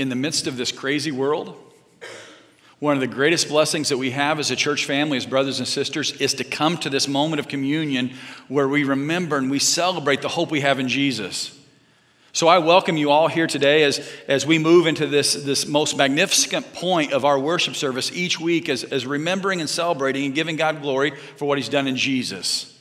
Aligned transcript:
in 0.00 0.08
the 0.08 0.16
midst 0.16 0.46
of 0.46 0.56
this 0.56 0.72
crazy 0.72 1.12
world, 1.12 1.54
one 2.78 2.94
of 2.94 3.00
the 3.00 3.06
greatest 3.06 3.50
blessings 3.50 3.90
that 3.90 3.98
we 3.98 4.12
have 4.12 4.38
as 4.38 4.50
a 4.50 4.56
church 4.56 4.86
family, 4.86 5.18
as 5.18 5.26
brothers 5.26 5.58
and 5.58 5.68
sisters, 5.68 6.12
is 6.12 6.32
to 6.32 6.42
come 6.42 6.78
to 6.78 6.88
this 6.88 7.06
moment 7.06 7.38
of 7.38 7.48
communion 7.48 8.10
where 8.48 8.66
we 8.66 8.82
remember 8.82 9.36
and 9.36 9.50
we 9.50 9.58
celebrate 9.58 10.22
the 10.22 10.28
hope 10.28 10.50
we 10.50 10.62
have 10.62 10.78
in 10.78 10.88
Jesus. 10.88 11.54
So 12.32 12.48
I 12.48 12.60
welcome 12.60 12.96
you 12.96 13.10
all 13.10 13.28
here 13.28 13.46
today 13.46 13.82
as, 13.82 14.10
as 14.26 14.46
we 14.46 14.58
move 14.58 14.86
into 14.86 15.06
this, 15.06 15.34
this 15.34 15.66
most 15.66 15.98
magnificent 15.98 16.72
point 16.72 17.12
of 17.12 17.26
our 17.26 17.38
worship 17.38 17.76
service 17.76 18.10
each 18.10 18.40
week 18.40 18.70
as, 18.70 18.84
as 18.84 19.04
remembering 19.04 19.60
and 19.60 19.68
celebrating 19.68 20.24
and 20.24 20.34
giving 20.34 20.56
God 20.56 20.80
glory 20.80 21.10
for 21.36 21.44
what 21.44 21.58
He's 21.58 21.68
done 21.68 21.86
in 21.86 21.96
Jesus. 21.96 22.74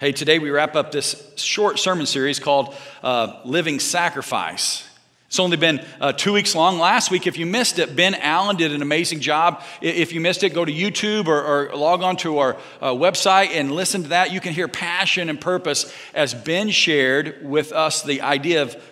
Hey, 0.00 0.10
today 0.10 0.40
we 0.40 0.50
wrap 0.50 0.74
up 0.74 0.90
this 0.90 1.34
short 1.36 1.78
sermon 1.78 2.06
series 2.06 2.40
called 2.40 2.74
uh, 3.04 3.42
Living 3.44 3.78
Sacrifice. 3.78 4.87
It's 5.28 5.38
only 5.38 5.58
been 5.58 5.84
uh, 6.00 6.12
two 6.12 6.32
weeks 6.32 6.54
long. 6.54 6.78
Last 6.78 7.10
week, 7.10 7.26
if 7.26 7.36
you 7.36 7.44
missed 7.44 7.78
it, 7.78 7.94
Ben 7.94 8.14
Allen 8.14 8.56
did 8.56 8.72
an 8.72 8.80
amazing 8.80 9.20
job. 9.20 9.62
If 9.82 10.14
you 10.14 10.22
missed 10.22 10.42
it, 10.42 10.54
go 10.54 10.64
to 10.64 10.72
YouTube 10.72 11.26
or, 11.26 11.42
or 11.42 11.76
log 11.76 12.02
on 12.02 12.16
to 12.18 12.38
our 12.38 12.56
uh, 12.80 12.92
website 12.92 13.50
and 13.50 13.70
listen 13.70 14.04
to 14.04 14.08
that. 14.08 14.32
You 14.32 14.40
can 14.40 14.54
hear 14.54 14.68
passion 14.68 15.28
and 15.28 15.38
purpose 15.38 15.94
as 16.14 16.32
Ben 16.32 16.70
shared 16.70 17.44
with 17.46 17.72
us 17.72 18.02
the 18.02 18.22
idea 18.22 18.62
of 18.62 18.82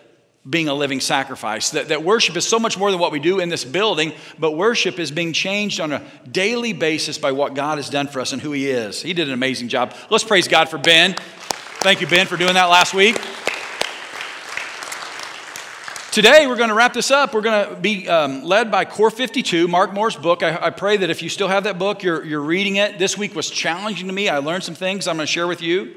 being 0.48 0.68
a 0.68 0.74
living 0.74 1.00
sacrifice. 1.00 1.70
That, 1.70 1.88
that 1.88 2.04
worship 2.04 2.36
is 2.36 2.46
so 2.46 2.58
much 2.58 2.76
more 2.76 2.90
than 2.90 3.00
what 3.00 3.12
we 3.12 3.18
do 3.18 3.40
in 3.40 3.48
this 3.48 3.64
building, 3.64 4.12
but 4.38 4.52
worship 4.52 4.98
is 4.98 5.10
being 5.10 5.32
changed 5.32 5.80
on 5.80 5.90
a 5.90 6.02
daily 6.30 6.74
basis 6.74 7.16
by 7.16 7.32
what 7.32 7.54
God 7.54 7.78
has 7.78 7.88
done 7.88 8.08
for 8.08 8.20
us 8.20 8.34
and 8.34 8.42
who 8.42 8.52
He 8.52 8.68
is. 8.68 9.00
He 9.00 9.14
did 9.14 9.26
an 9.26 9.34
amazing 9.34 9.68
job. 9.68 9.94
Let's 10.10 10.22
praise 10.22 10.48
God 10.48 10.68
for 10.68 10.76
Ben. 10.76 11.14
Thank 11.80 12.02
you, 12.02 12.06
Ben, 12.06 12.26
for 12.26 12.36
doing 12.36 12.54
that 12.54 12.66
last 12.66 12.92
week. 12.92 13.18
Today, 16.16 16.46
we're 16.46 16.56
going 16.56 16.70
to 16.70 16.74
wrap 16.74 16.94
this 16.94 17.10
up. 17.10 17.34
We're 17.34 17.42
going 17.42 17.68
to 17.68 17.74
be 17.74 18.08
um, 18.08 18.42
led 18.42 18.70
by 18.70 18.86
Core 18.86 19.10
52, 19.10 19.68
Mark 19.68 19.92
Moore's 19.92 20.16
book. 20.16 20.42
I, 20.42 20.56
I, 20.56 20.70
pray 20.70 20.96
that 20.96 21.10
if 21.10 21.20
you 21.20 21.28
still 21.28 21.48
have 21.48 21.64
that 21.64 21.78
book, 21.78 22.02
you're, 22.02 22.24
you're 22.24 22.40
reading 22.40 22.76
it. 22.76 22.98
This 22.98 23.18
week 23.18 23.34
was 23.34 23.50
challenging 23.50 24.06
to 24.06 24.14
me. 24.14 24.30
I 24.30 24.38
learned 24.38 24.64
some 24.64 24.74
things 24.74 25.06
I'm 25.06 25.16
going 25.16 25.26
to 25.26 25.30
share 25.30 25.46
with 25.46 25.60
you. 25.60 25.94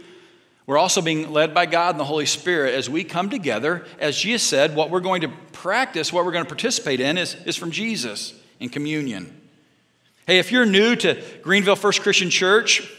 We're 0.66 0.78
also 0.78 1.02
being 1.02 1.32
led 1.32 1.54
by 1.54 1.68
God 1.68 1.92
and 1.92 2.00
the 2.02 2.04
Holy 2.04 2.26
Spirit 2.26 2.76
as 2.76 2.90
we 2.90 3.06
come 3.06 3.30
together. 3.30 3.86
As 3.98 4.18
Jesus 4.18 4.44
said, 4.44 4.76
what 4.76 4.90
we're 4.90 5.00
going 5.00 5.22
to 5.22 5.30
practice, 5.54 6.12
what 6.12 6.26
we're 6.26 6.34
going 6.34 6.44
to 6.44 6.50
participate 6.50 7.00
in, 7.00 7.18
is, 7.18 7.36
is 7.46 7.56
from 7.56 7.72
Jesus 7.72 8.34
in 8.60 8.68
communion. 8.68 9.34
Hey, 10.28 10.40
if 10.40 10.52
you're 10.52 10.66
new 10.66 10.98
to 10.98 11.24
Greenville 11.44 11.78
First 11.78 12.02
Christian 12.02 12.30
Church, 12.30 12.92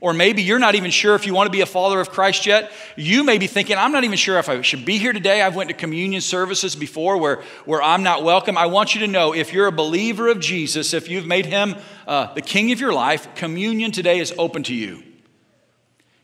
or 0.00 0.14
maybe 0.14 0.42
you're 0.42 0.58
not 0.58 0.74
even 0.74 0.90
sure 0.90 1.14
if 1.14 1.26
you 1.26 1.34
want 1.34 1.46
to 1.46 1.50
be 1.50 1.60
a 1.60 1.66
follower 1.66 2.00
of 2.00 2.10
Christ 2.10 2.46
yet. 2.46 2.72
You 2.96 3.22
may 3.22 3.36
be 3.36 3.46
thinking, 3.46 3.76
I'm 3.76 3.92
not 3.92 4.04
even 4.04 4.16
sure 4.16 4.38
if 4.38 4.48
I 4.48 4.62
should 4.62 4.84
be 4.86 4.98
here 4.98 5.12
today. 5.12 5.42
I've 5.42 5.54
went 5.54 5.68
to 5.68 5.74
communion 5.74 6.22
services 6.22 6.74
before 6.74 7.18
where, 7.18 7.42
where 7.66 7.82
I'm 7.82 8.02
not 8.02 8.24
welcome. 8.24 8.56
I 8.56 8.66
want 8.66 8.94
you 8.94 9.02
to 9.02 9.06
know 9.06 9.34
if 9.34 9.52
you're 9.52 9.66
a 9.66 9.72
believer 9.72 10.28
of 10.28 10.40
Jesus, 10.40 10.94
if 10.94 11.10
you've 11.10 11.26
made 11.26 11.46
him 11.46 11.76
uh, 12.06 12.32
the 12.32 12.40
king 12.40 12.72
of 12.72 12.80
your 12.80 12.92
life, 12.92 13.34
communion 13.34 13.92
today 13.92 14.18
is 14.18 14.32
open 14.38 14.62
to 14.64 14.74
you. 14.74 15.02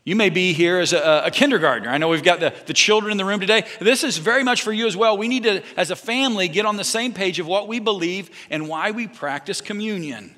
You 0.07 0.15
may 0.15 0.29
be 0.29 0.53
here 0.53 0.79
as 0.79 0.93
a, 0.93 1.23
a, 1.25 1.31
kindergartner. 1.31 1.89
I 1.89 1.97
know 1.97 2.07
we've 2.07 2.23
got 2.23 2.39
the, 2.39 2.53
the 2.65 2.73
children 2.73 3.11
in 3.11 3.17
the 3.17 3.25
room 3.25 3.41
today. 3.41 3.65
This 3.81 4.05
is 4.05 4.17
very 4.17 4.41
much 4.41 4.61
for 4.61 4.71
you 4.71 4.87
as 4.87 4.95
well. 4.95 5.17
We 5.17 5.27
need 5.27 5.43
to, 5.43 5.61
as 5.75 5.91
a 5.91 5.97
family, 5.97 6.47
get 6.47 6.65
on 6.65 6.77
the 6.77 6.85
same 6.85 7.11
page 7.11 7.39
of 7.39 7.45
what 7.45 7.67
we 7.67 7.79
believe 7.79 8.29
and 8.49 8.69
why 8.69 8.91
we 8.91 9.07
practice 9.09 9.59
communion. 9.59 10.33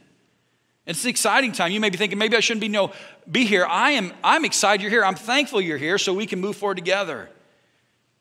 It's 0.89 1.03
an 1.03 1.11
exciting 1.11 1.51
time. 1.51 1.71
You 1.71 1.79
may 1.79 1.91
be 1.91 1.97
thinking, 1.97 2.17
maybe 2.17 2.35
I 2.35 2.39
shouldn't 2.39 2.61
be 2.61 2.67
no 2.67 2.91
be 3.29 3.45
here. 3.45 3.63
I 3.63 3.91
am 3.91 4.11
I'm 4.23 4.43
excited 4.43 4.81
you're 4.81 4.89
here. 4.89 5.05
I'm 5.05 5.13
thankful 5.13 5.61
you're 5.61 5.77
here 5.77 5.99
so 5.99 6.15
we 6.15 6.25
can 6.25 6.41
move 6.41 6.57
forward 6.57 6.77
together. 6.77 7.29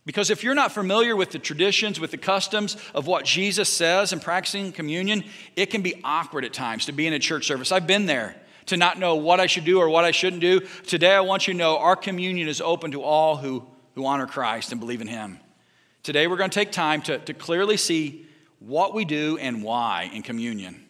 Because 0.05 0.29
if 0.29 0.45
you're 0.45 0.55
not 0.55 0.73
familiar 0.73 1.17
with 1.17 1.31
the 1.31 1.39
traditions, 1.39 1.99
with 1.99 2.11
the 2.11 2.19
customs 2.19 2.77
of 2.95 3.07
what 3.07 3.25
Jesus 3.25 3.71
says 3.71 4.13
in 4.13 4.21
practicing 4.21 4.71
communion, 4.73 5.25
it 5.57 5.67
can 5.71 5.81
be 5.81 5.99
awkward 6.05 6.45
at 6.45 6.53
times 6.53 6.85
to 6.87 6.93
be 6.93 7.07
in 7.07 7.15
a 7.15 7.19
church 7.19 7.47
service. 7.47 7.73
I've 7.73 7.87
been 7.87 8.05
there 8.05 8.37
to 8.67 8.77
not 8.77 8.99
know 8.99 9.17
what 9.17 9.41
I 9.41 9.47
should 9.47 9.65
do 9.65 9.79
or 9.79 9.89
what 9.89 10.05
I 10.05 10.11
shouldn't 10.11 10.43
do. 10.43 10.61
Today, 10.87 11.15
I 11.15 11.21
want 11.21 11.49
you 11.49 11.55
to 11.55 11.59
know 11.59 11.79
our 11.79 11.97
communion 11.97 12.49
is 12.49 12.61
open 12.61 12.91
to 12.93 13.03
all 13.03 13.37
who, 13.37 13.67
who 13.95 14.05
honor 14.05 14.27
Christ 14.27 14.73
and 14.73 14.81
believe 14.81 15.01
in 15.01 15.09
Him. 15.09 15.41
Today, 16.03 16.27
we're 16.27 16.37
going 16.37 16.51
to 16.51 16.55
take 16.55 16.73
time 16.73 17.01
to, 17.03 17.17
to 17.19 17.33
clearly 17.33 17.79
see 17.79 18.27
what 18.59 18.93
we 18.93 19.07
do 19.07 19.39
and 19.39 19.63
why 19.63 20.11
in 20.13 20.23
communion. 20.23 20.88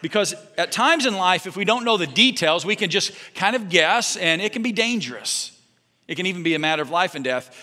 Because 0.00 0.34
at 0.56 0.70
times 0.70 1.06
in 1.06 1.16
life, 1.16 1.46
if 1.46 1.56
we 1.56 1.64
don't 1.64 1.84
know 1.84 1.96
the 1.96 2.06
details, 2.06 2.64
we 2.64 2.76
can 2.76 2.90
just 2.90 3.12
kind 3.34 3.56
of 3.56 3.68
guess, 3.68 4.16
and 4.16 4.40
it 4.40 4.52
can 4.52 4.62
be 4.62 4.72
dangerous. 4.72 5.58
It 6.06 6.14
can 6.14 6.26
even 6.26 6.42
be 6.42 6.54
a 6.54 6.58
matter 6.58 6.82
of 6.82 6.90
life 6.90 7.14
and 7.14 7.24
death. 7.24 7.54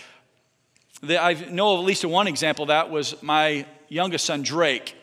I 1.02 1.34
know 1.50 1.74
of 1.74 1.80
at 1.80 1.86
least 1.86 2.04
one 2.04 2.26
example 2.26 2.66
that 2.66 2.90
was 2.90 3.22
my 3.22 3.66
youngest 3.88 4.26
son, 4.26 4.42
Drake. 4.42 4.94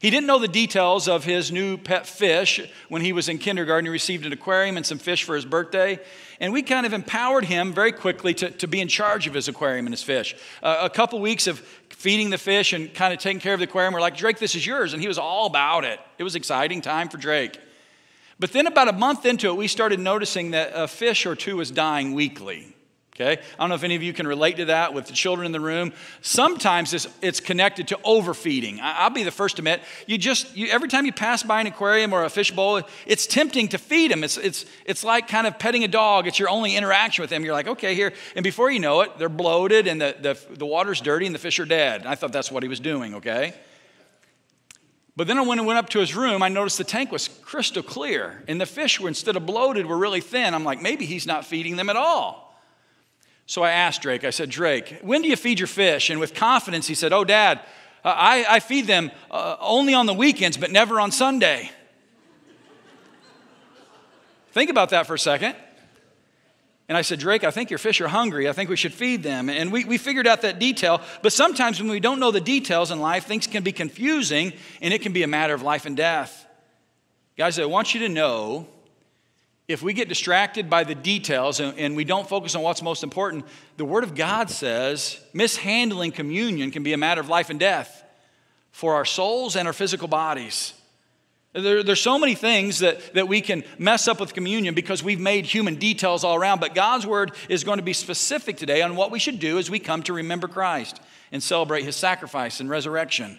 He 0.00 0.08
didn't 0.08 0.26
know 0.26 0.38
the 0.38 0.48
details 0.48 1.08
of 1.08 1.24
his 1.24 1.52
new 1.52 1.76
pet 1.76 2.06
fish 2.06 2.58
when 2.88 3.02
he 3.02 3.12
was 3.12 3.28
in 3.28 3.36
kindergarten. 3.36 3.84
He 3.84 3.90
received 3.90 4.24
an 4.24 4.32
aquarium 4.32 4.78
and 4.78 4.86
some 4.86 4.96
fish 4.96 5.24
for 5.24 5.34
his 5.34 5.44
birthday. 5.44 6.00
And 6.40 6.54
we 6.54 6.62
kind 6.62 6.86
of 6.86 6.94
empowered 6.94 7.44
him 7.44 7.74
very 7.74 7.92
quickly 7.92 8.32
to, 8.34 8.50
to 8.50 8.66
be 8.66 8.80
in 8.80 8.88
charge 8.88 9.26
of 9.26 9.34
his 9.34 9.46
aquarium 9.46 9.84
and 9.84 9.92
his 9.92 10.02
fish. 10.02 10.34
Uh, 10.62 10.78
a 10.80 10.88
couple 10.88 11.20
weeks 11.20 11.46
of 11.46 11.58
feeding 11.90 12.30
the 12.30 12.38
fish 12.38 12.72
and 12.72 12.94
kind 12.94 13.12
of 13.12 13.18
taking 13.18 13.40
care 13.40 13.52
of 13.52 13.60
the 13.60 13.64
aquarium, 13.64 13.92
we're 13.92 14.00
like, 14.00 14.16
Drake, 14.16 14.38
this 14.38 14.54
is 14.54 14.66
yours. 14.66 14.94
And 14.94 15.02
he 15.02 15.08
was 15.08 15.18
all 15.18 15.44
about 15.44 15.84
it. 15.84 16.00
It 16.16 16.24
was 16.24 16.34
exciting 16.34 16.80
time 16.80 17.10
for 17.10 17.18
Drake. 17.18 17.60
But 18.38 18.52
then 18.52 18.66
about 18.66 18.88
a 18.88 18.94
month 18.94 19.26
into 19.26 19.48
it, 19.48 19.56
we 19.58 19.68
started 19.68 20.00
noticing 20.00 20.52
that 20.52 20.72
a 20.74 20.88
fish 20.88 21.26
or 21.26 21.36
two 21.36 21.58
was 21.58 21.70
dying 21.70 22.14
weekly. 22.14 22.74
Okay? 23.20 23.42
I 23.58 23.62
don't 23.62 23.68
know 23.68 23.74
if 23.74 23.84
any 23.84 23.96
of 23.96 24.02
you 24.02 24.12
can 24.14 24.26
relate 24.26 24.56
to 24.56 24.66
that 24.66 24.94
with 24.94 25.06
the 25.06 25.12
children 25.12 25.44
in 25.44 25.52
the 25.52 25.60
room. 25.60 25.92
Sometimes 26.22 26.94
it's, 26.94 27.06
it's 27.20 27.38
connected 27.38 27.88
to 27.88 27.98
overfeeding. 28.02 28.80
I, 28.80 29.06
will 29.06 29.14
be 29.14 29.24
the 29.24 29.30
first 29.30 29.56
to 29.56 29.60
admit, 29.60 29.82
you 30.06 30.16
just, 30.16 30.56
you, 30.56 30.68
every 30.68 30.88
time 30.88 31.04
you 31.04 31.12
pass 31.12 31.42
by 31.42 31.60
an 31.60 31.66
aquarium 31.66 32.14
or 32.14 32.24
a 32.24 32.30
fish 32.30 32.50
bowl, 32.50 32.80
it's 33.06 33.26
tempting 33.26 33.68
to 33.68 33.78
feed 33.78 34.10
them. 34.10 34.24
It's, 34.24 34.38
it's, 34.38 34.64
it's 34.86 35.04
like 35.04 35.28
kind 35.28 35.46
of 35.46 35.58
petting 35.58 35.84
a 35.84 35.88
dog. 35.88 36.26
It's 36.26 36.38
your 36.38 36.48
only 36.48 36.76
interaction 36.76 37.22
with 37.22 37.28
them. 37.28 37.44
You're 37.44 37.52
like, 37.52 37.68
okay, 37.68 37.94
here. 37.94 38.14
And 38.34 38.42
before 38.42 38.70
you 38.70 38.80
know 38.80 39.02
it, 39.02 39.18
they're 39.18 39.28
bloated 39.28 39.86
and 39.86 40.00
the, 40.00 40.16
the, 40.18 40.54
the 40.54 40.66
water's 40.66 41.02
dirty 41.02 41.26
and 41.26 41.34
the 41.34 41.38
fish 41.38 41.58
are 41.58 41.66
dead. 41.66 42.06
I 42.06 42.14
thought 42.14 42.32
that's 42.32 42.50
what 42.50 42.62
he 42.62 42.70
was 42.70 42.80
doing, 42.80 43.16
okay? 43.16 43.54
But 45.14 45.26
then 45.26 45.36
when 45.46 45.58
I 45.58 45.62
went 45.62 45.66
went 45.66 45.78
up 45.78 45.90
to 45.90 45.98
his 45.98 46.16
room, 46.16 46.42
I 46.42 46.48
noticed 46.48 46.78
the 46.78 46.84
tank 46.84 47.12
was 47.12 47.28
crystal 47.28 47.82
clear 47.82 48.42
and 48.48 48.58
the 48.58 48.64
fish 48.64 48.98
were, 48.98 49.08
instead 49.08 49.36
of 49.36 49.44
bloated, 49.44 49.84
were 49.84 49.98
really 49.98 50.22
thin. 50.22 50.54
I'm 50.54 50.64
like, 50.64 50.80
maybe 50.80 51.04
he's 51.04 51.26
not 51.26 51.44
feeding 51.44 51.76
them 51.76 51.90
at 51.90 51.96
all. 51.96 52.49
So 53.50 53.64
I 53.64 53.72
asked 53.72 54.02
Drake, 54.02 54.22
I 54.22 54.30
said, 54.30 54.48
Drake, 54.48 55.00
when 55.02 55.22
do 55.22 55.28
you 55.28 55.34
feed 55.34 55.58
your 55.58 55.66
fish? 55.66 56.08
And 56.08 56.20
with 56.20 56.34
confidence, 56.34 56.86
he 56.86 56.94
said, 56.94 57.12
Oh, 57.12 57.24
Dad, 57.24 57.58
uh, 58.04 58.14
I, 58.16 58.46
I 58.48 58.60
feed 58.60 58.86
them 58.86 59.10
uh, 59.28 59.56
only 59.58 59.92
on 59.92 60.06
the 60.06 60.14
weekends, 60.14 60.56
but 60.56 60.70
never 60.70 61.00
on 61.00 61.10
Sunday. 61.10 61.68
Think 64.52 64.70
about 64.70 64.90
that 64.90 65.08
for 65.08 65.14
a 65.14 65.18
second. 65.18 65.56
And 66.88 66.96
I 66.96 67.02
said, 67.02 67.18
Drake, 67.18 67.42
I 67.42 67.50
think 67.50 67.70
your 67.70 67.80
fish 67.80 68.00
are 68.00 68.06
hungry. 68.06 68.48
I 68.48 68.52
think 68.52 68.70
we 68.70 68.76
should 68.76 68.94
feed 68.94 69.24
them. 69.24 69.48
And 69.48 69.72
we, 69.72 69.84
we 69.84 69.98
figured 69.98 70.28
out 70.28 70.42
that 70.42 70.60
detail. 70.60 71.00
But 71.20 71.32
sometimes 71.32 71.80
when 71.80 71.90
we 71.90 71.98
don't 71.98 72.20
know 72.20 72.30
the 72.30 72.40
details 72.40 72.92
in 72.92 73.00
life, 73.00 73.26
things 73.26 73.48
can 73.48 73.64
be 73.64 73.72
confusing 73.72 74.52
and 74.80 74.94
it 74.94 75.02
can 75.02 75.12
be 75.12 75.24
a 75.24 75.26
matter 75.26 75.54
of 75.54 75.62
life 75.62 75.86
and 75.86 75.96
death. 75.96 76.46
Guys, 77.36 77.58
I 77.58 77.64
want 77.64 77.94
you 77.94 78.00
to 78.02 78.08
know 78.08 78.68
if 79.70 79.82
we 79.82 79.92
get 79.92 80.08
distracted 80.08 80.68
by 80.68 80.82
the 80.82 80.96
details 80.96 81.60
and, 81.60 81.78
and, 81.78 81.94
we 81.94 82.04
don't 82.04 82.28
focus 82.28 82.56
on 82.56 82.62
what's 82.62 82.82
most 82.82 83.04
important, 83.04 83.44
the 83.76 83.84
Word 83.84 84.02
of 84.02 84.16
God 84.16 84.50
says 84.50 85.20
mishandling 85.32 86.10
communion 86.10 86.72
can 86.72 86.82
be 86.82 86.92
a 86.92 86.96
matter 86.96 87.20
of 87.20 87.28
life 87.28 87.50
and 87.50 87.60
death 87.60 88.02
for 88.72 88.94
our 88.94 89.04
souls 89.04 89.54
and 89.54 89.68
our 89.68 89.72
physical 89.72 90.08
bodies. 90.08 90.74
There, 91.52 91.84
there's 91.84 92.00
so 92.00 92.18
many 92.18 92.34
things 92.34 92.80
that, 92.80 93.14
that 93.14 93.28
we 93.28 93.40
can 93.40 93.62
mess 93.78 94.08
up 94.08 94.18
with 94.18 94.34
communion 94.34 94.74
because 94.74 95.04
we've 95.04 95.20
made 95.20 95.46
human 95.46 95.76
details 95.76 96.24
all 96.24 96.34
around, 96.34 96.60
but 96.60 96.74
God's 96.74 97.06
Word 97.06 97.30
is 97.48 97.62
going 97.62 97.78
to 97.78 97.84
be 97.84 97.92
specific 97.92 98.56
today 98.56 98.82
on 98.82 98.96
what 98.96 99.12
we 99.12 99.20
should 99.20 99.38
do 99.38 99.56
as 99.58 99.70
we 99.70 99.78
come 99.78 100.02
to 100.02 100.12
remember 100.12 100.48
Christ 100.48 101.00
and 101.30 101.40
celebrate 101.40 101.84
His 101.84 101.94
sacrifice 101.94 102.58
and 102.58 102.68
resurrection. 102.68 103.38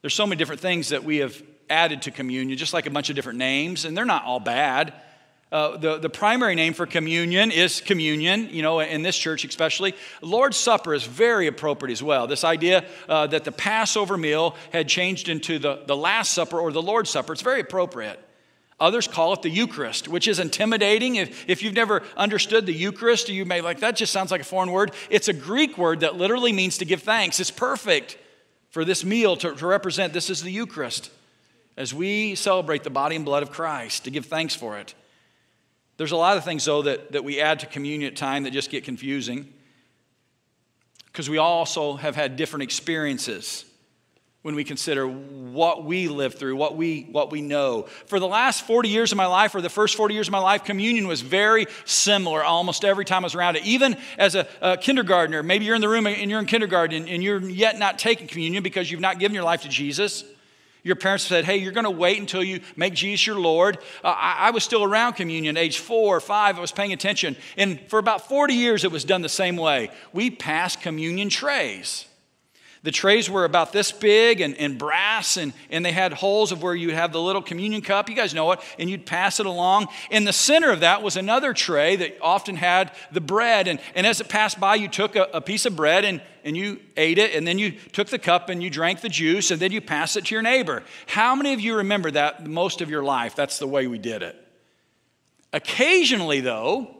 There's 0.00 0.14
so 0.14 0.26
many 0.26 0.38
different 0.38 0.62
things 0.62 0.88
that 0.88 1.04
we 1.04 1.18
have 1.18 1.42
added 1.68 2.02
to 2.02 2.10
communion, 2.10 2.56
just 2.58 2.74
like 2.74 2.86
a 2.86 2.90
bunch 2.90 3.10
of 3.10 3.16
different 3.16 3.38
names, 3.38 3.84
and 3.84 3.96
they're 3.96 4.04
not 4.04 4.24
all 4.24 4.40
bad. 4.40 4.92
Uh, 5.52 5.76
the, 5.76 5.98
the 5.98 6.10
primary 6.10 6.56
name 6.56 6.74
for 6.74 6.86
communion 6.86 7.52
is 7.52 7.80
communion, 7.80 8.48
you 8.50 8.62
know, 8.62 8.80
in 8.80 9.02
this 9.02 9.16
church 9.16 9.44
especially. 9.44 9.94
Lord's 10.20 10.56
Supper 10.56 10.92
is 10.92 11.04
very 11.04 11.46
appropriate 11.46 11.92
as 11.92 12.02
well. 12.02 12.26
This 12.26 12.42
idea 12.42 12.84
uh, 13.08 13.28
that 13.28 13.44
the 13.44 13.52
Passover 13.52 14.16
meal 14.16 14.56
had 14.72 14.88
changed 14.88 15.28
into 15.28 15.60
the, 15.60 15.82
the 15.86 15.96
Last 15.96 16.34
Supper 16.34 16.58
or 16.58 16.72
the 16.72 16.82
Lord's 16.82 17.10
Supper, 17.10 17.32
it's 17.32 17.42
very 17.42 17.60
appropriate. 17.60 18.20
Others 18.80 19.08
call 19.08 19.32
it 19.32 19.42
the 19.42 19.48
Eucharist, 19.48 20.08
which 20.08 20.28
is 20.28 20.38
intimidating. 20.38 21.16
If, 21.16 21.48
if 21.48 21.62
you've 21.62 21.74
never 21.74 22.02
understood 22.16 22.66
the 22.66 22.74
Eucharist, 22.74 23.28
you 23.28 23.44
may 23.44 23.60
like, 23.60 23.80
that 23.80 23.96
just 23.96 24.12
sounds 24.12 24.30
like 24.30 24.42
a 24.42 24.44
foreign 24.44 24.70
word. 24.70 24.92
It's 25.08 25.28
a 25.28 25.32
Greek 25.32 25.78
word 25.78 26.00
that 26.00 26.16
literally 26.16 26.52
means 26.52 26.78
to 26.78 26.84
give 26.84 27.02
thanks. 27.02 27.40
It's 27.40 27.50
perfect 27.52 28.18
for 28.70 28.84
this 28.84 29.04
meal 29.04 29.36
to, 29.36 29.54
to 29.54 29.66
represent 29.66 30.12
this 30.12 30.28
is 30.28 30.42
the 30.42 30.50
Eucharist 30.50 31.10
as 31.76 31.92
we 31.92 32.34
celebrate 32.34 32.84
the 32.84 32.90
body 32.90 33.16
and 33.16 33.24
blood 33.24 33.42
of 33.42 33.50
Christ, 33.50 34.04
to 34.04 34.10
give 34.10 34.26
thanks 34.26 34.54
for 34.54 34.78
it. 34.78 34.94
There's 35.96 36.12
a 36.12 36.16
lot 36.16 36.36
of 36.36 36.44
things, 36.44 36.64
though, 36.64 36.82
that, 36.82 37.12
that 37.12 37.24
we 37.24 37.40
add 37.40 37.60
to 37.60 37.66
communion 37.66 38.10
at 38.10 38.16
time 38.16 38.44
that 38.44 38.52
just 38.52 38.70
get 38.70 38.84
confusing 38.84 39.52
because 41.06 41.30
we 41.30 41.38
also 41.38 41.96
have 41.96 42.14
had 42.14 42.36
different 42.36 42.62
experiences 42.62 43.64
when 44.42 44.54
we 44.54 44.62
consider 44.62 45.08
what 45.08 45.84
we 45.84 46.06
live 46.06 46.34
through, 46.34 46.54
what 46.54 46.76
we, 46.76 47.08
what 47.10 47.32
we 47.32 47.40
know. 47.40 47.82
For 48.06 48.20
the 48.20 48.28
last 48.28 48.64
40 48.64 48.88
years 48.88 49.10
of 49.10 49.16
my 49.16 49.26
life, 49.26 49.54
or 49.54 49.60
the 49.60 49.70
first 49.70 49.96
40 49.96 50.14
years 50.14 50.28
of 50.28 50.32
my 50.32 50.38
life, 50.38 50.62
communion 50.62 51.08
was 51.08 51.20
very 51.20 51.66
similar 51.84 52.44
almost 52.44 52.84
every 52.84 53.04
time 53.04 53.24
I 53.24 53.26
was 53.26 53.34
around 53.34 53.56
it. 53.56 53.64
Even 53.64 53.96
as 54.18 54.34
a, 54.34 54.46
a 54.60 54.76
kindergartner, 54.76 55.42
maybe 55.42 55.64
you're 55.64 55.74
in 55.74 55.80
the 55.80 55.88
room 55.88 56.06
and 56.06 56.30
you're 56.30 56.38
in 56.38 56.46
kindergarten 56.46 56.96
and, 56.96 57.08
and 57.08 57.24
you're 57.24 57.40
yet 57.48 57.78
not 57.78 57.98
taking 57.98 58.28
communion 58.28 58.62
because 58.62 58.88
you've 58.88 59.00
not 59.00 59.18
given 59.18 59.34
your 59.34 59.42
life 59.42 59.62
to 59.62 59.68
Jesus. 59.68 60.22
Your 60.86 60.94
parents 60.94 61.24
said, 61.24 61.44
hey, 61.44 61.56
you're 61.56 61.72
going 61.72 61.82
to 61.82 61.90
wait 61.90 62.20
until 62.20 62.44
you 62.44 62.60
make 62.76 62.94
Jesus 62.94 63.26
your 63.26 63.40
Lord. 63.40 63.78
Uh, 64.04 64.14
I, 64.16 64.34
I 64.38 64.50
was 64.52 64.62
still 64.62 64.84
around 64.84 65.14
communion, 65.14 65.56
age 65.56 65.80
four 65.80 66.16
or 66.16 66.20
five, 66.20 66.58
I 66.58 66.60
was 66.60 66.70
paying 66.70 66.92
attention. 66.92 67.34
And 67.56 67.80
for 67.88 67.98
about 67.98 68.28
40 68.28 68.54
years, 68.54 68.84
it 68.84 68.92
was 68.92 69.02
done 69.02 69.20
the 69.20 69.28
same 69.28 69.56
way. 69.56 69.90
We 70.12 70.30
passed 70.30 70.80
communion 70.80 71.28
trays. 71.28 72.06
The 72.86 72.92
trays 72.92 73.28
were 73.28 73.44
about 73.44 73.72
this 73.72 73.90
big 73.90 74.40
and, 74.40 74.56
and 74.58 74.78
brass, 74.78 75.36
and, 75.36 75.52
and 75.70 75.84
they 75.84 75.90
had 75.90 76.12
holes 76.12 76.52
of 76.52 76.62
where 76.62 76.72
you'd 76.72 76.94
have 76.94 77.12
the 77.12 77.20
little 77.20 77.42
communion 77.42 77.82
cup. 77.82 78.08
You 78.08 78.14
guys 78.14 78.32
know 78.32 78.52
it. 78.52 78.60
And 78.78 78.88
you'd 78.88 79.04
pass 79.04 79.40
it 79.40 79.46
along. 79.46 79.88
In 80.08 80.22
the 80.22 80.32
center 80.32 80.70
of 80.70 80.78
that 80.78 81.02
was 81.02 81.16
another 81.16 81.52
tray 81.52 81.96
that 81.96 82.16
often 82.22 82.54
had 82.54 82.92
the 83.10 83.20
bread. 83.20 83.66
And, 83.66 83.80
and 83.96 84.06
as 84.06 84.20
it 84.20 84.28
passed 84.28 84.60
by, 84.60 84.76
you 84.76 84.86
took 84.86 85.16
a, 85.16 85.24
a 85.34 85.40
piece 85.40 85.66
of 85.66 85.74
bread 85.74 86.04
and, 86.04 86.22
and 86.44 86.56
you 86.56 86.78
ate 86.96 87.18
it, 87.18 87.34
and 87.34 87.44
then 87.44 87.58
you 87.58 87.72
took 87.72 88.06
the 88.06 88.20
cup 88.20 88.50
and 88.50 88.62
you 88.62 88.70
drank 88.70 89.00
the 89.00 89.08
juice, 89.08 89.50
and 89.50 89.60
then 89.60 89.72
you 89.72 89.80
passed 89.80 90.16
it 90.16 90.26
to 90.26 90.36
your 90.36 90.42
neighbor. 90.42 90.84
How 91.06 91.34
many 91.34 91.54
of 91.54 91.60
you 91.60 91.78
remember 91.78 92.12
that 92.12 92.46
most 92.46 92.80
of 92.80 92.88
your 92.88 93.02
life? 93.02 93.34
That's 93.34 93.58
the 93.58 93.66
way 93.66 93.88
we 93.88 93.98
did 93.98 94.22
it. 94.22 94.40
Occasionally, 95.52 96.38
though, 96.38 96.95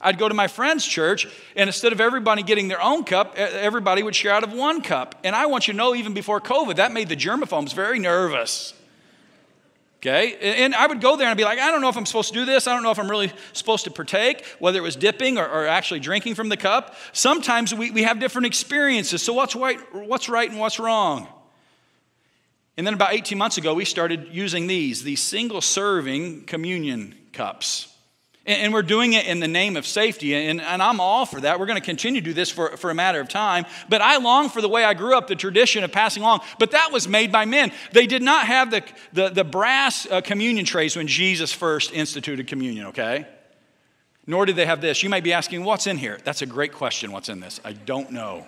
I'd 0.00 0.18
go 0.18 0.28
to 0.28 0.34
my 0.34 0.46
friend's 0.46 0.86
church, 0.86 1.26
and 1.56 1.68
instead 1.68 1.92
of 1.92 2.00
everybody 2.00 2.42
getting 2.42 2.68
their 2.68 2.82
own 2.82 3.04
cup, 3.04 3.36
everybody 3.36 4.02
would 4.02 4.14
share 4.14 4.32
out 4.32 4.44
of 4.44 4.52
one 4.52 4.80
cup. 4.80 5.16
And 5.24 5.34
I 5.34 5.46
want 5.46 5.66
you 5.66 5.74
to 5.74 5.78
know, 5.78 5.94
even 5.94 6.14
before 6.14 6.40
COVID, 6.40 6.76
that 6.76 6.92
made 6.92 7.08
the 7.08 7.16
germaphobes 7.16 7.74
very 7.74 7.98
nervous. 7.98 8.74
Okay? 10.00 10.36
And 10.40 10.76
I 10.76 10.86
would 10.86 11.00
go 11.00 11.16
there 11.16 11.26
and 11.26 11.32
I'd 11.32 11.36
be 11.36 11.44
like, 11.44 11.58
I 11.58 11.72
don't 11.72 11.80
know 11.80 11.88
if 11.88 11.96
I'm 11.96 12.06
supposed 12.06 12.32
to 12.32 12.38
do 12.38 12.44
this. 12.44 12.68
I 12.68 12.74
don't 12.74 12.84
know 12.84 12.92
if 12.92 13.00
I'm 13.00 13.10
really 13.10 13.32
supposed 13.52 13.84
to 13.84 13.90
partake, 13.90 14.44
whether 14.60 14.78
it 14.78 14.82
was 14.82 14.94
dipping 14.94 15.38
or, 15.38 15.48
or 15.48 15.66
actually 15.66 15.98
drinking 15.98 16.36
from 16.36 16.48
the 16.48 16.56
cup. 16.56 16.94
Sometimes 17.12 17.74
we, 17.74 17.90
we 17.90 18.04
have 18.04 18.20
different 18.20 18.46
experiences. 18.46 19.22
So, 19.22 19.32
what's 19.32 19.56
right, 19.56 19.80
what's 19.92 20.28
right 20.28 20.48
and 20.48 20.60
what's 20.60 20.78
wrong? 20.78 21.26
And 22.76 22.86
then 22.86 22.94
about 22.94 23.12
18 23.12 23.36
months 23.36 23.58
ago, 23.58 23.74
we 23.74 23.84
started 23.84 24.28
using 24.30 24.68
these, 24.68 25.02
these 25.02 25.20
single 25.20 25.60
serving 25.60 26.44
communion 26.44 27.16
cups. 27.32 27.92
And 28.48 28.72
we're 28.72 28.80
doing 28.80 29.12
it 29.12 29.26
in 29.26 29.40
the 29.40 29.46
name 29.46 29.76
of 29.76 29.86
safety. 29.86 30.34
And, 30.34 30.58
and 30.58 30.82
I'm 30.82 31.00
all 31.00 31.26
for 31.26 31.38
that. 31.42 31.60
We're 31.60 31.66
going 31.66 31.78
to 31.78 31.84
continue 31.84 32.22
to 32.22 32.24
do 32.24 32.32
this 32.32 32.48
for, 32.48 32.78
for 32.78 32.88
a 32.88 32.94
matter 32.94 33.20
of 33.20 33.28
time. 33.28 33.66
But 33.90 34.00
I 34.00 34.16
long 34.16 34.48
for 34.48 34.62
the 34.62 34.70
way 34.70 34.84
I 34.84 34.94
grew 34.94 35.14
up, 35.14 35.26
the 35.26 35.36
tradition 35.36 35.84
of 35.84 35.92
passing 35.92 36.22
along. 36.22 36.40
But 36.58 36.70
that 36.70 36.90
was 36.90 37.06
made 37.06 37.30
by 37.30 37.44
men. 37.44 37.72
They 37.92 38.06
did 38.06 38.22
not 38.22 38.46
have 38.46 38.70
the, 38.70 38.82
the, 39.12 39.28
the 39.28 39.44
brass 39.44 40.06
uh, 40.10 40.22
communion 40.22 40.64
trays 40.64 40.96
when 40.96 41.06
Jesus 41.06 41.52
first 41.52 41.92
instituted 41.92 42.46
communion, 42.46 42.86
okay? 42.86 43.26
Nor 44.26 44.46
did 44.46 44.56
they 44.56 44.64
have 44.64 44.80
this. 44.80 45.02
You 45.02 45.10
might 45.10 45.24
be 45.24 45.34
asking, 45.34 45.64
what's 45.64 45.86
in 45.86 45.98
here? 45.98 46.18
That's 46.24 46.40
a 46.40 46.46
great 46.46 46.72
question. 46.72 47.12
What's 47.12 47.28
in 47.28 47.40
this? 47.40 47.60
I 47.66 47.74
don't 47.74 48.12
know. 48.12 48.46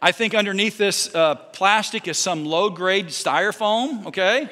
I 0.00 0.12
think 0.12 0.34
underneath 0.34 0.78
this 0.78 1.14
uh, 1.14 1.34
plastic 1.34 2.08
is 2.08 2.16
some 2.16 2.46
low 2.46 2.70
grade 2.70 3.08
styrofoam, 3.08 4.06
okay? 4.06 4.48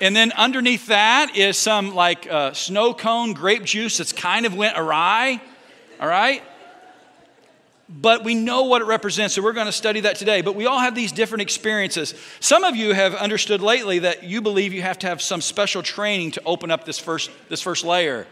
And 0.00 0.14
then 0.14 0.32
underneath 0.32 0.86
that 0.86 1.36
is 1.36 1.56
some 1.56 1.94
like 1.94 2.30
uh, 2.30 2.52
snow 2.52 2.94
cone 2.94 3.32
grape 3.32 3.64
juice 3.64 3.98
that's 3.98 4.12
kind 4.12 4.46
of 4.46 4.54
went 4.54 4.78
awry. 4.78 5.40
All 6.00 6.08
right? 6.08 6.42
But 7.88 8.22
we 8.22 8.34
know 8.34 8.64
what 8.64 8.82
it 8.82 8.84
represents, 8.84 9.34
so 9.34 9.42
we're 9.42 9.54
going 9.54 9.66
to 9.66 9.72
study 9.72 10.00
that 10.00 10.16
today. 10.16 10.42
But 10.42 10.54
we 10.54 10.66
all 10.66 10.78
have 10.78 10.94
these 10.94 11.10
different 11.10 11.42
experiences. 11.42 12.14
Some 12.38 12.62
of 12.62 12.76
you 12.76 12.92
have 12.92 13.14
understood 13.14 13.62
lately 13.62 14.00
that 14.00 14.24
you 14.24 14.42
believe 14.42 14.74
you 14.74 14.82
have 14.82 14.98
to 15.00 15.06
have 15.06 15.22
some 15.22 15.40
special 15.40 15.82
training 15.82 16.32
to 16.32 16.42
open 16.44 16.70
up 16.70 16.84
this 16.84 16.98
first, 16.98 17.30
this 17.48 17.62
first 17.62 17.84
layer, 17.84 18.26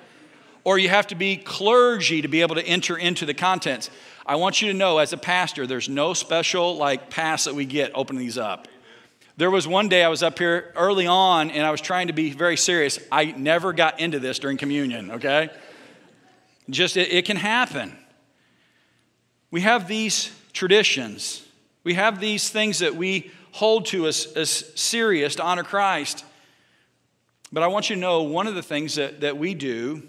or 0.62 0.78
you 0.78 0.90
have 0.90 1.06
to 1.06 1.14
be 1.14 1.36
clergy 1.38 2.20
to 2.20 2.28
be 2.28 2.42
able 2.42 2.56
to 2.56 2.66
enter 2.66 2.98
into 2.98 3.24
the 3.24 3.32
contents. 3.32 3.88
I 4.26 4.36
want 4.36 4.60
you 4.60 4.68
to 4.72 4.74
know, 4.76 4.98
as 4.98 5.14
a 5.14 5.16
pastor, 5.16 5.66
there's 5.66 5.88
no 5.88 6.12
special 6.12 6.76
like 6.76 7.08
pass 7.08 7.44
that 7.44 7.54
we 7.54 7.64
get 7.64 7.92
opening 7.94 8.20
these 8.20 8.36
up. 8.36 8.68
There 9.38 9.50
was 9.50 9.68
one 9.68 9.90
day 9.90 10.02
I 10.02 10.08
was 10.08 10.22
up 10.22 10.38
here 10.38 10.72
early 10.76 11.06
on 11.06 11.50
and 11.50 11.66
I 11.66 11.70
was 11.70 11.82
trying 11.82 12.06
to 12.06 12.14
be 12.14 12.30
very 12.30 12.56
serious. 12.56 12.98
I 13.12 13.26
never 13.32 13.74
got 13.74 14.00
into 14.00 14.18
this 14.18 14.38
during 14.38 14.56
communion, 14.56 15.10
okay? 15.10 15.50
Just, 16.70 16.96
it, 16.96 17.12
it 17.12 17.26
can 17.26 17.36
happen. 17.36 17.96
We 19.50 19.60
have 19.60 19.88
these 19.88 20.34
traditions, 20.54 21.46
we 21.84 21.94
have 21.94 22.18
these 22.18 22.48
things 22.48 22.78
that 22.78 22.96
we 22.96 23.30
hold 23.52 23.86
to 23.86 24.06
as, 24.06 24.26
as 24.36 24.50
serious 24.74 25.34
to 25.36 25.42
honor 25.42 25.62
Christ. 25.62 26.24
But 27.52 27.62
I 27.62 27.68
want 27.68 27.90
you 27.90 27.96
to 27.96 28.00
know 28.00 28.22
one 28.22 28.46
of 28.46 28.54
the 28.54 28.62
things 28.62 28.94
that, 28.94 29.20
that 29.20 29.36
we 29.36 29.54
do 29.54 30.02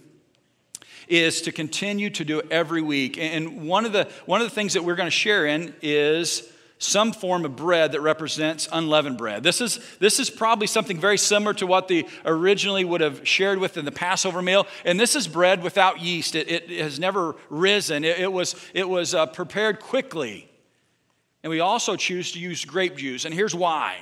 is 1.08 1.42
to 1.44 1.52
continue 1.52 2.10
to 2.12 2.26
do 2.26 2.40
it 2.40 2.48
every 2.50 2.82
week. 2.82 3.18
And 3.18 3.68
one 3.68 3.86
of 3.86 3.94
the, 3.94 4.10
one 4.26 4.42
of 4.42 4.50
the 4.50 4.56
things 4.56 4.74
that 4.74 4.84
we're 4.84 4.96
going 4.96 5.08
to 5.08 5.12
share 5.12 5.46
in 5.46 5.76
is 5.82 6.52
some 6.80 7.12
form 7.12 7.44
of 7.46 7.56
bread 7.56 7.94
that 7.94 8.02
represents 8.02 8.68
unleavened 8.72 9.18
bread. 9.18 9.44
This 9.44 9.62
is, 9.62 9.80
this 10.00 10.20
is 10.20 10.30
probably 10.30 10.68
something 10.68 11.00
very 11.00 11.18
similar 11.18 11.54
to 11.56 11.66
what 11.66 11.88
they 11.88 12.06
originally 12.26 12.86
would 12.86 13.02
have 13.02 13.28
shared 13.28 13.58
with 13.58 13.78
in 13.78 13.86
the 13.86 13.92
Passover 13.92 14.42
meal. 14.42 14.68
And 14.86 15.00
this 15.00 15.16
is 15.16 15.28
bread 15.28 15.64
without 15.64 16.00
yeast. 16.00 16.36
It, 16.36 16.50
it 16.50 16.70
has 16.82 17.00
never 17.00 17.36
risen, 17.50 18.04
it, 18.04 18.20
it 18.20 18.32
was, 18.32 18.56
it 18.74 18.88
was 18.88 19.14
uh, 19.14 19.26
prepared 19.26 19.80
quickly. 19.80 20.50
And 21.44 21.50
we 21.50 21.60
also 21.60 21.96
choose 21.96 22.32
to 22.34 22.40
use 22.40 22.66
grape 22.66 22.98
juice. 22.98 23.26
And 23.26 23.34
here's 23.34 23.56
why. 23.56 23.98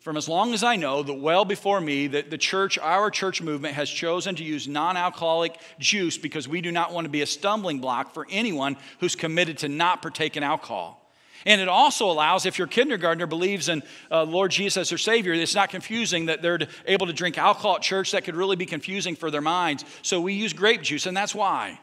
From 0.00 0.16
as 0.16 0.28
long 0.28 0.54
as 0.54 0.62
I 0.62 0.76
know, 0.76 1.02
that 1.02 1.14
well 1.14 1.44
before 1.44 1.80
me, 1.80 2.06
that 2.06 2.30
the 2.30 2.38
church, 2.38 2.78
our 2.78 3.10
church 3.10 3.42
movement, 3.42 3.74
has 3.74 3.90
chosen 3.90 4.36
to 4.36 4.44
use 4.44 4.68
non 4.68 4.96
alcoholic 4.96 5.58
juice 5.78 6.16
because 6.16 6.48
we 6.48 6.60
do 6.60 6.70
not 6.70 6.92
want 6.92 7.04
to 7.04 7.10
be 7.10 7.22
a 7.22 7.26
stumbling 7.26 7.80
block 7.80 8.14
for 8.14 8.26
anyone 8.30 8.76
who's 9.00 9.16
committed 9.16 9.58
to 9.58 9.68
not 9.68 10.00
partake 10.00 10.36
in 10.36 10.42
alcohol. 10.42 11.07
And 11.46 11.60
it 11.60 11.68
also 11.68 12.10
allows, 12.10 12.46
if 12.46 12.58
your 12.58 12.66
kindergartner 12.66 13.26
believes 13.26 13.68
in 13.68 13.82
uh, 14.10 14.24
Lord 14.24 14.50
Jesus 14.50 14.76
as 14.76 14.88
their 14.88 14.98
Savior, 14.98 15.32
it's 15.32 15.54
not 15.54 15.70
confusing 15.70 16.26
that 16.26 16.42
they're 16.42 16.60
able 16.86 17.06
to 17.06 17.12
drink 17.12 17.38
alcohol 17.38 17.76
at 17.76 17.82
church. 17.82 18.12
That 18.12 18.24
could 18.24 18.36
really 18.36 18.56
be 18.56 18.66
confusing 18.66 19.16
for 19.16 19.30
their 19.30 19.40
minds. 19.40 19.84
So 20.02 20.20
we 20.20 20.34
use 20.34 20.52
grape 20.52 20.82
juice, 20.82 21.06
and 21.06 21.16
that's 21.16 21.34
why. 21.34 21.78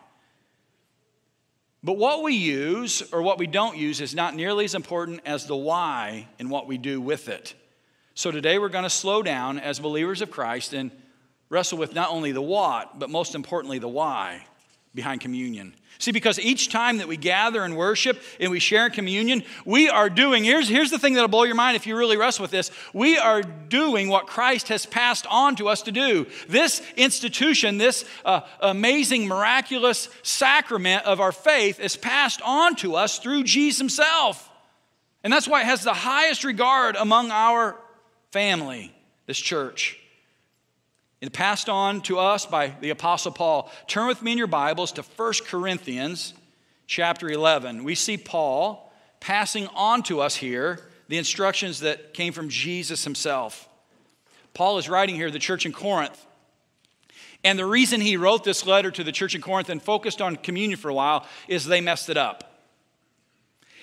But 1.84 1.98
what 1.98 2.24
we 2.24 2.34
use 2.34 3.04
or 3.14 3.22
what 3.22 3.38
we 3.38 3.48
don't 3.48 3.78
use 3.78 4.02
is 4.02 4.16
not 4.16 4.36
nearly 4.36 4.66
as 4.66 4.76
important 4.76 5.22
as 5.26 5.46
the 5.46 5.56
why 5.56 6.28
and 6.40 6.50
what 6.50 6.68
we 6.68 6.78
do 6.78 7.00
with 7.00 7.30
it. 7.30 7.54
So 8.16 8.32
today 8.32 8.58
we're 8.58 8.70
going 8.70 8.84
to 8.84 8.90
slow 8.90 9.22
down 9.22 9.60
as 9.60 9.80
believers 9.80 10.22
of 10.22 10.32
Christ 10.32 10.74
and 10.74 10.90
wrestle 11.50 11.78
with 11.78 11.94
not 11.94 12.10
only 12.10 12.32
the 12.32 12.42
what, 12.42 12.98
but 12.98 13.10
most 13.10 13.36
importantly, 13.36 13.78
the 13.78 13.88
why 13.88 14.46
behind 14.96 15.22
communion. 15.22 15.76
See, 16.00 16.12
because 16.12 16.40
each 16.40 16.70
time 16.70 16.98
that 16.98 17.08
we 17.08 17.16
gather 17.16 17.64
and 17.64 17.78
worship 17.78 18.22
and 18.40 18.52
we 18.52 18.60
share 18.60 18.88
in 18.88 18.92
communion, 18.92 19.44
we 19.66 19.90
are 19.90 20.10
doing, 20.10 20.44
here's, 20.44 20.68
here's 20.68 20.92
the 20.92 21.00
thing 21.00 21.14
that'll 21.14 21.30
blow 21.30 21.44
your 21.44 21.56
mind 21.56 21.76
if 21.76 21.88
you 21.88 21.96
really 21.96 22.18
wrestle 22.18 22.44
with 22.44 22.52
this. 22.52 22.70
We 22.94 23.18
are 23.18 23.42
doing 23.42 24.10
what 24.10 24.28
Christ 24.28 24.68
has 24.70 24.86
passed 24.86 25.26
on 25.28 25.56
to 25.58 25.70
us 25.70 25.84
to 25.84 25.92
do. 25.92 26.26
This 26.50 26.82
institution, 26.98 27.78
this 27.78 28.04
uh, 28.26 28.42
amazing, 28.60 29.28
miraculous 29.28 30.10
sacrament 30.22 31.06
of 31.06 31.22
our 31.22 31.32
faith 31.32 31.80
is 31.80 31.96
passed 31.96 32.42
on 32.42 32.76
to 32.78 32.96
us 32.96 33.20
through 33.20 33.44
Jesus 33.44 33.80
Himself. 33.80 34.50
And 35.24 35.32
that's 35.32 35.48
why 35.48 35.62
it 35.62 35.66
has 35.66 35.84
the 35.84 35.94
highest 35.94 36.44
regard 36.44 36.96
among 36.96 37.32
our 37.32 37.78
family, 38.32 38.94
this 39.28 39.40
church. 39.40 40.00
It 41.22 41.34
passed 41.34 41.70
on 41.70 42.02
to 42.02 42.20
us 42.20 42.46
by 42.46 42.74
the 42.82 42.90
Apostle 42.90 43.32
Paul. 43.32 43.72
Turn 43.88 44.08
with 44.08 44.22
me 44.22 44.34
in 44.34 44.38
your 44.38 44.48
Bibles 44.48 44.92
to 44.94 45.02
1 45.02 45.34
Corinthians 45.48 46.34
chapter 46.88 47.30
11. 47.30 47.84
We 47.84 47.96
see 47.96 48.18
Paul 48.18 48.92
passing 49.20 49.68
on 49.76 50.04
to 50.04 50.20
us 50.22 50.36
here 50.36 50.80
the 51.08 51.18
instructions 51.18 51.80
that 51.80 52.14
came 52.14 52.34
from 52.34 52.50
Jesus 52.50 53.04
himself. 53.04 53.70
Paul 54.54 54.78
is 54.78 54.90
writing 54.90 55.16
here 55.16 55.32
the 55.32 55.40
church 55.40 55.66
in 55.66 55.72
Corinth. 55.72 56.26
And 57.44 57.58
the 57.58 57.66
reason 57.66 58.02
he 58.02 58.18
wrote 58.18 58.44
this 58.44 58.66
letter 58.66 58.92
to 58.92 59.04
the 59.04 59.12
church 59.12 59.36
in 59.36 59.42
Corinth 59.42 59.70
and 59.70 59.82
focused 59.82 60.22
on 60.22 60.36
communion 60.36 60.80
for 60.80 60.90
a 60.90 60.94
while 60.94 61.26
is 61.48 61.66
they 61.66 61.82
messed 61.82 62.10
it 62.10 62.18
up. 62.18 62.52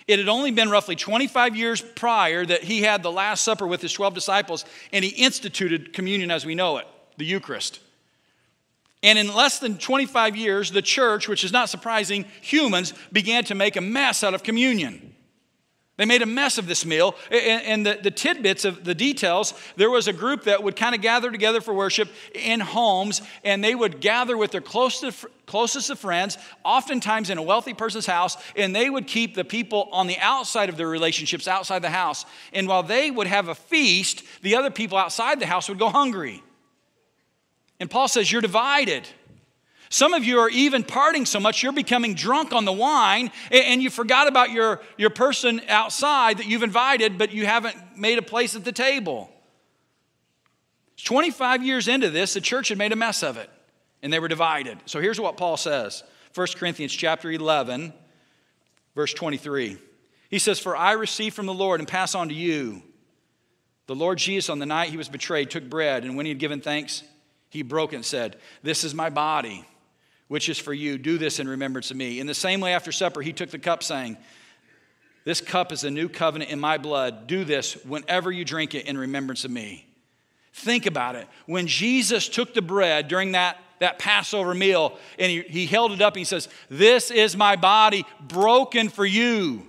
It 0.09 0.19
had 0.19 0.29
only 0.29 0.51
been 0.51 0.69
roughly 0.69 0.97
25 0.97 1.57
years 1.57 1.81
prior 1.81 2.45
that 2.45 2.65
he 2.65 2.83
had 2.83 3.03
the 3.03 3.12
Last 3.12 3.45
Supper 3.45 3.67
with 3.67 3.81
his 3.81 3.93
12 3.93 4.15
disciples, 4.15 4.65
and 4.93 5.05
he 5.05 5.11
instituted 5.12 5.93
communion 5.93 6.31
as 6.31 6.45
we 6.45 6.57
know 6.57 6.79
it 6.79 6.87
the 7.16 7.25
Eucharist. 7.25 7.81
And 9.02 9.19
in 9.19 9.35
less 9.35 9.59
than 9.59 9.78
25 9.78 10.37
years, 10.37 10.71
the 10.71 10.83
church, 10.83 11.28
which 11.28 11.42
is 11.42 11.52
not 11.52 11.69
surprising, 11.69 12.25
humans 12.40 12.95
began 13.11 13.45
to 13.45 13.54
make 13.54 13.76
a 13.76 13.81
mess 13.81 14.23
out 14.23 14.35
of 14.35 14.42
communion. 14.42 15.12
They 15.99 16.07
made 16.07 16.23
a 16.23 16.26
mess 16.26 16.57
of 16.57 16.66
this 16.66 16.87
meal. 16.87 17.14
And 17.31 17.85
the, 17.85 18.11
tidbits 18.11 18.64
of 18.64 18.85
the 18.85 18.95
details 18.95 19.54
there 19.76 19.90
was 19.90 20.09
a 20.09 20.12
group 20.12 20.45
that 20.45 20.62
would 20.62 20.75
kind 20.75 20.95
of 20.95 21.00
gather 21.00 21.31
together 21.31 21.61
for 21.61 21.75
worship 21.75 22.09
in 22.35 22.61
homes, 22.61 23.23
and 23.45 23.62
they 23.62 23.75
would 23.75 24.00
gather 24.00 24.37
with 24.37 24.52
their 24.52 24.61
closest, 24.61 25.26
closest 25.47 25.90
of 25.90 25.99
friends, 25.99 26.38
oftentimes 26.64 27.28
in 27.28 27.38
a 27.38 27.42
wealthy 27.42 27.75
person's 27.75 28.07
house, 28.07 28.37
and 28.57 28.75
they 28.75 28.88
would 28.88 29.07
keep 29.07 29.35
the 29.35 29.45
people 29.45 29.88
on 29.92 30.07
the 30.07 30.19
outside 30.19 30.69
of 30.69 30.76
their 30.76 30.88
relationships 30.88 31.47
outside 31.47 31.83
the 31.83 31.90
house. 31.90 32.25
And 32.52 32.66
while 32.66 32.83
they 32.83 33.11
would 33.11 33.26
have 33.26 33.49
a 33.49 33.54
feast, 33.54 34.25
the 34.42 34.57
other 34.57 34.71
people 34.71 34.97
outside 34.97 35.40
the 35.40 35.47
house 35.47 35.69
would 35.69 35.78
go 35.78 35.88
hungry. 35.90 36.42
And 37.83 37.91
Paul 37.91 38.07
says, 38.07 38.31
You're 38.31 38.41
divided. 38.41 39.09
Some 39.91 40.15
of 40.15 40.25
you 40.25 40.39
are 40.39 40.49
even 40.49 40.85
parting 40.85 41.27
so 41.27 41.39
much 41.39 41.62
you're 41.62 41.73
becoming 41.73 42.15
drunk 42.15 42.55
on 42.55 42.65
the 42.65 42.73
wine 42.73 43.31
and 43.51 43.83
you 43.83 43.91
forgot 43.91 44.27
about 44.27 44.51
your, 44.51 44.81
your 44.97 45.11
person 45.11 45.61
outside 45.69 46.39
that 46.39 46.47
you've 46.47 46.62
invited, 46.62 47.19
but 47.19 47.31
you 47.33 47.45
haven't 47.45 47.77
made 47.99 48.17
a 48.17 48.23
place 48.23 48.57
at 48.57 48.65
the 48.65 48.73
table. 48.73 49.29
25 50.97 51.62
years 51.62 51.89
into 51.89 52.09
this, 52.09 52.33
the 52.33 52.41
church 52.41 52.69
had 52.69 52.79
made 52.79 52.93
a 52.93 52.97
mess 52.97 53.23
of 53.23 53.37
it 53.37 53.51
and 54.03 54.11
they 54.11 54.19
were 54.19 54.29
divided. 54.29 54.79
So 54.87 54.99
here's 54.99 55.21
what 55.21 55.37
Paul 55.37 55.59
says 55.59 56.05
1 56.35 56.47
Corinthians 56.57 56.93
chapter 56.93 57.31
11, 57.31 57.93
verse 58.95 59.12
23. 59.12 59.77
He 60.31 60.39
says, 60.39 60.59
For 60.59 60.75
I 60.75 60.93
received 60.93 61.37
from 61.37 61.47
the 61.47 61.53
Lord 61.53 61.81
and 61.81 61.89
pass 61.89 62.15
on 62.15 62.29
to 62.29 62.35
you. 62.35 62.81
The 63.89 63.95
Lord 63.97 64.17
Jesus, 64.17 64.49
on 64.49 64.59
the 64.61 64.65
night 64.65 64.89
he 64.89 64.97
was 64.97 65.11
betrayed, 65.11 65.51
took 65.51 65.69
bread, 65.69 66.05
and 66.05 66.17
when 66.17 66.25
he 66.25 66.31
had 66.31 66.39
given 66.39 66.62
thanks, 66.62 67.03
he 67.52 67.61
broke 67.61 67.92
and 67.92 68.02
said, 68.02 68.37
This 68.62 68.82
is 68.82 68.94
my 68.94 69.11
body, 69.11 69.66
which 70.28 70.49
is 70.49 70.59
for 70.59 70.73
you. 70.73 70.97
Do 70.97 71.18
this 71.18 71.38
in 71.38 71.47
remembrance 71.47 71.90
of 71.90 71.99
me. 71.99 72.18
In 72.18 72.26
the 72.26 72.32
same 72.32 72.62
way, 72.62 72.73
after 72.73 72.90
supper, 72.90 73.21
he 73.21 73.35
took 73.35 73.50
the 73.50 73.59
cup, 73.59 73.82
saying, 73.82 74.16
This 75.26 75.42
cup 75.42 75.71
is 75.71 75.85
a 75.85 75.90
new 75.90 76.09
covenant 76.09 76.50
in 76.50 76.59
my 76.59 76.78
blood. 76.78 77.26
Do 77.26 77.44
this 77.44 77.75
whenever 77.85 78.32
you 78.32 78.47
drink 78.47 78.75
it 78.75 78.87
in 78.87 78.97
remembrance 78.97 79.44
of 79.44 79.50
me. 79.50 79.87
Think 80.54 80.87
about 80.87 81.14
it. 81.14 81.28
When 81.44 81.66
Jesus 81.66 82.26
took 82.26 82.54
the 82.54 82.62
bread 82.62 83.09
during 83.09 83.32
that, 83.32 83.59
that 83.80 83.99
Passover 83.99 84.54
meal 84.54 84.99
and 85.18 85.30
he, 85.30 85.42
he 85.42 85.66
held 85.66 85.92
it 85.92 86.00
up 86.00 86.14
and 86.14 86.21
he 86.21 86.25
says, 86.25 86.49
This 86.71 87.11
is 87.11 87.37
my 87.37 87.56
body 87.56 88.06
broken 88.18 88.88
for 88.88 89.04
you. 89.04 89.68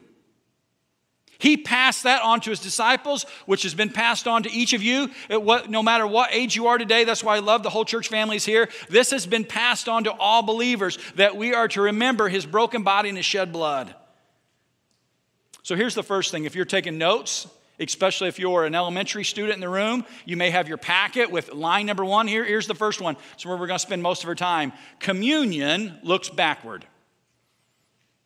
He 1.44 1.58
passed 1.58 2.04
that 2.04 2.22
on 2.22 2.40
to 2.40 2.52
his 2.52 2.62
disciples, 2.62 3.26
which 3.48 3.64
has 3.64 3.74
been 3.74 3.90
passed 3.90 4.30
on 4.30 4.44
to 4.44 4.50
each 4.50 4.72
of 4.72 4.82
you. 4.82 5.10
No 5.30 5.84
matter 5.84 6.08
what 6.08 6.30
age 6.32 6.56
you 6.56 6.68
are 6.68 6.78
today, 6.78 7.04
that's 7.04 7.22
why 7.22 7.36
I 7.36 7.40
love 7.40 7.64
the 7.64 7.70
whole 7.70 7.84
church 7.84 8.08
families 8.08 8.46
here. 8.46 8.70
This 8.90 9.12
has 9.12 9.26
been 9.26 9.44
passed 9.44 9.90
on 9.90 10.06
to 10.06 10.14
all 10.14 10.42
believers 10.42 10.98
that 11.16 11.36
we 11.36 11.54
are 11.54 11.68
to 11.68 11.82
remember 11.82 12.30
his 12.30 12.46
broken 12.46 12.84
body 12.84 13.10
and 13.10 13.18
his 13.18 13.26
shed 13.26 13.52
blood. 13.52 13.94
So 15.64 15.76
here's 15.76 15.96
the 15.96 16.02
first 16.02 16.32
thing 16.32 16.46
if 16.46 16.56
you're 16.56 16.64
taking 16.64 16.98
notes, 16.98 17.46
especially 17.78 18.30
if 18.30 18.40
you're 18.40 18.64
an 18.64 18.74
elementary 18.74 19.26
student 19.26 19.56
in 19.56 19.60
the 19.60 19.68
room, 19.68 20.06
you 20.24 20.38
may 20.38 20.50
have 20.50 20.70
your 20.70 20.78
packet 20.78 21.30
with 21.30 21.52
line 21.52 21.86
number 21.86 22.06
one 22.06 22.26
here. 22.26 22.46
Here's 22.46 22.68
the 22.68 22.74
first 22.74 23.02
one. 23.02 23.18
It's 23.34 23.46
where 23.46 23.58
we're 23.58 23.68
going 23.68 23.80
to 23.80 23.86
spend 23.86 24.02
most 24.02 24.24
of 24.24 24.30
our 24.30 24.36
time. 24.36 24.72
Communion 25.02 26.00
looks 26.04 26.30
backward. 26.30 26.86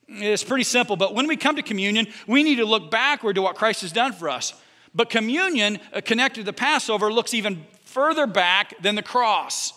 It's 0.09 0.43
pretty 0.43 0.63
simple, 0.63 0.95
but 0.95 1.13
when 1.13 1.27
we 1.27 1.35
come 1.35 1.57
to 1.57 1.61
communion, 1.61 2.07
we 2.27 2.43
need 2.43 2.55
to 2.55 2.65
look 2.65 2.89
backward 2.89 3.35
to 3.35 3.41
what 3.41 3.55
Christ 3.55 3.81
has 3.81 3.91
done 3.91 4.13
for 4.13 4.29
us. 4.29 4.53
But 4.95 5.09
communion, 5.09 5.79
uh, 5.93 6.01
connected 6.01 6.41
to 6.41 6.45
the 6.45 6.53
Passover, 6.53 7.11
looks 7.11 7.33
even 7.33 7.65
further 7.83 8.25
back 8.25 8.73
than 8.81 8.95
the 8.95 9.03
cross. 9.03 9.73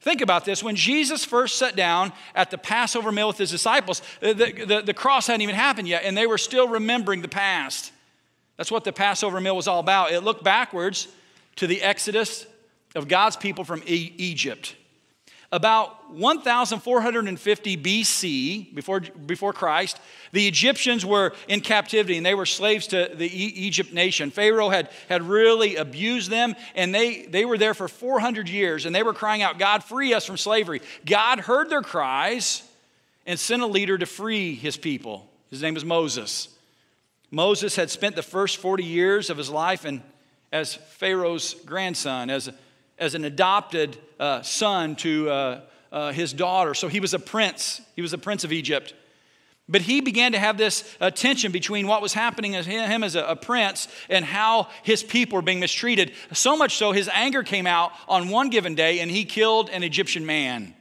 Think 0.00 0.20
about 0.20 0.44
this. 0.44 0.64
When 0.64 0.74
Jesus 0.74 1.24
first 1.24 1.58
sat 1.58 1.76
down 1.76 2.12
at 2.34 2.50
the 2.50 2.58
Passover 2.58 3.12
meal 3.12 3.28
with 3.28 3.38
his 3.38 3.52
disciples, 3.52 4.02
uh, 4.20 4.32
the, 4.32 4.64
the, 4.66 4.82
the, 4.82 4.94
cross 4.94 5.28
hadn't 5.28 5.42
even 5.42 5.54
happened 5.54 5.86
yet, 5.86 6.02
and 6.04 6.16
they 6.16 6.26
were 6.26 6.38
still 6.38 6.66
remembering 6.66 7.22
the 7.22 7.28
past. 7.28 7.92
That's 8.56 8.70
what 8.70 8.82
the 8.82 8.92
Passover 8.92 9.40
meal 9.40 9.54
was 9.54 9.68
all 9.68 9.78
about. 9.78 10.10
It 10.10 10.22
looked 10.22 10.42
backwards 10.42 11.06
to 11.56 11.68
the 11.68 11.82
exodus 11.82 12.46
of 12.96 13.06
God's 13.06 13.36
people 13.36 13.62
from 13.62 13.82
e- 13.86 14.12
Egypt 14.16 14.74
about 15.52 16.10
1450 16.10 17.76
BC, 17.76 18.74
before, 18.74 19.00
before 19.00 19.52
Christ, 19.52 20.00
the 20.32 20.48
Egyptians 20.48 21.04
were 21.04 21.34
in 21.46 21.60
captivity 21.60 22.16
and 22.16 22.24
they 22.24 22.34
were 22.34 22.46
slaves 22.46 22.86
to 22.88 23.10
the 23.14 23.26
e- 23.26 23.52
Egypt 23.54 23.92
nation. 23.92 24.30
Pharaoh 24.30 24.70
had, 24.70 24.88
had 25.10 25.22
really 25.22 25.76
abused 25.76 26.30
them 26.30 26.56
and 26.74 26.94
they, 26.94 27.26
they 27.26 27.44
were 27.44 27.58
there 27.58 27.74
for 27.74 27.86
400 27.86 28.48
years 28.48 28.86
and 28.86 28.94
they 28.94 29.02
were 29.02 29.12
crying 29.12 29.42
out, 29.42 29.58
God, 29.58 29.84
free 29.84 30.14
us 30.14 30.24
from 30.24 30.38
slavery. 30.38 30.80
God 31.04 31.38
heard 31.38 31.68
their 31.68 31.82
cries 31.82 32.62
and 33.26 33.38
sent 33.38 33.62
a 33.62 33.66
leader 33.66 33.98
to 33.98 34.06
free 34.06 34.54
his 34.54 34.78
people. 34.78 35.28
His 35.50 35.60
name 35.60 35.74
was 35.74 35.84
Moses. 35.84 36.48
Moses 37.30 37.76
had 37.76 37.90
spent 37.90 38.16
the 38.16 38.22
first 38.22 38.56
40 38.56 38.84
years 38.84 39.28
of 39.28 39.36
his 39.36 39.50
life 39.50 39.84
in, 39.84 40.02
as 40.50 40.74
Pharaoh's 40.74 41.54
grandson, 41.66 42.30
as 42.30 42.50
as 43.02 43.16
an 43.16 43.24
adopted 43.24 43.98
uh, 44.20 44.42
son 44.42 44.94
to 44.94 45.28
uh, 45.28 45.60
uh, 45.90 46.12
his 46.12 46.32
daughter. 46.32 46.72
So 46.72 46.86
he 46.86 47.00
was 47.00 47.12
a 47.12 47.18
prince. 47.18 47.80
He 47.96 48.00
was 48.00 48.12
a 48.12 48.18
prince 48.18 48.44
of 48.44 48.52
Egypt. 48.52 48.94
But 49.68 49.82
he 49.82 50.00
began 50.00 50.32
to 50.32 50.38
have 50.38 50.56
this 50.56 50.84
tension 51.14 51.50
between 51.50 51.86
what 51.86 52.00
was 52.00 52.12
happening 52.12 52.54
as 52.54 52.66
him 52.66 53.02
as 53.02 53.16
a, 53.16 53.24
a, 53.24 53.36
prince 53.36 53.88
and 54.08 54.24
how 54.24 54.68
his 54.82 55.02
people 55.02 55.36
were 55.36 55.42
being 55.42 55.60
mistreated. 55.60 56.12
So 56.32 56.56
much 56.56 56.76
so, 56.76 56.92
his 56.92 57.08
anger 57.12 57.42
came 57.42 57.66
out 57.66 57.92
on 58.08 58.28
one 58.28 58.50
given 58.50 58.74
day 58.74 59.00
and 59.00 59.10
he 59.10 59.24
killed 59.24 59.70
an 59.70 59.82
Egyptian 59.82 60.26
man. 60.26 60.74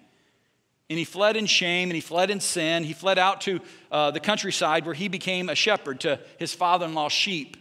And 0.90 1.00
he 1.00 1.06
fled 1.06 1.38
in 1.38 1.46
shame 1.46 1.90
and 1.90 1.96
he 1.96 2.01
fled 2.01 2.30
in 2.30 2.40
sin. 2.40 2.84
He 2.84 2.94
fled 2.94 3.18
out 3.18 3.42
to 3.42 3.62
uh, 3.92 4.12
the 4.12 4.20
countryside 4.20 4.86
where 4.86 4.96
he 4.96 5.08
became 5.08 5.48
a 5.48 5.56
shepherd 5.56 6.01
to 6.01 6.20
his 6.38 6.54
father 6.54 6.86
in 6.86 6.94
law's 6.94 7.13
sheep 7.13 7.58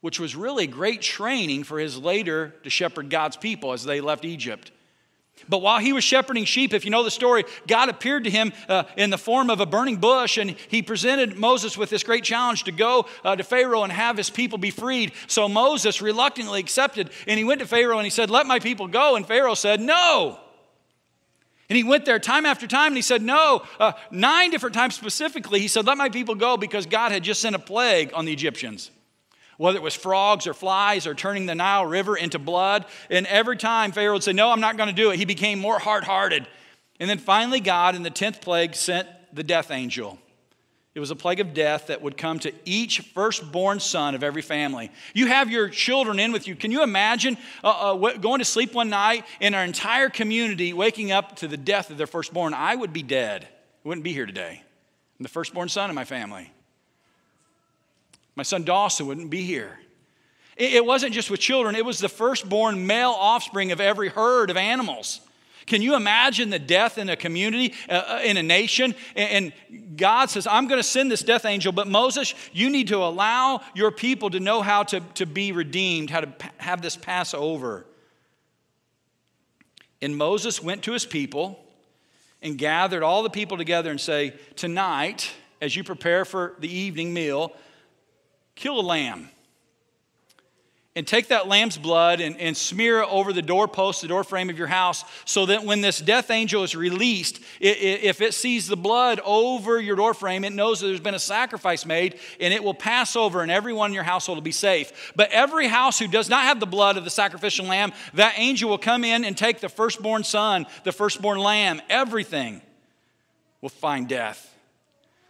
which 0.00 0.18
was 0.18 0.34
really 0.34 0.66
great 0.66 1.02
training 1.02 1.64
for 1.64 1.78
his 1.78 1.98
later 1.98 2.54
to 2.62 2.70
shepherd 2.70 3.10
God's 3.10 3.36
people 3.36 3.72
as 3.72 3.84
they 3.84 4.00
left 4.00 4.24
Egypt. 4.24 4.70
But 5.48 5.62
while 5.62 5.78
he 5.78 5.92
was 5.92 6.04
shepherding 6.04 6.44
sheep, 6.44 6.74
if 6.74 6.84
you 6.84 6.90
know 6.90 7.02
the 7.02 7.10
story, 7.10 7.44
God 7.66 7.88
appeared 7.88 8.24
to 8.24 8.30
him 8.30 8.52
uh, 8.68 8.84
in 8.96 9.10
the 9.10 9.18
form 9.18 9.48
of 9.48 9.60
a 9.60 9.66
burning 9.66 9.96
bush, 9.96 10.36
and 10.36 10.50
he 10.68 10.82
presented 10.82 11.38
Moses 11.38 11.78
with 11.78 11.88
this 11.88 12.02
great 12.02 12.24
challenge 12.24 12.64
to 12.64 12.72
go 12.72 13.06
uh, 13.24 13.36
to 13.36 13.44
Pharaoh 13.44 13.82
and 13.82 13.92
have 13.92 14.16
his 14.16 14.28
people 14.30 14.58
be 14.58 14.70
freed. 14.70 15.12
So 15.28 15.48
Moses 15.48 16.02
reluctantly 16.02 16.60
accepted, 16.60 17.10
and 17.26 17.38
he 17.38 17.44
went 17.44 17.60
to 17.60 17.66
Pharaoh 17.66 17.98
and 17.98 18.04
he 18.04 18.10
said, 18.10 18.30
Let 18.30 18.46
my 18.46 18.58
people 18.58 18.86
go. 18.86 19.16
And 19.16 19.26
Pharaoh 19.26 19.54
said, 19.54 19.80
No. 19.80 20.38
And 21.68 21.76
he 21.76 21.84
went 21.84 22.04
there 22.04 22.18
time 22.18 22.46
after 22.46 22.66
time 22.66 22.88
and 22.88 22.96
he 22.96 23.02
said, 23.02 23.22
No. 23.22 23.62
Uh, 23.78 23.92
nine 24.10 24.50
different 24.50 24.74
times 24.74 24.94
specifically, 24.94 25.60
he 25.60 25.68
said, 25.68 25.86
Let 25.86 25.96
my 25.96 26.10
people 26.10 26.34
go 26.34 26.56
because 26.56 26.84
God 26.84 27.12
had 27.12 27.22
just 27.22 27.40
sent 27.40 27.56
a 27.56 27.60
plague 27.60 28.12
on 28.14 28.24
the 28.24 28.32
Egyptians 28.32 28.90
whether 29.60 29.76
it 29.76 29.82
was 29.82 29.94
frogs 29.94 30.46
or 30.46 30.54
flies 30.54 31.06
or 31.06 31.14
turning 31.14 31.44
the 31.44 31.54
Nile 31.54 31.84
River 31.84 32.16
into 32.16 32.38
blood. 32.38 32.86
And 33.10 33.26
every 33.26 33.58
time 33.58 33.92
Pharaoh 33.92 34.14
would 34.14 34.22
say, 34.22 34.32
No, 34.32 34.50
I'm 34.50 34.60
not 34.60 34.78
going 34.78 34.88
to 34.88 34.94
do 34.94 35.10
it, 35.10 35.18
he 35.18 35.26
became 35.26 35.58
more 35.58 35.78
hard 35.78 36.02
hearted. 36.02 36.48
And 36.98 37.10
then 37.10 37.18
finally, 37.18 37.60
God 37.60 37.94
in 37.94 38.02
the 38.02 38.10
10th 38.10 38.40
plague 38.40 38.74
sent 38.74 39.06
the 39.34 39.42
death 39.42 39.70
angel. 39.70 40.18
It 40.94 41.00
was 41.00 41.10
a 41.10 41.16
plague 41.16 41.40
of 41.40 41.52
death 41.52 41.88
that 41.88 42.00
would 42.00 42.16
come 42.16 42.38
to 42.38 42.54
each 42.64 43.00
firstborn 43.00 43.80
son 43.80 44.14
of 44.14 44.22
every 44.22 44.40
family. 44.40 44.90
You 45.12 45.26
have 45.26 45.50
your 45.50 45.68
children 45.68 46.18
in 46.18 46.32
with 46.32 46.48
you. 46.48 46.56
Can 46.56 46.70
you 46.70 46.82
imagine 46.82 47.36
uh, 47.62 47.94
uh, 47.94 48.16
going 48.16 48.38
to 48.38 48.46
sleep 48.46 48.72
one 48.72 48.88
night 48.88 49.26
and 49.42 49.54
our 49.54 49.62
entire 49.62 50.08
community 50.08 50.72
waking 50.72 51.12
up 51.12 51.36
to 51.36 51.48
the 51.48 51.58
death 51.58 51.90
of 51.90 51.98
their 51.98 52.06
firstborn? 52.06 52.54
I 52.54 52.74
would 52.74 52.94
be 52.94 53.02
dead. 53.02 53.44
I 53.44 53.88
wouldn't 53.88 54.04
be 54.04 54.14
here 54.14 54.26
today. 54.26 54.62
I'm 55.18 55.22
the 55.22 55.28
firstborn 55.28 55.68
son 55.68 55.90
of 55.90 55.94
my 55.94 56.06
family. 56.06 56.50
My 58.36 58.42
son 58.42 58.64
Dawson 58.64 59.06
wouldn't 59.06 59.30
be 59.30 59.42
here. 59.42 59.78
It 60.56 60.84
wasn't 60.84 61.14
just 61.14 61.30
with 61.30 61.40
children, 61.40 61.74
it 61.74 61.84
was 61.86 62.00
the 62.00 62.08
firstborn 62.08 62.86
male 62.86 63.16
offspring 63.16 63.72
of 63.72 63.80
every 63.80 64.08
herd 64.08 64.50
of 64.50 64.58
animals. 64.58 65.20
Can 65.64 65.82
you 65.82 65.94
imagine 65.94 66.50
the 66.50 66.58
death 66.58 66.98
in 66.98 67.08
a 67.08 67.16
community, 67.16 67.74
uh, 67.88 67.92
uh 67.92 68.20
in 68.24 68.36
a 68.36 68.42
nation? 68.42 68.94
And 69.14 69.52
God 69.96 70.28
says, 70.28 70.46
I'm 70.46 70.66
going 70.66 70.80
to 70.80 70.86
send 70.86 71.10
this 71.10 71.22
death 71.22 71.44
angel, 71.44 71.72
but 71.72 71.86
Moses, 71.86 72.34
you 72.52 72.68
need 72.70 72.88
to 72.88 72.96
allow 72.96 73.62
your 73.74 73.90
people 73.90 74.30
to 74.30 74.40
know 74.40 74.62
how 74.62 74.82
to, 74.84 75.00
to 75.14 75.26
be 75.26 75.52
redeemed, 75.52 76.10
how 76.10 76.20
to 76.20 76.32
have 76.58 76.82
this 76.82 76.96
pass 76.96 77.34
over. 77.34 77.86
And 80.02 80.16
Moses 80.16 80.62
went 80.62 80.82
to 80.84 80.92
his 80.92 81.06
people 81.06 81.64
and 82.42 82.58
gathered 82.58 83.02
all 83.02 83.22
the 83.22 83.30
people 83.30 83.56
together 83.56 83.90
and 83.90 84.00
say, 84.00 84.34
Tonight, 84.56 85.30
as 85.60 85.76
you 85.76 85.84
prepare 85.84 86.24
for 86.24 86.54
the 86.58 86.68
evening 86.68 87.14
meal, 87.14 87.52
kill 88.60 88.78
a 88.78 88.82
lamb 88.82 89.30
and 90.94 91.06
take 91.06 91.28
that 91.28 91.48
lamb's 91.48 91.78
blood 91.78 92.20
and, 92.20 92.36
and 92.38 92.54
smear 92.54 93.00
it 93.00 93.08
over 93.08 93.32
the 93.32 93.40
doorpost, 93.40 94.02
the 94.02 94.08
doorframe 94.08 94.50
of 94.50 94.58
your 94.58 94.66
house, 94.66 95.04
so 95.24 95.46
that 95.46 95.64
when 95.64 95.80
this 95.80 95.98
death 95.98 96.30
angel 96.30 96.62
is 96.62 96.76
released, 96.76 97.40
it, 97.58 97.78
it, 97.78 98.02
if 98.02 98.20
it 98.20 98.34
sees 98.34 98.66
the 98.66 98.76
blood 98.76 99.18
over 99.24 99.80
your 99.80 99.96
doorframe, 99.96 100.44
it 100.44 100.52
knows 100.52 100.80
that 100.80 100.88
there's 100.88 101.00
been 101.00 101.14
a 101.14 101.18
sacrifice 101.18 101.86
made 101.86 102.18
and 102.38 102.52
it 102.52 102.62
will 102.62 102.74
pass 102.74 103.16
over 103.16 103.40
and 103.40 103.50
everyone 103.50 103.90
in 103.90 103.94
your 103.94 104.02
household 104.02 104.36
will 104.36 104.42
be 104.42 104.52
safe. 104.52 105.12
But 105.16 105.30
every 105.30 105.68
house 105.68 105.98
who 105.98 106.08
does 106.08 106.28
not 106.28 106.44
have 106.44 106.60
the 106.60 106.66
blood 106.66 106.98
of 106.98 107.04
the 107.04 107.10
sacrificial 107.10 107.64
lamb, 107.64 107.92
that 108.14 108.34
angel 108.36 108.68
will 108.68 108.78
come 108.78 109.04
in 109.04 109.24
and 109.24 109.38
take 109.38 109.60
the 109.60 109.70
firstborn 109.70 110.22
son, 110.22 110.66
the 110.84 110.92
firstborn 110.92 111.38
lamb, 111.38 111.80
everything 111.88 112.60
will 113.62 113.70
find 113.70 114.06
death. 114.06 114.54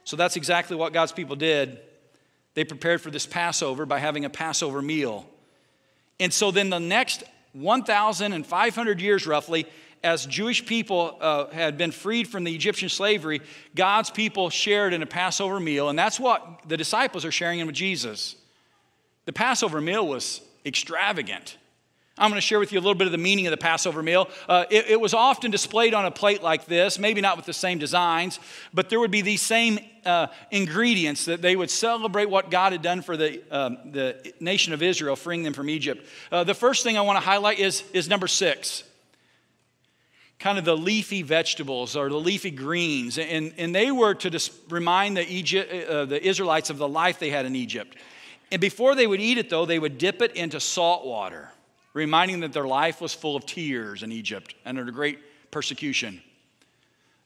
So 0.02 0.16
that's 0.16 0.36
exactly 0.36 0.76
what 0.76 0.92
God's 0.92 1.12
people 1.12 1.36
did. 1.36 1.78
They 2.54 2.64
prepared 2.64 3.00
for 3.00 3.10
this 3.10 3.26
Passover 3.26 3.86
by 3.86 3.98
having 3.98 4.24
a 4.24 4.30
Passover 4.30 4.82
meal. 4.82 5.28
And 6.18 6.32
so 6.32 6.50
then 6.50 6.70
the 6.70 6.80
next 6.80 7.22
1,500 7.52 9.00
years 9.00 9.26
roughly, 9.26 9.66
as 10.02 10.24
Jewish 10.26 10.64
people 10.64 11.18
uh, 11.20 11.46
had 11.48 11.76
been 11.76 11.90
freed 11.90 12.28
from 12.28 12.44
the 12.44 12.54
Egyptian 12.54 12.88
slavery, 12.88 13.40
God's 13.74 14.10
people 14.10 14.50
shared 14.50 14.94
in 14.94 15.02
a 15.02 15.06
Passover 15.06 15.60
meal, 15.60 15.88
and 15.88 15.98
that's 15.98 16.18
what 16.18 16.62
the 16.66 16.76
disciples 16.76 17.24
are 17.24 17.32
sharing 17.32 17.58
in 17.60 17.66
with 17.66 17.76
Jesus. 17.76 18.36
The 19.26 19.32
Passover 19.32 19.80
meal 19.80 20.06
was 20.06 20.40
extravagant. 20.64 21.56
I'm 22.20 22.28
going 22.28 22.36
to 22.36 22.46
share 22.46 22.58
with 22.58 22.70
you 22.70 22.78
a 22.78 22.82
little 22.82 22.94
bit 22.94 23.06
of 23.06 23.12
the 23.12 23.18
meaning 23.18 23.46
of 23.46 23.50
the 23.50 23.56
Passover 23.56 24.02
meal. 24.02 24.28
Uh, 24.46 24.66
it, 24.68 24.90
it, 24.90 25.00
was 25.00 25.14
often 25.14 25.50
displayed 25.50 25.94
on 25.94 26.04
a 26.04 26.10
plate 26.10 26.42
like 26.42 26.66
this, 26.66 26.98
maybe 26.98 27.22
not 27.22 27.38
with 27.38 27.46
the 27.46 27.54
same 27.54 27.78
designs, 27.78 28.38
but 28.74 28.90
there 28.90 29.00
would 29.00 29.10
be 29.10 29.22
these 29.22 29.40
same 29.40 29.78
uh, 30.04 30.26
ingredients 30.50 31.24
that 31.24 31.40
they 31.40 31.56
would 31.56 31.70
celebrate 31.70 32.28
what 32.28 32.50
God 32.50 32.72
had 32.72 32.82
done 32.82 33.00
for 33.00 33.16
the, 33.16 33.40
um, 33.50 33.78
the 33.92 34.34
nation 34.38 34.74
of 34.74 34.82
Israel, 34.82 35.16
freeing 35.16 35.42
them 35.42 35.54
from 35.54 35.70
Egypt. 35.70 36.06
Uh, 36.30 36.44
the 36.44 36.52
first 36.52 36.84
thing 36.84 36.98
I 36.98 37.00
want 37.00 37.16
to 37.16 37.24
highlight 37.24 37.58
is, 37.58 37.84
is 37.94 38.08
number 38.08 38.28
six 38.28 38.84
kind 40.38 40.58
of 40.58 40.64
the 40.64 40.76
leafy 40.76 41.20
vegetables 41.20 41.94
or 41.94 42.08
the 42.08 42.16
leafy 42.16 42.50
greens. 42.50 43.18
And, 43.18 43.52
and 43.58 43.74
they 43.74 43.90
were 43.90 44.14
to 44.14 44.30
dis- 44.30 44.50
remind 44.70 45.18
the, 45.18 45.30
Egypt, 45.30 45.70
uh, 45.70 46.06
the 46.06 46.26
Israelites 46.26 46.70
of 46.70 46.78
the 46.78 46.88
life 46.88 47.18
they 47.18 47.28
had 47.28 47.44
in 47.44 47.54
Egypt. 47.54 47.94
And 48.50 48.58
before 48.58 48.94
they 48.94 49.06
would 49.06 49.20
eat 49.20 49.36
it, 49.36 49.50
though, 49.50 49.66
they 49.66 49.78
would 49.78 49.98
dip 49.98 50.22
it 50.22 50.34
into 50.34 50.58
salt 50.58 51.06
water 51.06 51.50
reminding 51.92 52.40
that 52.40 52.52
their 52.52 52.66
life 52.66 53.00
was 53.00 53.12
full 53.12 53.36
of 53.36 53.46
tears 53.46 54.02
in 54.02 54.12
Egypt 54.12 54.54
and 54.64 54.78
under 54.78 54.92
great 54.92 55.18
persecution. 55.50 56.20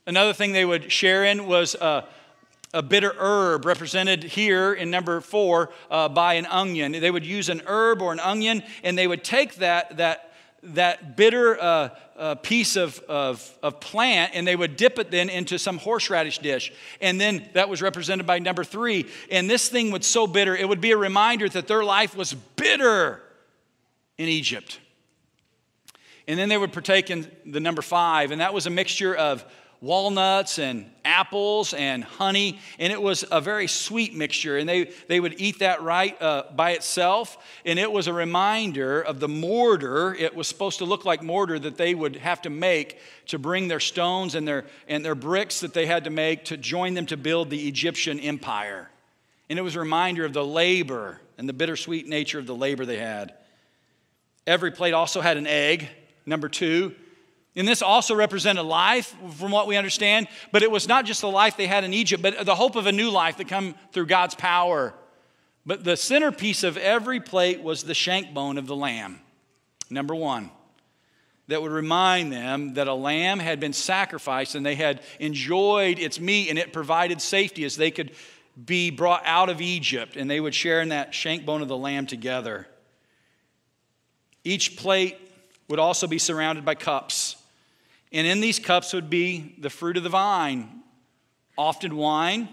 Another 0.06 0.32
thing 0.32 0.52
they 0.52 0.64
would 0.64 0.92
share 0.92 1.24
in 1.24 1.46
was 1.46 1.74
a, 1.74 2.06
a 2.72 2.82
bitter 2.82 3.14
herb, 3.18 3.64
represented 3.64 4.22
here 4.22 4.72
in 4.72 4.90
number 4.90 5.20
four 5.20 5.70
uh, 5.90 6.08
by 6.08 6.34
an 6.34 6.46
onion. 6.46 6.92
They 6.92 7.10
would 7.10 7.24
use 7.24 7.48
an 7.48 7.62
herb 7.66 8.02
or 8.02 8.12
an 8.12 8.20
onion, 8.20 8.62
and 8.82 8.98
they 8.98 9.06
would 9.06 9.24
take 9.24 9.56
that, 9.56 9.96
that, 9.96 10.34
that 10.62 11.16
bitter 11.16 11.60
uh, 11.60 11.88
uh, 12.16 12.34
piece 12.36 12.76
of, 12.76 12.98
of, 13.08 13.58
of 13.62 13.80
plant 13.80 14.32
and 14.34 14.46
they 14.46 14.54
would 14.54 14.76
dip 14.76 14.98
it 14.98 15.10
then 15.10 15.28
into 15.28 15.58
some 15.58 15.78
horseradish 15.78 16.38
dish. 16.38 16.72
And 17.00 17.20
then 17.20 17.48
that 17.54 17.68
was 17.68 17.82
represented 17.82 18.26
by 18.26 18.38
number 18.38 18.62
three. 18.62 19.06
And 19.30 19.50
this 19.50 19.68
thing 19.68 19.90
was 19.90 20.06
so 20.06 20.26
bitter, 20.26 20.54
it 20.54 20.68
would 20.68 20.80
be 20.80 20.92
a 20.92 20.96
reminder 20.96 21.48
that 21.48 21.66
their 21.66 21.82
life 21.82 22.16
was 22.16 22.32
bitter 22.32 23.23
in 24.18 24.28
Egypt. 24.28 24.78
And 26.26 26.38
then 26.38 26.48
they 26.48 26.56
would 26.56 26.72
partake 26.72 27.10
in 27.10 27.30
the 27.44 27.60
number 27.60 27.82
five, 27.82 28.30
and 28.30 28.40
that 28.40 28.54
was 28.54 28.66
a 28.66 28.70
mixture 28.70 29.14
of 29.14 29.44
walnuts 29.84 30.58
and 30.58 30.90
apples 31.04 31.74
and 31.74 32.02
honey, 32.02 32.58
and 32.78 32.90
it 32.90 33.00
was 33.00 33.22
a 33.30 33.38
very 33.38 33.66
sweet 33.66 34.14
mixture. 34.14 34.56
And 34.56 34.66
they, 34.66 34.90
they 35.08 35.20
would 35.20 35.38
eat 35.38 35.58
that 35.58 35.82
right 35.82 36.20
uh, 36.22 36.44
by 36.56 36.70
itself, 36.70 37.36
and 37.66 37.78
it 37.78 37.92
was 37.92 38.06
a 38.06 38.12
reminder 38.12 39.02
of 39.02 39.20
the 39.20 39.28
mortar. 39.28 40.14
It 40.14 40.34
was 40.34 40.48
supposed 40.48 40.78
to 40.78 40.86
look 40.86 41.04
like 41.04 41.22
mortar 41.22 41.58
that 41.58 41.76
they 41.76 41.94
would 41.94 42.16
have 42.16 42.40
to 42.42 42.50
make 42.50 42.98
to 43.26 43.38
bring 43.38 43.68
their 43.68 43.80
stones 43.80 44.34
and 44.34 44.48
their, 44.48 44.64
and 44.88 45.04
their 45.04 45.14
bricks 45.14 45.60
that 45.60 45.74
they 45.74 45.84
had 45.84 46.04
to 46.04 46.10
make 46.10 46.46
to 46.46 46.56
join 46.56 46.94
them 46.94 47.04
to 47.06 47.18
build 47.18 47.50
the 47.50 47.68
Egyptian 47.68 48.18
empire. 48.20 48.88
And 49.50 49.58
it 49.58 49.62
was 49.62 49.76
a 49.76 49.80
reminder 49.80 50.24
of 50.24 50.32
the 50.32 50.44
labor 50.44 51.20
and 51.36 51.46
the 51.46 51.52
bittersweet 51.52 52.08
nature 52.08 52.38
of 52.38 52.46
the 52.46 52.54
labor 52.54 52.86
they 52.86 52.98
had. 52.98 53.34
Every 54.46 54.70
plate 54.70 54.94
also 54.94 55.20
had 55.20 55.36
an 55.36 55.46
egg, 55.46 55.88
number 56.26 56.48
two. 56.48 56.94
And 57.56 57.68
this 57.68 57.82
also 57.82 58.14
represented 58.14 58.64
life, 58.64 59.14
from 59.36 59.52
what 59.52 59.68
we 59.68 59.76
understand, 59.76 60.26
but 60.50 60.62
it 60.62 60.70
was 60.70 60.88
not 60.88 61.04
just 61.04 61.20
the 61.20 61.30
life 61.30 61.56
they 61.56 61.68
had 61.68 61.84
in 61.84 61.94
Egypt, 61.94 62.22
but 62.22 62.44
the 62.44 62.54
hope 62.54 62.74
of 62.74 62.86
a 62.86 62.92
new 62.92 63.10
life 63.10 63.36
that 63.36 63.48
come 63.48 63.76
through 63.92 64.06
God's 64.06 64.34
power. 64.34 64.92
But 65.64 65.84
the 65.84 65.96
centerpiece 65.96 66.64
of 66.64 66.76
every 66.76 67.20
plate 67.20 67.62
was 67.62 67.84
the 67.84 67.94
shank 67.94 68.34
bone 68.34 68.58
of 68.58 68.66
the 68.66 68.76
lamb, 68.76 69.20
number 69.88 70.14
one, 70.14 70.50
that 71.46 71.62
would 71.62 71.70
remind 71.70 72.32
them 72.32 72.74
that 72.74 72.88
a 72.88 72.94
lamb 72.94 73.38
had 73.38 73.60
been 73.60 73.72
sacrificed 73.72 74.56
and 74.56 74.66
they 74.66 74.74
had 74.74 75.00
enjoyed 75.20 75.98
its 75.98 76.18
meat 76.18 76.50
and 76.50 76.58
it 76.58 76.72
provided 76.72 77.22
safety 77.22 77.64
as 77.64 77.76
they 77.76 77.90
could 77.90 78.10
be 78.62 78.90
brought 78.90 79.22
out 79.24 79.48
of 79.48 79.60
Egypt 79.60 80.16
and 80.16 80.28
they 80.28 80.40
would 80.40 80.54
share 80.54 80.80
in 80.80 80.88
that 80.88 81.14
shank 81.14 81.46
bone 81.46 81.62
of 81.62 81.68
the 81.68 81.76
lamb 81.76 82.06
together. 82.06 82.66
Each 84.44 84.76
plate 84.76 85.16
would 85.68 85.78
also 85.78 86.06
be 86.06 86.18
surrounded 86.18 86.64
by 86.64 86.74
cups. 86.74 87.36
And 88.12 88.26
in 88.26 88.40
these 88.40 88.58
cups 88.58 88.92
would 88.92 89.10
be 89.10 89.56
the 89.58 89.70
fruit 89.70 89.96
of 89.96 90.02
the 90.02 90.08
vine, 90.08 90.82
often 91.58 91.96
wine. 91.96 92.48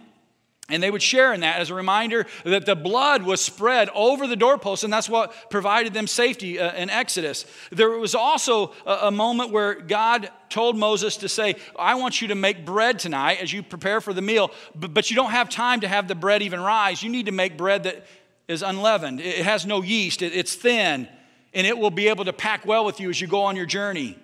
And 0.69 0.81
they 0.81 0.89
would 0.89 1.01
share 1.01 1.33
in 1.33 1.41
that 1.41 1.59
as 1.59 1.69
a 1.69 1.75
reminder 1.75 2.25
that 2.45 2.65
the 2.65 2.77
blood 2.77 3.23
was 3.23 3.41
spread 3.41 3.89
over 3.93 4.25
the 4.25 4.37
doorpost, 4.37 4.85
and 4.85 4.93
that's 4.93 5.09
what 5.09 5.49
provided 5.49 5.93
them 5.93 6.07
safety 6.07 6.59
uh, 6.59 6.73
in 6.75 6.89
Exodus. 6.89 7.45
There 7.71 7.89
was 7.89 8.15
also 8.15 8.71
a, 8.85 9.11
moment 9.11 9.51
where 9.51 9.75
God 9.75 10.29
told 10.47 10.77
Moses 10.77 11.17
to 11.17 11.29
say, 11.29 11.57
I 11.77 11.95
want 11.95 12.21
you 12.21 12.29
to 12.29 12.35
make 12.35 12.65
bread 12.65 12.99
tonight 12.99 13.39
as 13.41 13.51
you 13.51 13.63
prepare 13.63 13.99
for 13.99 14.13
the 14.13 14.21
meal, 14.21 14.51
but 14.73 15.09
you 15.09 15.15
don't 15.17 15.31
have 15.31 15.49
time 15.49 15.81
to 15.81 15.89
have 15.89 16.07
the 16.07 16.15
bread 16.15 16.41
even 16.41 16.61
rise. 16.61 17.03
You 17.03 17.09
need 17.09 17.25
to 17.25 17.33
make 17.33 17.57
bread 17.57 17.83
that 17.83 18.05
is 18.47 18.63
unleavened, 18.63 19.19
it 19.19 19.43
has 19.43 19.65
no 19.65 19.81
yeast, 19.81 20.21
it's 20.21 20.55
thin 20.55 21.09
and 21.53 21.67
it 21.67 21.77
will 21.77 21.91
be 21.91 22.07
able 22.07 22.25
to 22.25 22.33
pack 22.33 22.65
well 22.65 22.85
with 22.85 22.99
you 22.99 23.09
as 23.09 23.19
you 23.19 23.27
go 23.27 23.43
on 23.43 23.55
your 23.55 23.65
journey. 23.65 24.17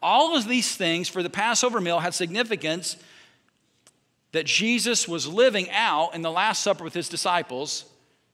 All 0.00 0.36
of 0.36 0.48
these 0.48 0.74
things 0.74 1.08
for 1.08 1.22
the 1.22 1.30
Passover 1.30 1.80
meal 1.80 2.00
had 2.00 2.14
significance 2.14 2.96
that 4.32 4.46
Jesus 4.46 5.06
was 5.06 5.26
living 5.28 5.70
out 5.70 6.14
in 6.14 6.22
the 6.22 6.30
Last 6.30 6.62
Supper 6.62 6.82
with 6.82 6.94
his 6.94 7.08
disciples 7.08 7.84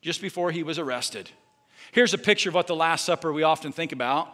just 0.01 0.23
before 0.23 0.51
he 0.51 0.62
was 0.62 0.79
arrested. 0.79 1.31
Here's 1.93 2.14
a 2.14 2.19
picture 2.19 2.49
of 2.49 2.55
what 2.55 2.67
the 2.67 2.77
Last 2.77 3.05
Supper 3.05 3.33
we 3.33 3.43
often 3.43 3.73
think 3.73 3.93
about. 3.93 4.33